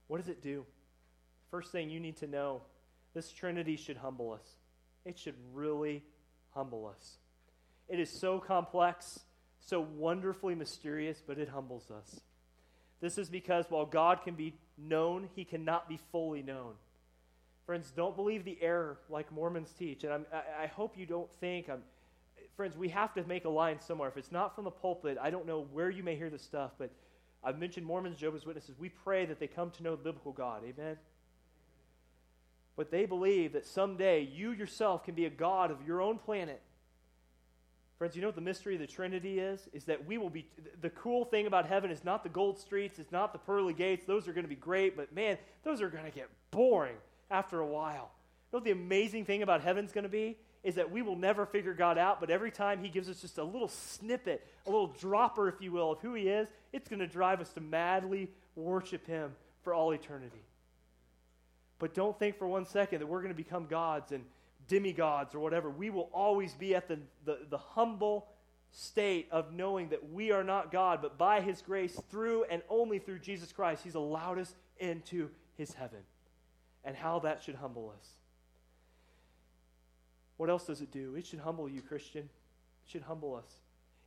What 0.07 0.19
does 0.19 0.29
it 0.29 0.43
do? 0.43 0.65
First 1.51 1.73
thing 1.73 1.91
you 1.91 2.01
need 2.01 2.17
to 2.19 2.27
know 2.27 2.63
this 3.15 3.33
Trinity 3.33 3.77
should 3.77 3.97
humble 3.97 4.33
us. 4.33 4.47
It 5.05 5.19
should 5.19 5.35
really 5.53 6.03
humble 6.55 6.87
us. 6.87 7.17
It 7.89 7.99
is 7.99 8.11
so 8.11 8.39
complex, 8.39 9.21
so 9.61 9.81
wonderfully 9.81 10.55
mysterious, 10.55 11.23
but 11.27 11.39
it 11.39 11.49
humbles 11.49 11.91
us. 11.91 12.21
This 13.01 13.19
is 13.19 13.29
because 13.29 13.67
while 13.69 13.87
God 13.87 14.23
can 14.23 14.35
be 14.35 14.55
known, 14.77 15.29
he 15.35 15.45
cannot 15.45 15.89
be 15.89 15.99
fully 16.11 16.43
known. 16.43 16.75
Friends, 17.67 17.93
don't 17.95 18.17
believe 18.17 18.45
the 18.45 18.59
error 18.61 18.99
like 19.09 19.31
Mormons 19.31 19.73
teach. 19.79 20.05
And 20.05 20.25
I, 20.33 20.65
I 20.65 20.67
hope 20.67 20.97
you 20.97 21.07
don't 21.07 21.31
think, 21.35 21.69
I'm, 21.69 21.83
friends, 22.57 22.77
we 22.77 22.89
have 22.89 23.13
to 23.15 23.25
make 23.25 23.45
a 23.45 23.51
line 23.51 23.79
somewhere. 23.79 24.09
If 24.09 24.17
it's 24.17 24.33
not 24.33 24.55
from 24.55 24.65
the 24.65 24.71
pulpit, 24.71 25.19
I 25.21 25.31
don't 25.31 25.47
know 25.47 25.67
where 25.73 25.91
you 25.91 26.03
may 26.03 26.17
hear 26.17 26.31
this 26.31 26.43
stuff, 26.43 26.73
but 26.79 26.91
I've 27.45 27.59
mentioned 27.59 27.87
Mormons, 27.87 28.17
Jehovah's 28.17 28.47
Witnesses. 28.47 28.77
We 28.79 28.89
pray 28.89 29.27
that 29.27 29.39
they 29.39 29.47
come 29.47 29.71
to 29.73 29.83
know 29.83 29.97
the 29.97 30.03
biblical 30.03 30.33
God. 30.33 30.63
Amen? 30.65 30.97
But 32.75 32.91
they 32.91 33.07
believe 33.07 33.53
that 33.53 33.67
someday 33.67 34.23
you 34.23 34.53
yourself 34.53 35.05
can 35.05 35.15
be 35.15 35.27
a 35.27 35.31
God 35.31 35.71
of 35.71 35.87
your 35.87 36.01
own 36.01 36.19
planet 36.19 36.63
Friends, 37.99 38.15
you 38.15 38.23
know 38.23 38.29
what 38.29 38.37
the 38.37 38.41
mystery 38.41 38.75
of 38.75 38.81
the 38.81 38.87
Trinity 38.87 39.41
is? 39.41 39.69
Is 39.73 39.85
that 39.85 40.07
we 40.07 40.19
will 40.19 40.31
be. 40.31 40.47
The 40.81 40.91
cool 40.91 41.25
thing 41.25 41.49
about 41.49 41.67
heaven 41.67 41.91
is 41.91 42.05
not 42.05 42.23
the 42.23 42.29
gold 42.29 42.61
streets, 42.61 43.01
it's 43.01 43.11
not 43.11 43.33
the 43.33 43.41
pearly 43.41 43.75
gates. 43.75 44.05
Those 44.07 44.29
are 44.29 44.33
going 44.33 44.45
to 44.45 44.49
be 44.49 44.55
great, 44.55 44.97
but 44.97 45.13
man, 45.13 45.37
those 45.65 45.83
are 45.83 45.89
going 45.89 46.05
to 46.05 46.13
get 46.13 46.29
boring 46.53 46.95
after 47.29 47.59
a 47.59 47.67
while. 47.67 48.13
You 48.53 48.57
know 48.57 48.59
what 48.59 48.65
the 48.65 48.71
amazing 48.71 49.25
thing 49.25 49.43
about 49.43 49.63
heaven's 49.63 49.93
going 49.93 50.05
to 50.05 50.09
be? 50.09 50.37
Is 50.63 50.77
that 50.77 50.93
we 50.93 51.03
will 51.03 51.17
never 51.17 51.45
figure 51.45 51.75
God 51.75 51.99
out, 51.99 52.21
but 52.21 52.31
every 52.31 52.53
time 52.53 52.83
He 52.83 52.89
gives 52.89 53.09
us 53.09 53.21
just 53.21 53.39
a 53.39 53.45
little 53.45 53.69
snippet, 53.69 54.47
a 54.67 54.71
little 54.71 54.95
dropper, 55.01 55.49
if 55.49 55.61
you 55.61 55.73
will, 55.73 55.93
of 55.93 55.99
who 56.01 56.15
He 56.15 56.29
is, 56.29 56.49
it's 56.73 56.89
going 56.89 57.01
to 57.01 57.07
drive 57.07 57.41
us 57.41 57.53
to 57.55 57.61
madly 57.61 58.29
worship 58.55 59.07
Him 59.09 59.33
for 59.63 59.75
all 59.75 59.93
eternity. 59.93 60.43
But 61.81 61.95
don't 61.95 62.19
think 62.19 62.39
for 62.39 62.47
one 62.47 62.65
second 62.65 63.01
that 63.01 63.07
we're 63.07 63.23
going 63.23 63.35
to 63.35 63.37
become 63.37 63.67
gods 63.67 64.13
and 64.13 64.25
demigods 64.69 65.35
or 65.35 65.41
whatever. 65.41 65.71
We 65.71 65.91
will 65.91 66.11
always 66.13 66.53
be 66.55 66.75
at 66.75 66.87
the, 66.87 66.99
the, 67.25 67.39
the, 67.51 67.59
humble 67.59 68.29
state 68.71 69.27
of 69.31 69.53
knowing 69.53 69.89
that 69.89 70.13
we 70.13 70.31
are 70.31 70.45
not 70.45 70.71
God, 70.71 71.01
but 71.03 71.19
by 71.19 71.41
His 71.41 71.63
grace, 71.63 71.99
through 72.11 72.45
and 72.45 72.63
only 72.69 72.99
through 72.99 73.19
Jesus 73.19 73.51
Christ, 73.51 73.83
He's 73.83 73.95
allowed 73.95 74.39
us 74.39 74.55
into 74.79 75.31
His 75.57 75.73
heaven. 75.73 76.01
And 76.85 76.95
how 76.95 77.19
that 77.21 77.43
should 77.43 77.57
humble 77.57 77.93
us. 77.99 78.07
What 80.37 80.49
else 80.49 80.67
does 80.67 80.81
it 80.81 80.93
do? 80.93 81.17
It 81.17 81.27
should 81.27 81.41
humble 81.41 81.69
you, 81.69 81.83
Christian. 81.83 82.23
It 82.23 82.91
should 82.91 83.03
humble 83.03 83.35
us. 83.35 83.51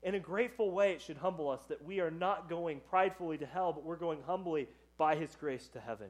In 0.03 0.15
a 0.15 0.19
grateful 0.19 0.71
way, 0.71 0.93
it 0.93 1.01
should 1.01 1.17
humble 1.17 1.49
us 1.49 1.61
that 1.67 1.83
we 1.83 1.99
are 1.99 2.09
not 2.09 2.49
going 2.49 2.81
pridefully 2.89 3.37
to 3.39 3.45
hell, 3.45 3.73
but 3.73 3.83
we're 3.83 3.97
going 3.97 4.19
humbly 4.25 4.67
by 4.97 5.15
His 5.15 5.35
grace 5.35 5.67
to 5.73 5.79
heaven. 5.79 6.07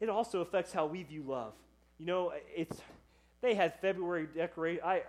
It 0.00 0.08
also 0.08 0.40
affects 0.40 0.72
how 0.72 0.86
we 0.86 1.02
view 1.02 1.22
love. 1.22 1.52
You 1.98 2.06
know, 2.06 2.32
it's 2.54 2.80
they 3.42 3.54
had 3.54 3.74
February 3.80 4.26
decoration. 4.34 4.82
I, 4.84 4.94
I, 4.94 5.02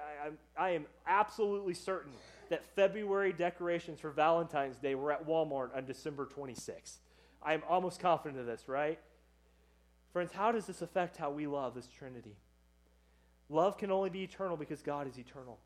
I 0.58 0.70
am 0.72 0.86
absolutely 1.06 1.74
certain 1.74 2.14
that 2.50 2.64
February 2.76 3.34
decorations 3.34 4.00
for 4.00 4.10
Valentine's 4.10 4.78
Day 4.78 4.96
were 4.96 5.12
at 5.12 5.26
Walmart 5.26 5.76
on 5.76 5.86
December 5.86 6.26
26th. 6.26 6.98
I 7.42 7.54
am 7.54 7.64
almost 7.68 8.00
confident 8.00 8.40
of 8.40 8.46
this, 8.46 8.68
right? 8.68 9.00
Friends, 10.14 10.32
how 10.34 10.52
does 10.52 10.66
this 10.66 10.82
affect 10.82 11.18
how 11.18 11.32
we 11.32 11.48
love 11.48 11.74
this 11.74 11.88
Trinity? 11.88 12.36
Love 13.50 13.78
can 13.78 13.92
only 13.92 14.10
be 14.10 14.24
eternal 14.24 14.58
because 14.58 14.82
God 14.82 15.08
is 15.08 15.18
eternal. 15.18 15.60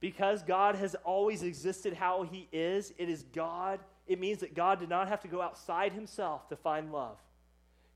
Because 0.00 0.42
God 0.42 0.74
has 0.76 0.94
always 1.04 1.42
existed 1.42 1.94
how 1.94 2.22
He 2.22 2.48
is, 2.52 2.92
it 2.98 3.08
is 3.08 3.24
God. 3.34 3.80
It 4.06 4.20
means 4.20 4.40
that 4.40 4.54
God 4.54 4.78
did 4.78 4.88
not 4.88 5.08
have 5.08 5.20
to 5.22 5.28
go 5.28 5.42
outside 5.42 5.92
Himself 5.92 6.48
to 6.48 6.56
find 6.56 6.92
love. 6.92 7.18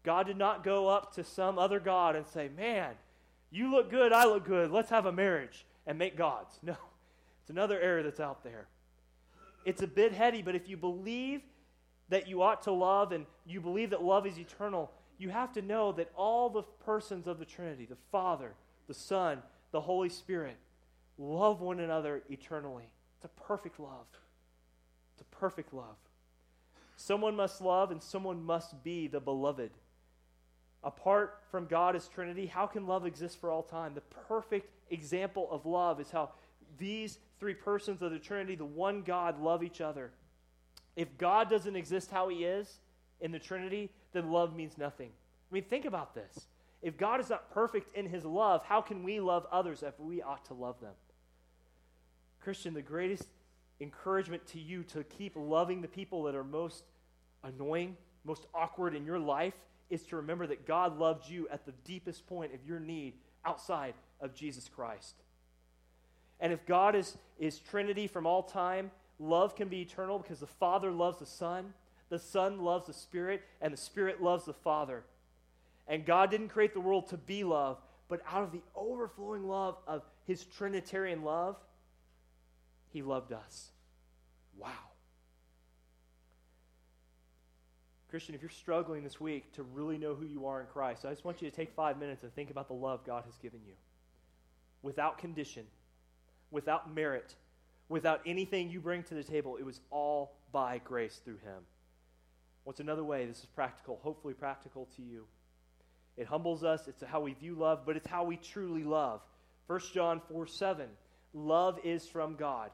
God 0.03 0.27
did 0.27 0.37
not 0.37 0.64
go 0.64 0.89
up 0.89 1.14
to 1.14 1.25
some 1.25 1.59
other 1.59 1.79
God 1.79 2.16
and 2.16 2.27
say, 2.27 2.49
Man, 2.55 2.95
you 3.53 3.71
look 3.71 3.91
good, 3.91 4.13
I 4.13 4.25
look 4.25 4.47
good. 4.47 4.71
Let's 4.71 4.91
have 4.91 5.07
a 5.07 5.13
marriage 5.13 5.67
and 5.87 5.99
make 5.99 6.17
gods. 6.17 6.59
No, 6.63 6.77
it's 7.43 7.51
another 7.51 7.79
error 7.81 8.03
that's 8.03 8.21
out 8.21 8.43
there. 8.43 8.67
It's 9.65 9.83
a 9.83 9.87
bit 9.87 10.13
heady, 10.13 10.43
but 10.43 10.55
if 10.55 10.69
you 10.69 10.77
believe 10.77 11.43
that 12.09 12.29
you 12.29 12.43
ought 12.43 12.63
to 12.63 12.73
love 12.73 13.13
and 13.13 13.27
you 13.45 13.61
believe 13.61 13.91
that 13.91 14.03
love 14.03 14.27
is 14.27 14.39
eternal, 14.39 14.91
you 15.19 15.29
have 15.29 15.53
to 15.53 15.63
know 15.63 15.93
that 15.93 16.11
all 16.17 16.51
the 16.51 16.63
persons 16.63 17.27
of 17.27 17.39
the 17.39 17.45
Trinity, 17.45 17.85
the 17.85 17.97
Father, 18.11 18.55
the 18.89 18.95
Son, 18.95 19.43
the 19.71 19.81
Holy 19.81 20.09
Spirit, 20.09 20.57
love 21.19 21.61
one 21.61 21.81
another 21.81 22.23
eternally. 22.31 22.93
It's 23.17 23.25
a 23.25 23.41
perfect 23.41 23.79
love. 23.79 24.07
It's 25.13 25.23
a 25.23 25.37
perfect 25.37 25.75
love. 25.75 25.97
Someone 26.97 27.37
must 27.37 27.61
love 27.61 27.91
and 27.91 28.03
someone 28.03 28.43
must 28.43 28.83
be 28.83 29.09
the 29.09 29.21
beloved 29.21 29.71
apart 30.85 31.39
from 31.51 31.66
God 31.66 31.97
as 31.97 32.09
Trinity, 32.09 32.47
how 32.47 32.66
can 32.66 32.87
love 32.87 33.07
exist 33.07 33.41
for 33.41 33.51
all 33.51 33.62
time? 33.62 33.95
The 33.95 34.01
perfect 34.01 34.70
example 34.91 35.49
of 35.51 35.66
love 35.66 36.01
is 36.01 36.11
how 36.11 36.30
these 36.78 37.18
three 37.39 37.55
persons 37.55 38.03
of 38.03 38.11
the 38.11 38.18
Trinity, 38.18 38.55
the 38.55 38.64
one 38.64 39.03
God, 39.03 39.41
love 39.41 39.62
each 39.62 39.80
other. 39.80 40.11
If 40.97 41.16
God 41.18 41.49
doesn't 41.49 41.76
exist 41.76 42.11
how 42.11 42.28
he 42.28 42.45
is 42.45 42.80
in 43.20 43.33
the 43.33 43.39
Trinity, 43.39 43.91
then 44.12 44.30
love 44.30 44.55
means 44.55 44.76
nothing. 44.76 45.11
I 45.51 45.55
mean, 45.55 45.64
think 45.64 45.85
about 45.85 46.14
this. 46.14 46.47
If 46.83 46.97
God 46.97 47.20
is 47.20 47.30
not 47.30 47.53
perfect 47.53 47.97
in 47.97 48.09
his 48.09 48.24
love, 48.24 48.64
how 48.64 48.80
can 48.80 49.05
we 49.05 49.20
love 49.20 49.47
others 49.53 49.83
if 49.83 49.99
we 50.01 50.20
ought 50.20 50.45
to 50.47 50.55
love 50.55 50.80
them? 50.80 50.95
Christian, 52.41 52.74
the 52.74 52.83
greatest 52.83 53.28
encouragement 53.80 54.45
to 54.49 54.59
you 54.59 54.83
to 54.85 55.05
keep 55.05 55.35
loving 55.37 55.80
the 55.80 55.89
people 55.89 56.24
that 56.24 56.35
are 56.35 56.45
most 56.45 56.85
annoying, 57.45 57.97
most 58.24 58.47
awkward 58.55 58.95
in 58.95 59.05
your 59.05 59.18
life 59.18 59.55
is 59.93 60.03
to 60.05 60.16
remember 60.16 60.47
that 60.47 60.66
God 60.66 60.99
loved 60.99 61.28
you 61.28 61.47
at 61.51 61.66
the 61.66 61.74
deepest 61.84 62.26
point 62.26 62.55
of 62.55 62.64
your 62.66 62.80
need 62.80 63.12
outside 63.45 63.93
of 64.22 64.34
Jesus 64.34 64.66
Christ. 64.74 65.16
And 66.40 66.51
if 66.51 66.64
God 66.64 66.97
is, 66.97 67.18
is 67.38 67.59
Trinity 67.59 68.07
from 68.07 68.26
all 68.26 68.43
time, 68.43 68.90
love 69.18 69.55
can 69.55 69.68
be 69.68 69.82
eternal 69.82 70.18
because 70.18 70.40
the 70.40 70.47
Father 70.47 70.90
loves 70.90 71.18
the 71.18 71.26
Son, 71.26 71.74
the 72.09 72.18
Son 72.18 72.62
loves 72.62 72.86
the 72.86 72.95
Spirit, 72.95 73.43
and 73.61 73.70
the 73.70 73.76
Spirit 73.76 74.22
loves 74.22 74.47
the 74.47 74.55
Father. 74.55 75.05
And 75.86 76.07
God 76.07 76.30
didn't 76.30 76.49
create 76.49 76.72
the 76.72 76.80
world 76.80 77.09
to 77.09 77.18
be 77.18 77.45
love, 77.45 77.76
but 78.09 78.22
out 78.26 78.45
of 78.45 78.51
the 78.51 78.62
overflowing 78.74 79.47
love 79.47 79.76
of 79.86 80.03
His 80.26 80.43
Trinitarian 80.45 81.22
love, 81.22 81.57
He 82.88 83.03
loved 83.03 83.32
us. 83.32 83.72
Wow. 84.57 84.91
Christian, 88.13 88.35
if 88.35 88.43
you're 88.43 88.51
struggling 88.51 89.03
this 89.03 89.19
week 89.19 89.51
to 89.55 89.63
really 89.63 89.97
know 89.97 90.15
who 90.15 90.27
you 90.27 90.45
are 90.45 90.61
in 90.61 90.67
Christ, 90.67 91.07
I 91.07 91.09
just 91.09 91.25
want 91.25 91.41
you 91.41 91.49
to 91.49 91.57
take 91.57 91.73
five 91.73 91.99
minutes 91.99 92.23
and 92.23 92.35
think 92.35 92.51
about 92.51 92.69
the 92.69 92.75
love 92.75 93.07
God 93.07 93.25
has 93.25 93.39
given 93.39 93.61
you. 93.67 93.73
Without 94.83 95.17
condition, 95.17 95.65
without 96.51 96.95
merit, 96.95 97.35
without 97.89 98.21
anything 98.27 98.69
you 98.69 98.81
bring 98.81 99.03
to 99.05 99.15
the 99.15 99.25
table, 99.25 99.57
it 99.57 99.65
was 99.65 99.81
all 99.91 100.35
by 100.53 100.77
grace 100.85 101.23
through 101.25 101.39
Him. 101.39 101.63
What's 102.65 102.81
another 102.81 103.03
way? 103.03 103.25
This 103.25 103.39
is 103.39 103.47
practical, 103.47 103.99
hopefully 104.03 104.35
practical 104.35 104.87
to 104.97 105.03
you. 105.03 105.25
It 106.19 106.27
humbles 106.27 106.65
us, 106.65 106.89
it's 106.89 107.03
how 107.03 107.23
we 107.23 107.33
view 107.33 107.55
love, 107.55 107.87
but 107.87 107.97
it's 107.97 108.07
how 108.07 108.25
we 108.25 108.37
truly 108.37 108.85
love. 108.85 109.23
1 109.69 109.81
John 109.95 110.21
4 110.31 110.47
7. 110.47 110.87
Love 111.33 111.79
is 111.83 112.07
from 112.07 112.37
God. 112.37 112.73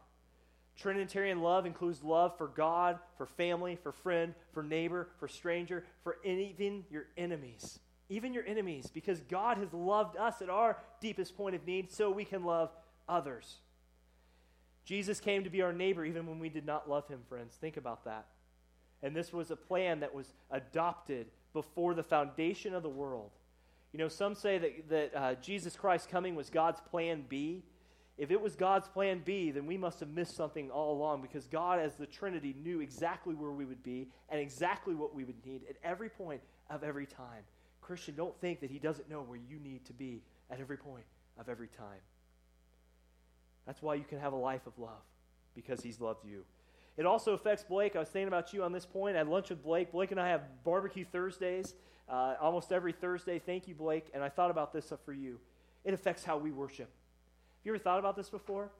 Trinitarian 0.78 1.42
love 1.42 1.66
includes 1.66 2.02
love 2.04 2.38
for 2.38 2.46
God, 2.48 2.98
for 3.16 3.26
family, 3.26 3.76
for 3.82 3.90
friend, 3.90 4.34
for 4.52 4.62
neighbor, 4.62 5.08
for 5.18 5.26
stranger, 5.26 5.84
for 6.04 6.18
even 6.24 6.84
your 6.90 7.06
enemies. 7.16 7.80
Even 8.08 8.32
your 8.32 8.46
enemies, 8.46 8.88
because 8.92 9.20
God 9.20 9.58
has 9.58 9.72
loved 9.72 10.16
us 10.16 10.40
at 10.40 10.48
our 10.48 10.78
deepest 11.00 11.36
point 11.36 11.54
of 11.54 11.66
need, 11.66 11.90
so 11.90 12.10
we 12.10 12.24
can 12.24 12.44
love 12.44 12.70
others. 13.08 13.56
Jesus 14.84 15.20
came 15.20 15.44
to 15.44 15.50
be 15.50 15.60
our 15.60 15.72
neighbor 15.72 16.04
even 16.04 16.26
when 16.26 16.38
we 16.38 16.48
did 16.48 16.64
not 16.64 16.88
love 16.88 17.06
him, 17.08 17.20
friends. 17.28 17.54
Think 17.60 17.76
about 17.76 18.04
that. 18.04 18.26
And 19.02 19.14
this 19.14 19.32
was 19.32 19.50
a 19.50 19.56
plan 19.56 20.00
that 20.00 20.14
was 20.14 20.32
adopted 20.50 21.26
before 21.52 21.92
the 21.94 22.02
foundation 22.02 22.74
of 22.74 22.82
the 22.82 22.88
world. 22.88 23.32
You 23.92 23.98
know, 23.98 24.08
some 24.08 24.34
say 24.34 24.58
that, 24.58 24.88
that 24.88 25.14
uh, 25.14 25.34
Jesus 25.34 25.76
Christ 25.76 26.08
coming 26.08 26.34
was 26.34 26.50
God's 26.50 26.80
plan 26.80 27.24
B. 27.28 27.64
If 28.18 28.32
it 28.32 28.40
was 28.40 28.56
God's 28.56 28.88
plan 28.88 29.22
B, 29.24 29.52
then 29.52 29.64
we 29.64 29.78
must 29.78 30.00
have 30.00 30.08
missed 30.08 30.34
something 30.34 30.70
all 30.72 30.92
along 30.92 31.22
because 31.22 31.46
God, 31.46 31.78
as 31.78 31.94
the 31.94 32.06
Trinity, 32.06 32.54
knew 32.60 32.80
exactly 32.80 33.34
where 33.34 33.52
we 33.52 33.64
would 33.64 33.82
be 33.84 34.08
and 34.28 34.40
exactly 34.40 34.96
what 34.96 35.14
we 35.14 35.22
would 35.22 35.46
need 35.46 35.62
at 35.70 35.76
every 35.84 36.08
point 36.08 36.40
of 36.68 36.82
every 36.82 37.06
time. 37.06 37.44
Christian, 37.80 38.16
don't 38.16 38.38
think 38.40 38.60
that 38.60 38.70
He 38.70 38.80
doesn't 38.80 39.08
know 39.08 39.22
where 39.22 39.38
you 39.38 39.60
need 39.60 39.84
to 39.86 39.92
be 39.92 40.22
at 40.50 40.60
every 40.60 40.76
point 40.76 41.04
of 41.38 41.48
every 41.48 41.68
time. 41.68 42.00
That's 43.66 43.82
why 43.82 43.94
you 43.94 44.04
can 44.04 44.18
have 44.18 44.32
a 44.32 44.36
life 44.36 44.66
of 44.66 44.76
love 44.78 45.04
because 45.54 45.80
He's 45.80 46.00
loved 46.00 46.24
you. 46.24 46.44
It 46.96 47.06
also 47.06 47.34
affects 47.34 47.62
Blake. 47.62 47.94
I 47.94 48.00
was 48.00 48.08
thinking 48.08 48.26
about 48.26 48.52
you 48.52 48.64
on 48.64 48.72
this 48.72 48.84
point. 48.84 49.14
I 49.14 49.18
had 49.18 49.28
lunch 49.28 49.50
with 49.50 49.62
Blake. 49.62 49.92
Blake 49.92 50.10
and 50.10 50.20
I 50.20 50.28
have 50.28 50.42
barbecue 50.64 51.04
Thursdays 51.04 51.74
uh, 52.08 52.34
almost 52.40 52.72
every 52.72 52.92
Thursday. 52.92 53.38
Thank 53.38 53.68
you, 53.68 53.76
Blake. 53.76 54.10
And 54.12 54.24
I 54.24 54.28
thought 54.28 54.50
about 54.50 54.72
this 54.72 54.92
for 55.04 55.12
you. 55.12 55.38
It 55.84 55.94
affects 55.94 56.24
how 56.24 56.36
we 56.36 56.50
worship. 56.50 56.90
You 57.68 57.74
ever 57.74 57.82
thought 57.82 57.98
about 57.98 58.16
this 58.16 58.30
before? 58.30 58.70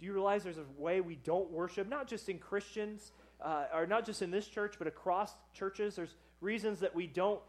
Do 0.00 0.06
you 0.06 0.14
realize 0.14 0.42
there's 0.42 0.56
a 0.56 0.64
way 0.78 1.02
we 1.02 1.16
don't 1.16 1.50
worship, 1.50 1.86
not 1.86 2.08
just 2.08 2.30
in 2.30 2.38
Christians, 2.38 3.12
uh, 3.42 3.66
or 3.74 3.86
not 3.86 4.06
just 4.06 4.22
in 4.22 4.30
this 4.30 4.46
church, 4.46 4.76
but 4.78 4.86
across 4.86 5.34
churches? 5.52 5.96
There's 5.96 6.14
reasons 6.40 6.80
that 6.80 6.94
we 6.94 7.06
don't 7.06 7.42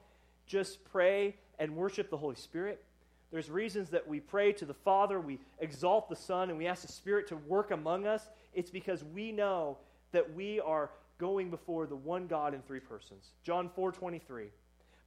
just 0.45 0.83
pray 0.91 1.37
and 1.57 1.73
worship 1.77 2.09
the 2.09 2.17
Holy 2.17 2.35
Spirit. 2.35 2.83
There's 3.31 3.49
reasons 3.49 3.91
that 3.91 4.05
we 4.05 4.19
pray 4.19 4.51
to 4.51 4.65
the 4.65 4.73
Father, 4.73 5.21
we 5.21 5.39
exalt 5.59 6.09
the 6.09 6.17
Son, 6.17 6.49
and 6.49 6.57
we 6.57 6.67
ask 6.67 6.81
the 6.81 6.91
Spirit 6.91 7.29
to 7.29 7.37
work 7.37 7.71
among 7.71 8.05
us. 8.05 8.27
It's 8.53 8.69
because 8.69 9.05
we 9.05 9.31
know 9.31 9.77
that 10.11 10.35
we 10.35 10.59
are 10.59 10.89
going 11.17 11.49
before 11.49 11.87
the 11.87 11.95
one 11.95 12.27
God 12.27 12.53
in 12.53 12.61
three 12.61 12.81
persons. 12.81 13.29
John 13.41 13.69
4 13.73 13.93
23. 13.93 14.47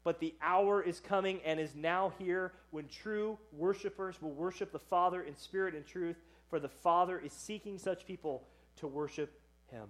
But 0.07 0.21
the 0.21 0.37
hour 0.41 0.81
is 0.81 1.01
coming 1.01 1.41
and 1.45 1.59
is 1.59 1.75
now 1.75 2.13
here 2.17 2.53
when 2.71 2.87
true 2.87 3.39
worshipers 3.51 4.23
will 4.23 4.31
worship 4.31 4.71
the 4.71 4.79
Father 4.79 5.21
in 5.21 5.37
spirit 5.37 5.75
and 5.75 5.85
truth, 5.85 6.15
for 6.49 6.61
the 6.61 6.69
Father 6.69 7.19
is 7.19 7.33
seeking 7.33 7.77
such 7.77 8.07
people 8.07 8.45
to 8.77 8.87
worship 8.87 9.41
him. 9.67 9.89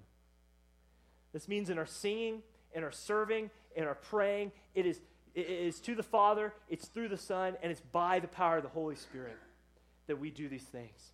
This 1.35 1.49
means 1.49 1.69
in 1.69 1.77
our 1.77 1.85
singing, 1.85 2.41
in 2.75 2.83
our 2.83 2.93
serving, 2.93 3.51
in 3.77 3.85
our 3.85 3.95
praying, 3.95 4.53
it 4.75 4.87
is, 4.87 5.01
it 5.35 5.51
is 5.51 5.81
to 5.81 5.95
the 5.95 6.03
Father, 6.03 6.55
it's 6.71 6.89
through 6.89 7.09
the 7.09 7.19
Son, 7.19 7.53
and 7.62 7.71
it's 7.71 7.83
by 7.93 8.19
the 8.19 8.27
power 8.27 8.57
of 8.57 8.62
the 8.62 8.71
Holy 8.71 8.97
Spirit 8.97 9.37
that 10.07 10.19
we 10.19 10.31
do 10.31 10.49
these 10.49 10.64
things. 10.64 11.12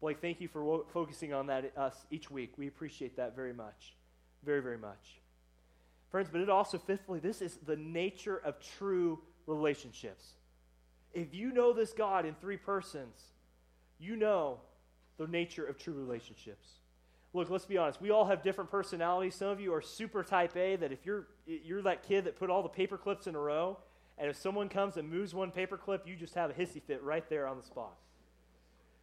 Blake, 0.00 0.18
thank 0.20 0.40
you 0.40 0.48
for 0.48 0.64
wo- 0.64 0.86
focusing 0.92 1.32
on 1.32 1.46
that 1.46 1.70
uh, 1.76 1.82
us 1.82 2.04
each 2.10 2.32
week. 2.32 2.54
We 2.58 2.66
appreciate 2.66 3.16
that 3.16 3.36
very 3.36 3.52
much. 3.52 3.94
Very, 4.42 4.60
very 4.60 4.78
much. 4.78 5.20
Friends, 6.14 6.28
but 6.30 6.40
it 6.40 6.48
also, 6.48 6.78
fifthly, 6.78 7.18
this 7.18 7.42
is 7.42 7.56
the 7.66 7.74
nature 7.74 8.40
of 8.44 8.60
true 8.60 9.18
relationships. 9.48 10.24
If 11.12 11.34
you 11.34 11.52
know 11.52 11.72
this 11.72 11.92
God 11.92 12.24
in 12.24 12.36
three 12.36 12.56
persons, 12.56 13.20
you 13.98 14.14
know 14.14 14.60
the 15.18 15.26
nature 15.26 15.64
of 15.64 15.76
true 15.76 15.92
relationships. 15.92 16.68
Look, 17.32 17.50
let's 17.50 17.64
be 17.64 17.78
honest. 17.78 18.00
We 18.00 18.12
all 18.12 18.26
have 18.26 18.44
different 18.44 18.70
personalities. 18.70 19.34
Some 19.34 19.48
of 19.48 19.58
you 19.58 19.74
are 19.74 19.82
super 19.82 20.22
type 20.22 20.56
A 20.56 20.76
that 20.76 20.92
if 20.92 21.04
you're 21.04 21.26
you're 21.46 21.82
that 21.82 22.04
kid 22.06 22.26
that 22.26 22.38
put 22.38 22.48
all 22.48 22.62
the 22.62 22.68
paper 22.68 22.96
clips 22.96 23.26
in 23.26 23.34
a 23.34 23.40
row, 23.40 23.76
and 24.16 24.30
if 24.30 24.36
someone 24.36 24.68
comes 24.68 24.96
and 24.96 25.10
moves 25.10 25.34
one 25.34 25.50
paper 25.50 25.76
clip, 25.76 26.06
you 26.06 26.14
just 26.14 26.36
have 26.36 26.48
a 26.48 26.54
hissy 26.54 26.80
fit 26.80 27.02
right 27.02 27.28
there 27.28 27.48
on 27.48 27.56
the 27.56 27.64
spot. 27.64 27.96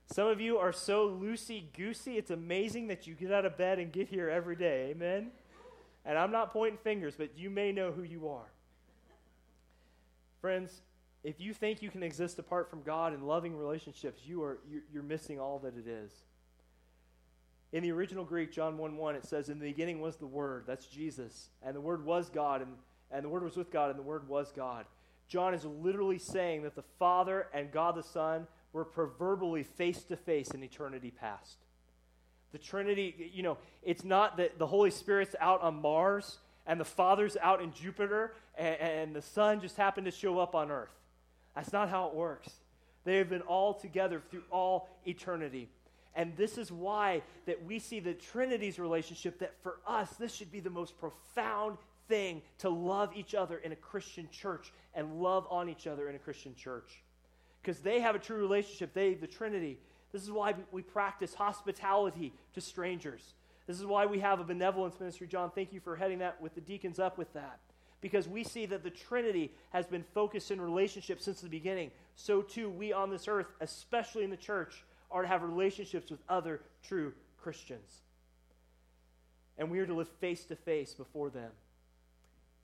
Some 0.06 0.30
of 0.30 0.40
you 0.40 0.60
are 0.60 0.72
so 0.72 1.10
loosey 1.10 1.74
goosey, 1.76 2.18
it's 2.18 2.32
amazing 2.32 2.88
that 2.88 3.06
you 3.06 3.16
get 3.16 3.34
out 3.34 3.46
of 3.46 3.58
bed 3.58 3.80
and 3.80 3.92
get 3.92 4.08
here 4.08 4.30
every 4.30 4.56
day. 4.56 4.92
Amen? 4.92 5.32
And 6.06 6.18
I'm 6.18 6.32
not 6.32 6.52
pointing 6.52 6.80
fingers, 6.80 7.16
but 7.18 7.38
you 7.38 7.50
may 7.50 7.72
know 7.72 7.92
who 7.92 8.04
you 8.04 8.30
are. 8.30 8.50
Friends, 10.40 10.82
if 11.24 11.40
you 11.40 11.54
think 11.54 11.82
you 11.82 11.92
can 11.92 12.02
exist 12.02 12.40
apart 12.40 12.70
from 12.70 12.82
God 12.82 13.14
in 13.14 13.28
loving 13.28 13.56
relationships, 13.56 14.24
you 14.26 14.42
are, 14.44 14.58
you're 14.92 15.04
missing 15.04 15.40
all 15.40 15.60
that 15.60 15.78
it 15.78 15.88
is. 15.88 16.12
In 17.74 17.84
the 17.84 17.92
original 17.92 18.26
Greek, 18.26 18.52
John 18.52 18.78
1 18.78 18.98
1, 18.98 19.16
it 19.16 19.26
says, 19.26 19.50
In 19.50 19.60
the 19.60 19.66
beginning 19.66 20.02
was 20.02 20.18
the 20.18 20.26
Word. 20.26 20.64
That's 20.66 20.88
Jesus. 20.88 21.50
And 21.62 21.76
the 21.76 21.82
Word 21.82 22.04
was 22.04 22.30
God, 22.30 22.62
and, 22.62 22.74
and 23.12 23.24
the 23.24 23.30
Word 23.30 23.44
was 23.44 23.56
with 23.56 23.72
God, 23.72 23.92
and 23.92 24.00
the 24.00 24.04
Word 24.04 24.28
was 24.28 24.52
God. 24.52 24.86
John 25.28 25.54
is 25.54 25.64
literally 25.64 26.18
saying 26.18 26.64
that 26.64 26.76
the 26.76 26.84
Father 27.00 27.48
and 27.54 27.72
God 27.72 27.96
the 27.96 28.04
Son 28.04 28.48
were 28.74 28.84
proverbially 28.84 29.64
face 29.64 30.04
to 30.04 30.18
face 30.18 30.52
in 30.52 30.64
eternity 30.64 31.12
past. 31.12 31.58
The 32.52 32.58
Trinity, 32.58 33.32
you 33.34 33.44
know, 33.44 33.58
it's 33.84 34.04
not 34.04 34.38
that 34.38 34.60
the 34.60 34.68
Holy 34.68 34.92
Spirit's 34.92 35.36
out 35.40 35.62
on 35.62 35.82
Mars 35.82 36.38
and 36.68 36.80
the 36.80 36.86
Father's 36.86 37.38
out 37.42 37.62
in 37.62 37.74
Jupiter 37.74 38.34
and, 38.58 38.76
and 38.80 39.16
the 39.16 39.22
Son 39.22 39.62
just 39.62 39.78
happened 39.78 40.06
to 40.06 40.12
show 40.12 40.40
up 40.40 40.54
on 40.54 40.70
Earth. 40.70 40.94
That's 41.56 41.74
not 41.74 41.90
how 41.90 42.08
it 42.08 42.14
works. 42.14 42.50
They 43.04 43.18
have 43.18 43.30
been 43.30 43.42
all 43.42 43.74
together 43.74 44.22
through 44.30 44.44
all 44.52 44.90
eternity. 45.06 45.70
And 46.16 46.36
this 46.36 46.58
is 46.58 46.72
why 46.72 47.22
that 47.46 47.64
we 47.66 47.80
see 47.80 48.00
the 48.00 48.14
Trinity's 48.14 48.80
relationship 48.80 49.40
that 49.40 49.54
for 49.64 49.78
us 49.88 50.10
this 50.20 50.34
should 50.36 50.52
be 50.52 50.60
the 50.60 50.70
most 50.70 51.00
profound 51.00 51.78
thing 52.08 52.42
to 52.60 52.70
love 52.70 53.12
each 53.16 53.34
other 53.34 53.58
in 53.58 53.72
a 53.72 53.76
Christian 53.76 54.28
church 54.30 54.74
and 54.94 55.22
love 55.22 55.48
on 55.50 55.70
each 55.70 55.88
other 55.88 56.10
in 56.10 56.16
a 56.16 56.20
Christian 56.20 56.54
church. 56.56 57.02
Because 57.62 57.80
they 57.80 58.02
have 58.02 58.16
a 58.16 58.20
true 58.20 58.38
relationship, 58.38 58.94
they 58.94 59.14
the 59.14 59.28
Trinity 59.28 59.78
this 60.12 60.24
is 60.24 60.32
why 60.32 60.54
we 60.72 60.82
practice 60.82 61.34
hospitality 61.34 62.34
to 62.54 62.62
strangers. 62.62 63.34
This 63.68 63.80
is 63.80 63.86
why 63.86 64.06
we 64.06 64.20
have 64.20 64.40
a 64.40 64.44
benevolence 64.44 65.00
ministry. 65.00 65.28
John, 65.28 65.52
thank 65.54 65.72
you 65.72 65.80
for 65.80 65.96
heading 65.96 66.20
that 66.20 66.42
with 66.42 66.56
the 66.56 66.62
deacons 66.62 67.00
up 67.00 67.18
with 67.18 67.32
that. 67.34 67.60
Because 68.02 68.28
we 68.28 68.44
see 68.44 68.66
that 68.66 68.84
the 68.84 68.90
Trinity 68.90 69.52
has 69.70 69.86
been 69.86 70.04
focused 70.14 70.52
in 70.52 70.60
relationships 70.60 71.24
since 71.24 71.40
the 71.40 71.50
beginning. 71.50 71.92
So 72.16 72.42
too, 72.42 72.70
we 72.70 72.92
on 72.92 73.10
this 73.10 73.28
earth, 73.28 73.48
especially 73.62 74.24
in 74.24 74.32
the 74.32 74.38
church, 74.38 74.84
are 75.12 75.22
to 75.22 75.28
have 75.28 75.44
relationships 75.44 76.10
with 76.10 76.20
other 76.28 76.62
true 76.84 77.14
Christians. 77.38 78.02
And 79.58 79.70
we 79.70 79.80
are 79.80 79.86
to 79.86 79.94
live 79.94 80.10
face 80.20 80.46
to 80.46 80.56
face 80.56 80.94
before 80.94 81.30
them, 81.30 81.52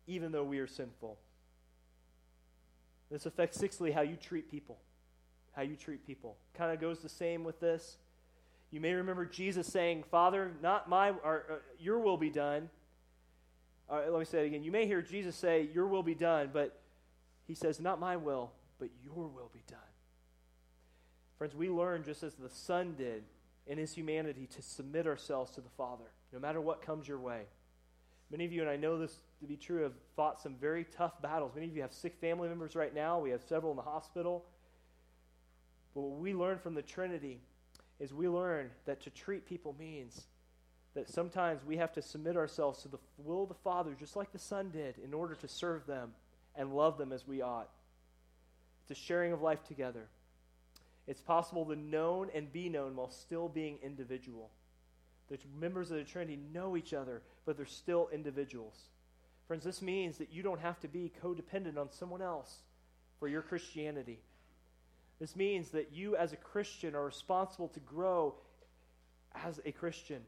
even 0.07 0.31
though 0.31 0.43
we 0.43 0.59
are 0.59 0.67
sinful. 0.67 1.17
This 3.11 3.25
affects, 3.25 3.57
sixthly, 3.57 3.91
how 3.91 4.01
you 4.01 4.15
treat 4.15 4.49
people 4.49 4.79
how 5.57 5.63
you 5.63 5.75
treat 5.75 6.05
people. 6.05 6.37
Kind 6.53 6.71
of 6.71 6.79
goes 6.79 6.99
the 6.99 7.09
same 7.09 7.43
with 7.43 7.59
this. 7.59 7.97
You 8.69 8.79
may 8.79 8.93
remember 8.93 9.25
Jesus 9.25 9.65
saying, 9.65 10.03
Father, 10.11 10.51
not 10.61 10.87
my, 10.87 11.09
or, 11.09 11.45
uh, 11.49 11.55
your 11.79 11.99
will 11.99 12.17
be 12.17 12.29
done, 12.29 12.69
All 13.89 13.97
right, 13.97 14.11
let 14.11 14.19
me 14.19 14.25
say 14.25 14.43
it 14.43 14.47
again. 14.47 14.63
You 14.63 14.71
may 14.71 14.85
hear 14.85 15.01
Jesus 15.01 15.35
say, 15.35 15.67
Your 15.73 15.87
will 15.87 16.03
be 16.03 16.13
done, 16.13 16.51
but 16.53 16.79
he 17.47 17.55
says, 17.55 17.79
Not 17.79 17.99
my 17.99 18.17
will, 18.17 18.51
but 18.77 18.89
your 19.03 19.27
will 19.27 19.49
be 19.51 19.63
done. 19.67 19.79
Friends, 21.39 21.55
we 21.55 21.69
learn 21.69 22.03
just 22.03 22.21
as 22.21 22.35
the 22.35 22.49
Son 22.49 22.93
did 22.95 23.23
in 23.65 23.77
his 23.77 23.93
humanity 23.93 24.47
to 24.55 24.61
submit 24.61 25.07
ourselves 25.07 25.49
to 25.51 25.61
the 25.61 25.69
Father, 25.75 26.05
no 26.31 26.39
matter 26.39 26.61
what 26.61 26.81
comes 26.81 27.07
your 27.07 27.19
way. 27.19 27.43
Many 28.29 28.45
of 28.45 28.51
you, 28.51 28.61
and 28.61 28.69
I 28.69 28.75
know 28.75 28.99
this 28.99 29.21
to 29.39 29.47
be 29.47 29.55
true, 29.55 29.83
have 29.83 29.93
fought 30.15 30.41
some 30.41 30.55
very 30.55 30.83
tough 30.83 31.19
battles. 31.21 31.53
Many 31.55 31.67
of 31.67 31.75
you 31.75 31.81
have 31.81 31.93
sick 31.93 32.17
family 32.19 32.49
members 32.49 32.75
right 32.75 32.93
now. 32.93 33.19
We 33.19 33.29
have 33.29 33.41
several 33.41 33.71
in 33.71 33.77
the 33.77 33.83
hospital. 33.83 34.45
What 35.97 36.19
we 36.19 36.35
learn 36.35 36.59
from 36.59 36.75
the 36.75 36.83
Trinity 36.83 37.39
is 37.99 38.13
we 38.13 38.29
learn 38.29 38.69
that 38.85 39.01
to 39.01 39.09
treat 39.09 39.47
people 39.47 39.75
means 39.79 40.27
that 40.93 41.09
sometimes 41.09 41.65
we 41.65 41.77
have 41.77 41.91
to 41.93 42.03
submit 42.03 42.37
ourselves 42.37 42.83
to 42.83 42.87
the 42.87 42.99
will 43.17 43.43
of 43.43 43.49
the 43.49 43.55
Father, 43.55 43.95
just 43.99 44.15
like 44.15 44.31
the 44.31 44.37
Son 44.37 44.69
did, 44.69 44.99
in 45.03 45.11
order 45.11 45.33
to 45.33 45.47
serve 45.47 45.87
them 45.87 46.11
and 46.55 46.75
love 46.75 46.99
them 46.99 47.11
as 47.11 47.27
we 47.27 47.41
ought. 47.41 47.69
It's 48.83 48.99
a 48.99 49.03
sharing 49.03 49.33
of 49.33 49.41
life 49.41 49.63
together. 49.63 50.05
It's 51.07 51.21
possible 51.21 51.65
to 51.65 51.75
know 51.75 52.27
and 52.31 52.53
be 52.53 52.69
known 52.69 52.95
while 52.95 53.09
still 53.09 53.49
being 53.49 53.79
individual. 53.81 54.51
The 55.29 55.39
members 55.59 55.89
of 55.89 55.97
the 55.97 56.03
Trinity 56.03 56.37
know 56.53 56.77
each 56.77 56.93
other, 56.93 57.23
but 57.43 57.57
they're 57.57 57.65
still 57.65 58.07
individuals. 58.13 58.75
Friends, 59.47 59.63
this 59.63 59.81
means 59.81 60.19
that 60.19 60.31
you 60.31 60.43
don't 60.43 60.61
have 60.61 60.79
to 60.81 60.87
be 60.87 61.11
codependent 61.23 61.75
on 61.75 61.91
someone 61.91 62.21
else 62.21 62.59
for 63.19 63.27
your 63.27 63.41
Christianity. 63.41 64.19
This 65.19 65.35
means 65.35 65.69
that 65.69 65.91
you, 65.93 66.15
as 66.15 66.33
a 66.33 66.37
Christian, 66.37 66.95
are 66.95 67.05
responsible 67.05 67.67
to 67.69 67.79
grow 67.79 68.35
as 69.45 69.59
a 69.65 69.71
Christian. 69.71 70.21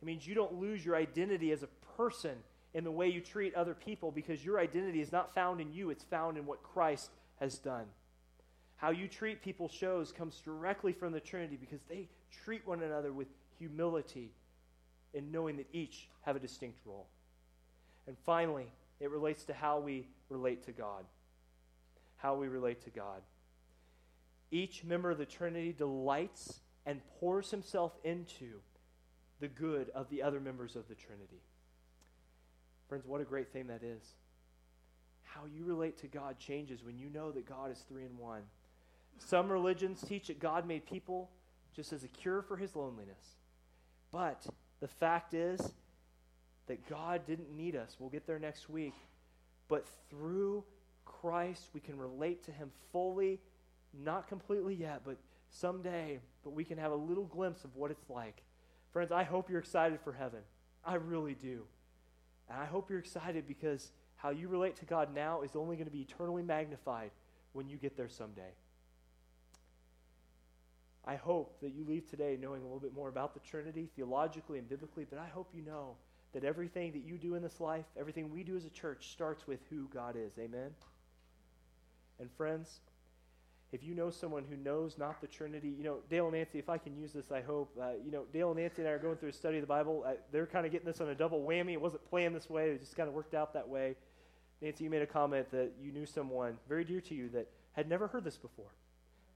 It 0.00 0.04
means 0.04 0.26
you 0.26 0.34
don't 0.34 0.54
lose 0.54 0.84
your 0.84 0.96
identity 0.96 1.52
as 1.52 1.62
a 1.62 1.68
person 1.96 2.36
in 2.74 2.84
the 2.84 2.90
way 2.90 3.08
you 3.08 3.20
treat 3.20 3.54
other 3.54 3.74
people 3.74 4.10
because 4.10 4.44
your 4.44 4.58
identity 4.58 5.00
is 5.00 5.12
not 5.12 5.34
found 5.34 5.60
in 5.60 5.72
you, 5.72 5.90
it's 5.90 6.04
found 6.04 6.38
in 6.38 6.46
what 6.46 6.62
Christ 6.62 7.10
has 7.40 7.58
done. 7.58 7.84
How 8.76 8.90
you 8.90 9.06
treat 9.06 9.42
people 9.42 9.68
shows 9.68 10.10
comes 10.10 10.40
directly 10.44 10.92
from 10.92 11.12
the 11.12 11.20
Trinity 11.20 11.56
because 11.60 11.80
they 11.88 12.08
treat 12.44 12.66
one 12.66 12.82
another 12.82 13.12
with 13.12 13.28
humility 13.58 14.32
in 15.14 15.30
knowing 15.30 15.56
that 15.58 15.66
each 15.72 16.08
have 16.22 16.36
a 16.36 16.40
distinct 16.40 16.78
role. 16.84 17.06
And 18.06 18.16
finally, 18.24 18.66
it 18.98 19.10
relates 19.10 19.44
to 19.44 19.52
how 19.52 19.78
we 19.78 20.06
relate 20.28 20.64
to 20.64 20.72
God. 20.72 21.04
How 22.16 22.34
we 22.34 22.48
relate 22.48 22.82
to 22.84 22.90
God. 22.90 23.20
Each 24.52 24.84
member 24.84 25.10
of 25.10 25.18
the 25.18 25.26
Trinity 25.26 25.72
delights 25.72 26.60
and 26.84 27.00
pours 27.18 27.50
himself 27.50 27.92
into 28.04 28.60
the 29.40 29.48
good 29.48 29.88
of 29.90 30.08
the 30.10 30.22
other 30.22 30.38
members 30.38 30.76
of 30.76 30.86
the 30.88 30.94
Trinity. 30.94 31.42
Friends, 32.88 33.06
what 33.06 33.22
a 33.22 33.24
great 33.24 33.50
thing 33.52 33.68
that 33.68 33.82
is. 33.82 34.02
How 35.22 35.46
you 35.46 35.64
relate 35.64 35.96
to 35.98 36.06
God 36.06 36.38
changes 36.38 36.84
when 36.84 36.98
you 36.98 37.08
know 37.08 37.32
that 37.32 37.48
God 37.48 37.72
is 37.72 37.82
three 37.88 38.04
in 38.04 38.18
one. 38.18 38.42
Some 39.18 39.50
religions 39.50 40.04
teach 40.06 40.26
that 40.26 40.38
God 40.38 40.66
made 40.66 40.84
people 40.84 41.30
just 41.74 41.92
as 41.94 42.04
a 42.04 42.08
cure 42.08 42.42
for 42.42 42.56
his 42.56 42.76
loneliness. 42.76 43.36
But 44.10 44.46
the 44.80 44.88
fact 44.88 45.32
is 45.32 45.72
that 46.66 46.86
God 46.88 47.22
didn't 47.26 47.56
need 47.56 47.74
us. 47.74 47.96
We'll 47.98 48.10
get 48.10 48.26
there 48.26 48.38
next 48.38 48.68
week. 48.68 48.94
But 49.68 49.86
through 50.10 50.64
Christ, 51.06 51.70
we 51.72 51.80
can 51.80 51.96
relate 51.96 52.44
to 52.44 52.52
him 52.52 52.70
fully 52.92 53.40
not 53.92 54.28
completely 54.28 54.74
yet, 54.74 55.02
but 55.04 55.16
someday, 55.50 56.20
but 56.44 56.50
we 56.50 56.64
can 56.64 56.78
have 56.78 56.92
a 56.92 56.96
little 56.96 57.24
glimpse 57.24 57.64
of 57.64 57.74
what 57.76 57.90
it's 57.90 58.08
like. 58.08 58.42
Friends, 58.92 59.12
I 59.12 59.22
hope 59.22 59.50
you're 59.50 59.60
excited 59.60 60.00
for 60.02 60.12
heaven. 60.12 60.40
I 60.84 60.94
really 60.94 61.34
do. 61.34 61.62
And 62.48 62.58
I 62.58 62.64
hope 62.64 62.90
you're 62.90 62.98
excited 62.98 63.46
because 63.46 63.92
how 64.16 64.30
you 64.30 64.48
relate 64.48 64.76
to 64.76 64.84
God 64.84 65.14
now 65.14 65.42
is 65.42 65.56
only 65.56 65.76
going 65.76 65.86
to 65.86 65.92
be 65.92 66.02
eternally 66.02 66.42
magnified 66.42 67.10
when 67.52 67.68
you 67.68 67.76
get 67.76 67.96
there 67.96 68.08
someday. 68.08 68.54
I 71.04 71.16
hope 71.16 71.60
that 71.60 71.74
you 71.74 71.84
leave 71.84 72.08
today 72.08 72.38
knowing 72.40 72.60
a 72.60 72.64
little 72.64 72.78
bit 72.78 72.94
more 72.94 73.08
about 73.08 73.34
the 73.34 73.40
Trinity 73.40 73.88
theologically 73.96 74.58
and 74.58 74.68
biblically, 74.68 75.04
but 75.08 75.18
I 75.18 75.26
hope 75.26 75.50
you 75.52 75.62
know 75.62 75.96
that 76.32 76.44
everything 76.44 76.92
that 76.92 77.04
you 77.04 77.18
do 77.18 77.34
in 77.34 77.42
this 77.42 77.60
life, 77.60 77.84
everything 77.98 78.30
we 78.30 78.44
do 78.44 78.56
as 78.56 78.64
a 78.64 78.70
church, 78.70 79.10
starts 79.10 79.46
with 79.46 79.60
who 79.68 79.88
God 79.92 80.16
is. 80.16 80.32
Amen? 80.38 80.70
And 82.20 82.30
friends, 82.30 82.80
if 83.72 83.82
you 83.82 83.94
know 83.94 84.10
someone 84.10 84.44
who 84.48 84.56
knows 84.56 84.98
not 84.98 85.22
the 85.22 85.26
Trinity, 85.26 85.74
you 85.76 85.82
know, 85.82 85.98
Dale 86.10 86.26
and 86.26 86.36
Nancy, 86.36 86.58
if 86.58 86.68
I 86.68 86.76
can 86.76 86.94
use 86.94 87.12
this, 87.12 87.32
I 87.32 87.40
hope, 87.40 87.74
uh, 87.80 87.92
you 88.04 88.12
know, 88.12 88.24
Dale 88.30 88.50
and 88.50 88.60
Nancy 88.60 88.82
and 88.82 88.88
I 88.88 88.90
are 88.92 88.98
going 88.98 89.16
through 89.16 89.30
a 89.30 89.32
study 89.32 89.56
of 89.56 89.62
the 89.62 89.66
Bible. 89.66 90.04
Uh, 90.06 90.12
they're 90.30 90.46
kind 90.46 90.66
of 90.66 90.72
getting 90.72 90.86
this 90.86 91.00
on 91.00 91.08
a 91.08 91.14
double 91.14 91.40
whammy. 91.40 91.72
It 91.72 91.80
wasn't 91.80 92.04
planned 92.10 92.36
this 92.36 92.50
way, 92.50 92.68
it 92.68 92.80
just 92.80 92.96
kind 92.96 93.08
of 93.08 93.14
worked 93.14 93.32
out 93.32 93.54
that 93.54 93.66
way. 93.66 93.96
Nancy, 94.60 94.84
you 94.84 94.90
made 94.90 95.02
a 95.02 95.06
comment 95.06 95.50
that 95.52 95.72
you 95.82 95.90
knew 95.90 96.04
someone 96.04 96.58
very 96.68 96.84
dear 96.84 97.00
to 97.00 97.14
you 97.14 97.30
that 97.30 97.48
had 97.72 97.88
never 97.88 98.06
heard 98.06 98.24
this 98.24 98.36
before, 98.36 98.70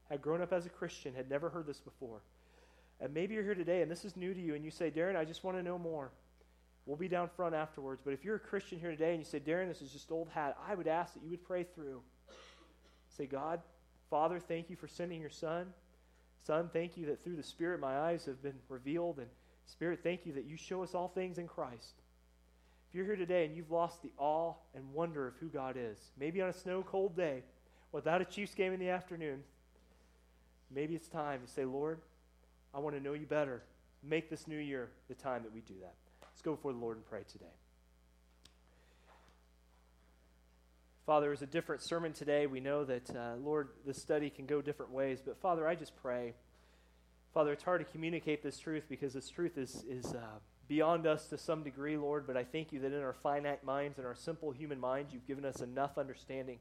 had 0.07 0.21
grown 0.21 0.41
up 0.41 0.53
as 0.53 0.67
a 0.67 0.69
Christian, 0.69 1.15
had 1.15 1.29
never 1.29 1.49
heard 1.49 1.65
this 1.65 1.79
before. 1.79 2.21
And 3.01 3.13
maybe 3.13 3.33
you're 3.33 3.43
here 3.43 3.55
today 3.55 3.81
and 3.81 3.91
this 3.91 4.05
is 4.05 4.15
new 4.15 4.33
to 4.35 4.39
you, 4.39 4.53
and 4.53 4.63
you 4.63 4.71
say, 4.71 4.91
Darren, 4.91 5.15
I 5.15 5.25
just 5.25 5.43
want 5.43 5.57
to 5.57 5.63
know 5.63 5.79
more. 5.79 6.11
We'll 6.85 6.95
be 6.95 7.09
down 7.09 7.29
front 7.35 7.55
afterwards. 7.55 8.01
But 8.05 8.13
if 8.13 8.23
you're 8.23 8.35
a 8.35 8.39
Christian 8.39 8.79
here 8.79 8.91
today 8.91 9.09
and 9.09 9.19
you 9.19 9.25
say, 9.25 9.39
Darren, 9.39 9.67
this 9.67 9.81
is 9.81 9.91
just 9.91 10.11
old 10.11 10.29
hat, 10.29 10.55
I 10.69 10.75
would 10.75 10.87
ask 10.87 11.15
that 11.15 11.23
you 11.23 11.31
would 11.31 11.43
pray 11.43 11.65
through. 11.75 12.01
Say, 13.17 13.25
God, 13.25 13.61
Father, 14.09 14.39
thank 14.39 14.69
you 14.69 14.75
for 14.75 14.87
sending 14.87 15.21
your 15.21 15.29
Son. 15.29 15.67
Son, 16.43 16.69
thank 16.71 16.97
you 16.97 17.07
that 17.07 17.23
through 17.23 17.35
the 17.35 17.43
Spirit 17.43 17.79
my 17.79 17.97
eyes 17.97 18.25
have 18.25 18.41
been 18.41 18.55
revealed. 18.69 19.17
And 19.17 19.27
Spirit, 19.65 19.99
thank 20.03 20.25
you 20.25 20.33
that 20.33 20.45
you 20.45 20.55
show 20.55 20.83
us 20.83 20.95
all 20.95 21.09
things 21.09 21.37
in 21.37 21.47
Christ. 21.47 22.01
If 22.87 22.95
you're 22.95 23.05
here 23.05 23.17
today 23.17 23.45
and 23.45 23.55
you've 23.55 23.71
lost 23.71 24.01
the 24.01 24.11
awe 24.17 24.53
and 24.73 24.93
wonder 24.93 25.27
of 25.27 25.35
who 25.37 25.47
God 25.47 25.75
is, 25.77 25.99
maybe 26.17 26.41
on 26.41 26.49
a 26.49 26.53
snow 26.53 26.83
cold 26.83 27.17
day 27.17 27.43
without 27.91 28.21
a 28.21 28.25
Chiefs 28.25 28.55
game 28.55 28.71
in 28.71 28.79
the 28.79 28.89
afternoon, 28.89 29.43
maybe 30.73 30.95
it's 30.95 31.09
time 31.09 31.41
to 31.45 31.51
say, 31.51 31.65
Lord, 31.65 31.99
I 32.73 32.79
want 32.79 32.95
to 32.95 33.01
know 33.01 33.13
you 33.13 33.25
better. 33.25 33.63
Make 34.03 34.29
this 34.29 34.47
new 34.47 34.57
year 34.57 34.89
the 35.09 35.15
time 35.15 35.43
that 35.43 35.53
we 35.53 35.61
do 35.61 35.73
that. 35.81 35.95
Let's 36.21 36.41
go 36.41 36.55
before 36.55 36.71
the 36.71 36.79
Lord 36.79 36.95
and 36.95 37.05
pray 37.05 37.23
today. 37.29 37.45
Father, 41.07 41.31
it's 41.31 41.41
a 41.41 41.47
different 41.47 41.81
sermon 41.81 42.11
today. 42.11 42.47
We 42.47 42.59
know 42.59 42.83
that, 42.83 43.15
uh, 43.15 43.35
Lord, 43.41 43.69
the 43.85 43.93
study 43.93 44.29
can 44.29 44.45
go 44.45 44.61
different 44.61 44.91
ways. 44.91 45.21
But, 45.25 45.37
Father, 45.37 45.65
I 45.65 45.73
just 45.73 45.95
pray. 45.95 46.33
Father, 47.33 47.53
it's 47.53 47.63
hard 47.63 47.79
to 47.79 47.85
communicate 47.85 48.43
this 48.43 48.59
truth 48.59 48.83
because 48.89 49.13
this 49.13 49.29
truth 49.29 49.57
is, 49.57 49.85
is 49.89 50.13
uh, 50.13 50.19
beyond 50.67 51.07
us 51.07 51.29
to 51.29 51.37
some 51.37 51.63
degree, 51.63 51.95
Lord. 51.95 52.27
But 52.27 52.35
I 52.35 52.43
thank 52.43 52.73
you 52.73 52.81
that 52.81 52.91
in 52.91 53.01
our 53.01 53.13
finite 53.13 53.63
minds 53.63 53.97
and 53.97 54.05
our 54.05 54.15
simple 54.15 54.51
human 54.51 54.81
minds, 54.81 55.13
you've 55.13 55.25
given 55.25 55.45
us 55.45 55.61
enough 55.61 55.97
understanding. 55.97 56.59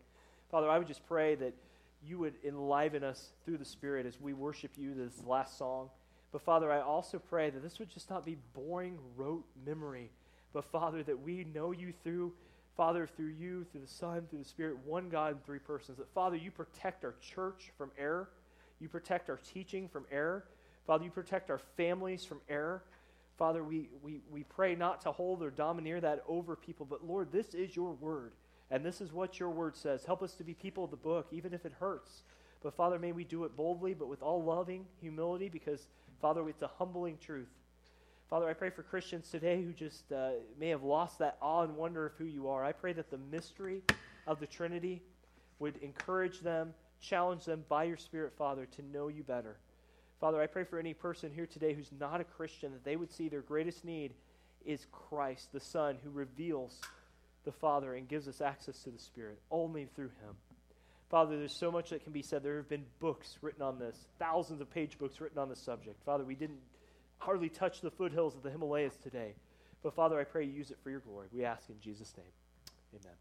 Father, 0.49 0.71
I 0.71 0.79
would 0.79 0.87
just 0.87 1.05
pray 1.09 1.35
that 1.35 1.55
you 2.01 2.17
would 2.21 2.35
enliven 2.45 3.03
us 3.03 3.31
through 3.45 3.59
the 3.59 3.65
Spirit 3.65 4.07
as 4.07 4.21
we 4.21 4.33
worship 4.33 4.71
you 4.77 4.95
this 4.95 5.25
last 5.27 5.59
song. 5.59 5.91
But, 6.31 6.43
Father, 6.43 6.71
I 6.71 6.83
also 6.83 7.19
pray 7.19 7.51
that 7.51 7.65
this 7.65 7.81
would 7.81 7.91
just 7.91 8.11
not 8.11 8.25
be 8.25 8.37
boring, 8.55 8.97
rote 9.17 9.45
memory. 9.67 10.13
But, 10.53 10.67
Father, 10.67 11.03
that 11.03 11.21
we 11.21 11.43
know 11.53 11.73
you 11.73 11.93
through 12.05 12.33
Father, 12.77 13.07
through 13.07 13.33
you, 13.39 13.65
through 13.73 13.81
the 13.83 13.87
Son, 13.87 14.27
through 14.29 14.41
the 14.41 14.45
Spirit, 14.45 14.77
one 14.85 15.09
God 15.09 15.33
in 15.33 15.39
three 15.47 15.59
persons, 15.59 15.99
that 15.99 16.13
Father, 16.13 16.37
you 16.37 16.51
protect 16.51 17.05
our 17.05 17.15
church 17.21 17.73
from 17.79 17.91
error. 17.99 18.29
You 18.81 18.89
protect 18.89 19.31
our 19.31 19.39
teaching 19.53 19.89
from 19.89 20.05
error. 20.13 20.45
Father, 20.87 21.05
you 21.05 21.11
protect 21.11 21.51
our 21.51 21.61
families 21.77 22.25
from 22.25 22.41
error. 22.49 22.83
Father, 23.39 23.65
we, 23.65 23.89
we, 24.03 24.21
we 24.31 24.45
pray 24.45 24.75
not 24.75 25.01
to 25.03 25.13
hold 25.13 25.43
or 25.43 25.51
domineer 25.51 26.01
that 26.01 26.23
over 26.29 26.57
people, 26.57 26.87
but 26.89 27.07
Lord, 27.07 27.33
this 27.33 27.55
is 27.55 27.75
your 27.75 27.93
word, 27.93 28.33
and 28.71 28.85
this 28.85 29.01
is 29.01 29.13
what 29.13 29.39
your 29.39 29.51
word 29.51 29.77
says. 29.77 30.05
Help 30.05 30.23
us 30.23 30.35
to 30.35 30.45
be 30.45 30.55
people 30.55 30.85
of 30.85 30.91
the 30.91 30.97
book, 30.97 31.27
even 31.33 31.53
if 31.53 31.67
it 31.67 31.73
hurts. 31.79 32.23
But 32.63 32.75
Father, 32.75 32.99
may 32.99 33.13
we 33.13 33.25
do 33.25 33.45
it 33.45 33.57
boldly, 33.57 33.95
but 33.95 34.09
with 34.09 34.23
all 34.23 34.43
loving 34.43 34.87
humility, 35.01 35.49
because, 35.49 35.87
Father, 36.21 36.49
it's 36.49 36.63
a 36.63 36.71
humbling 36.79 37.19
truth. 37.21 37.49
Father, 38.29 38.49
I 38.49 38.55
pray 38.55 38.71
for 38.71 38.83
Christians 38.83 39.31
today 39.31 39.63
who 39.63 39.73
just 39.73 40.11
uh, 40.11 40.31
may 40.59 40.71
have 40.71 40.83
lost 40.83 41.21
that 41.21 41.37
awe 41.41 41.63
and 41.63 41.77
wonder 41.77 42.07
of 42.07 42.13
who 42.19 42.25
you 42.25 42.49
are. 42.49 42.65
I 42.65 42.73
pray 42.73 42.93
that 42.93 43.09
the 43.09 43.19
mystery 43.31 43.83
of 44.27 44.41
the 44.41 44.49
Trinity 44.49 45.01
would 45.61 45.77
encourage 45.77 46.41
them, 46.41 46.75
challenge 47.01 47.45
them 47.45 47.65
by 47.69 47.85
your 47.85 47.97
Spirit, 47.97 48.33
Father, 48.37 48.67
to 48.67 48.83
know 48.93 49.07
you 49.07 49.23
better. 49.23 49.59
Father, 50.21 50.43
I 50.43 50.49
pray 50.49 50.65
for 50.65 50.81
any 50.81 50.93
person 50.93 51.31
here 51.33 51.47
today 51.47 51.73
who's 51.73 51.93
not 52.01 52.21
a 52.21 52.25
Christian 52.25 52.73
that 52.73 52.85
they 52.85 52.97
would 52.97 53.13
see 53.13 53.29
their 53.29 53.43
greatest 53.43 53.85
need 53.85 54.13
is 54.65 54.87
Christ, 54.91 55.53
the 55.53 55.61
Son, 55.61 55.97
who 56.03 56.11
reveals 56.11 56.81
the 57.45 57.53
Father 57.53 57.95
and 57.95 58.09
gives 58.09 58.27
us 58.27 58.41
access 58.41 58.83
to 58.83 58.91
the 58.91 58.99
Spirit 58.99 59.39
only 59.53 59.87
through 59.95 60.11
Him. 60.25 60.35
Father, 61.11 61.39
there's 61.39 61.55
so 61.55 61.71
much 61.71 61.91
that 61.91 62.03
can 62.03 62.13
be 62.13 62.23
said. 62.23 62.43
There 62.43 62.57
have 62.57 62.69
been 62.69 62.87
books 62.99 63.39
written 63.41 63.63
on 63.63 63.79
this, 63.79 63.97
thousands 64.19 64.61
of 64.61 64.69
page 64.69 64.99
books 64.99 65.21
written 65.21 65.39
on 65.39 65.49
the 65.49 65.55
subject. 65.55 66.03
Father, 66.05 66.25
we 66.25 66.35
didn't 66.35 66.59
hardly 67.19 67.49
touch 67.49 67.81
the 67.81 67.91
foothills 67.91 68.35
of 68.35 68.43
the 68.43 68.51
Himalayas 68.51 68.97
today. 68.97 69.35
But 69.83 69.95
Father, 69.95 70.19
I 70.19 70.25
pray 70.25 70.45
you 70.45 70.53
use 70.53 70.71
it 70.71 70.79
for 70.83 70.91
your 70.91 71.01
glory. 71.01 71.29
We 71.33 71.45
ask 71.45 71.69
in 71.69 71.81
Jesus' 71.81 72.15
name. 72.17 72.27
Amen. 73.01 73.17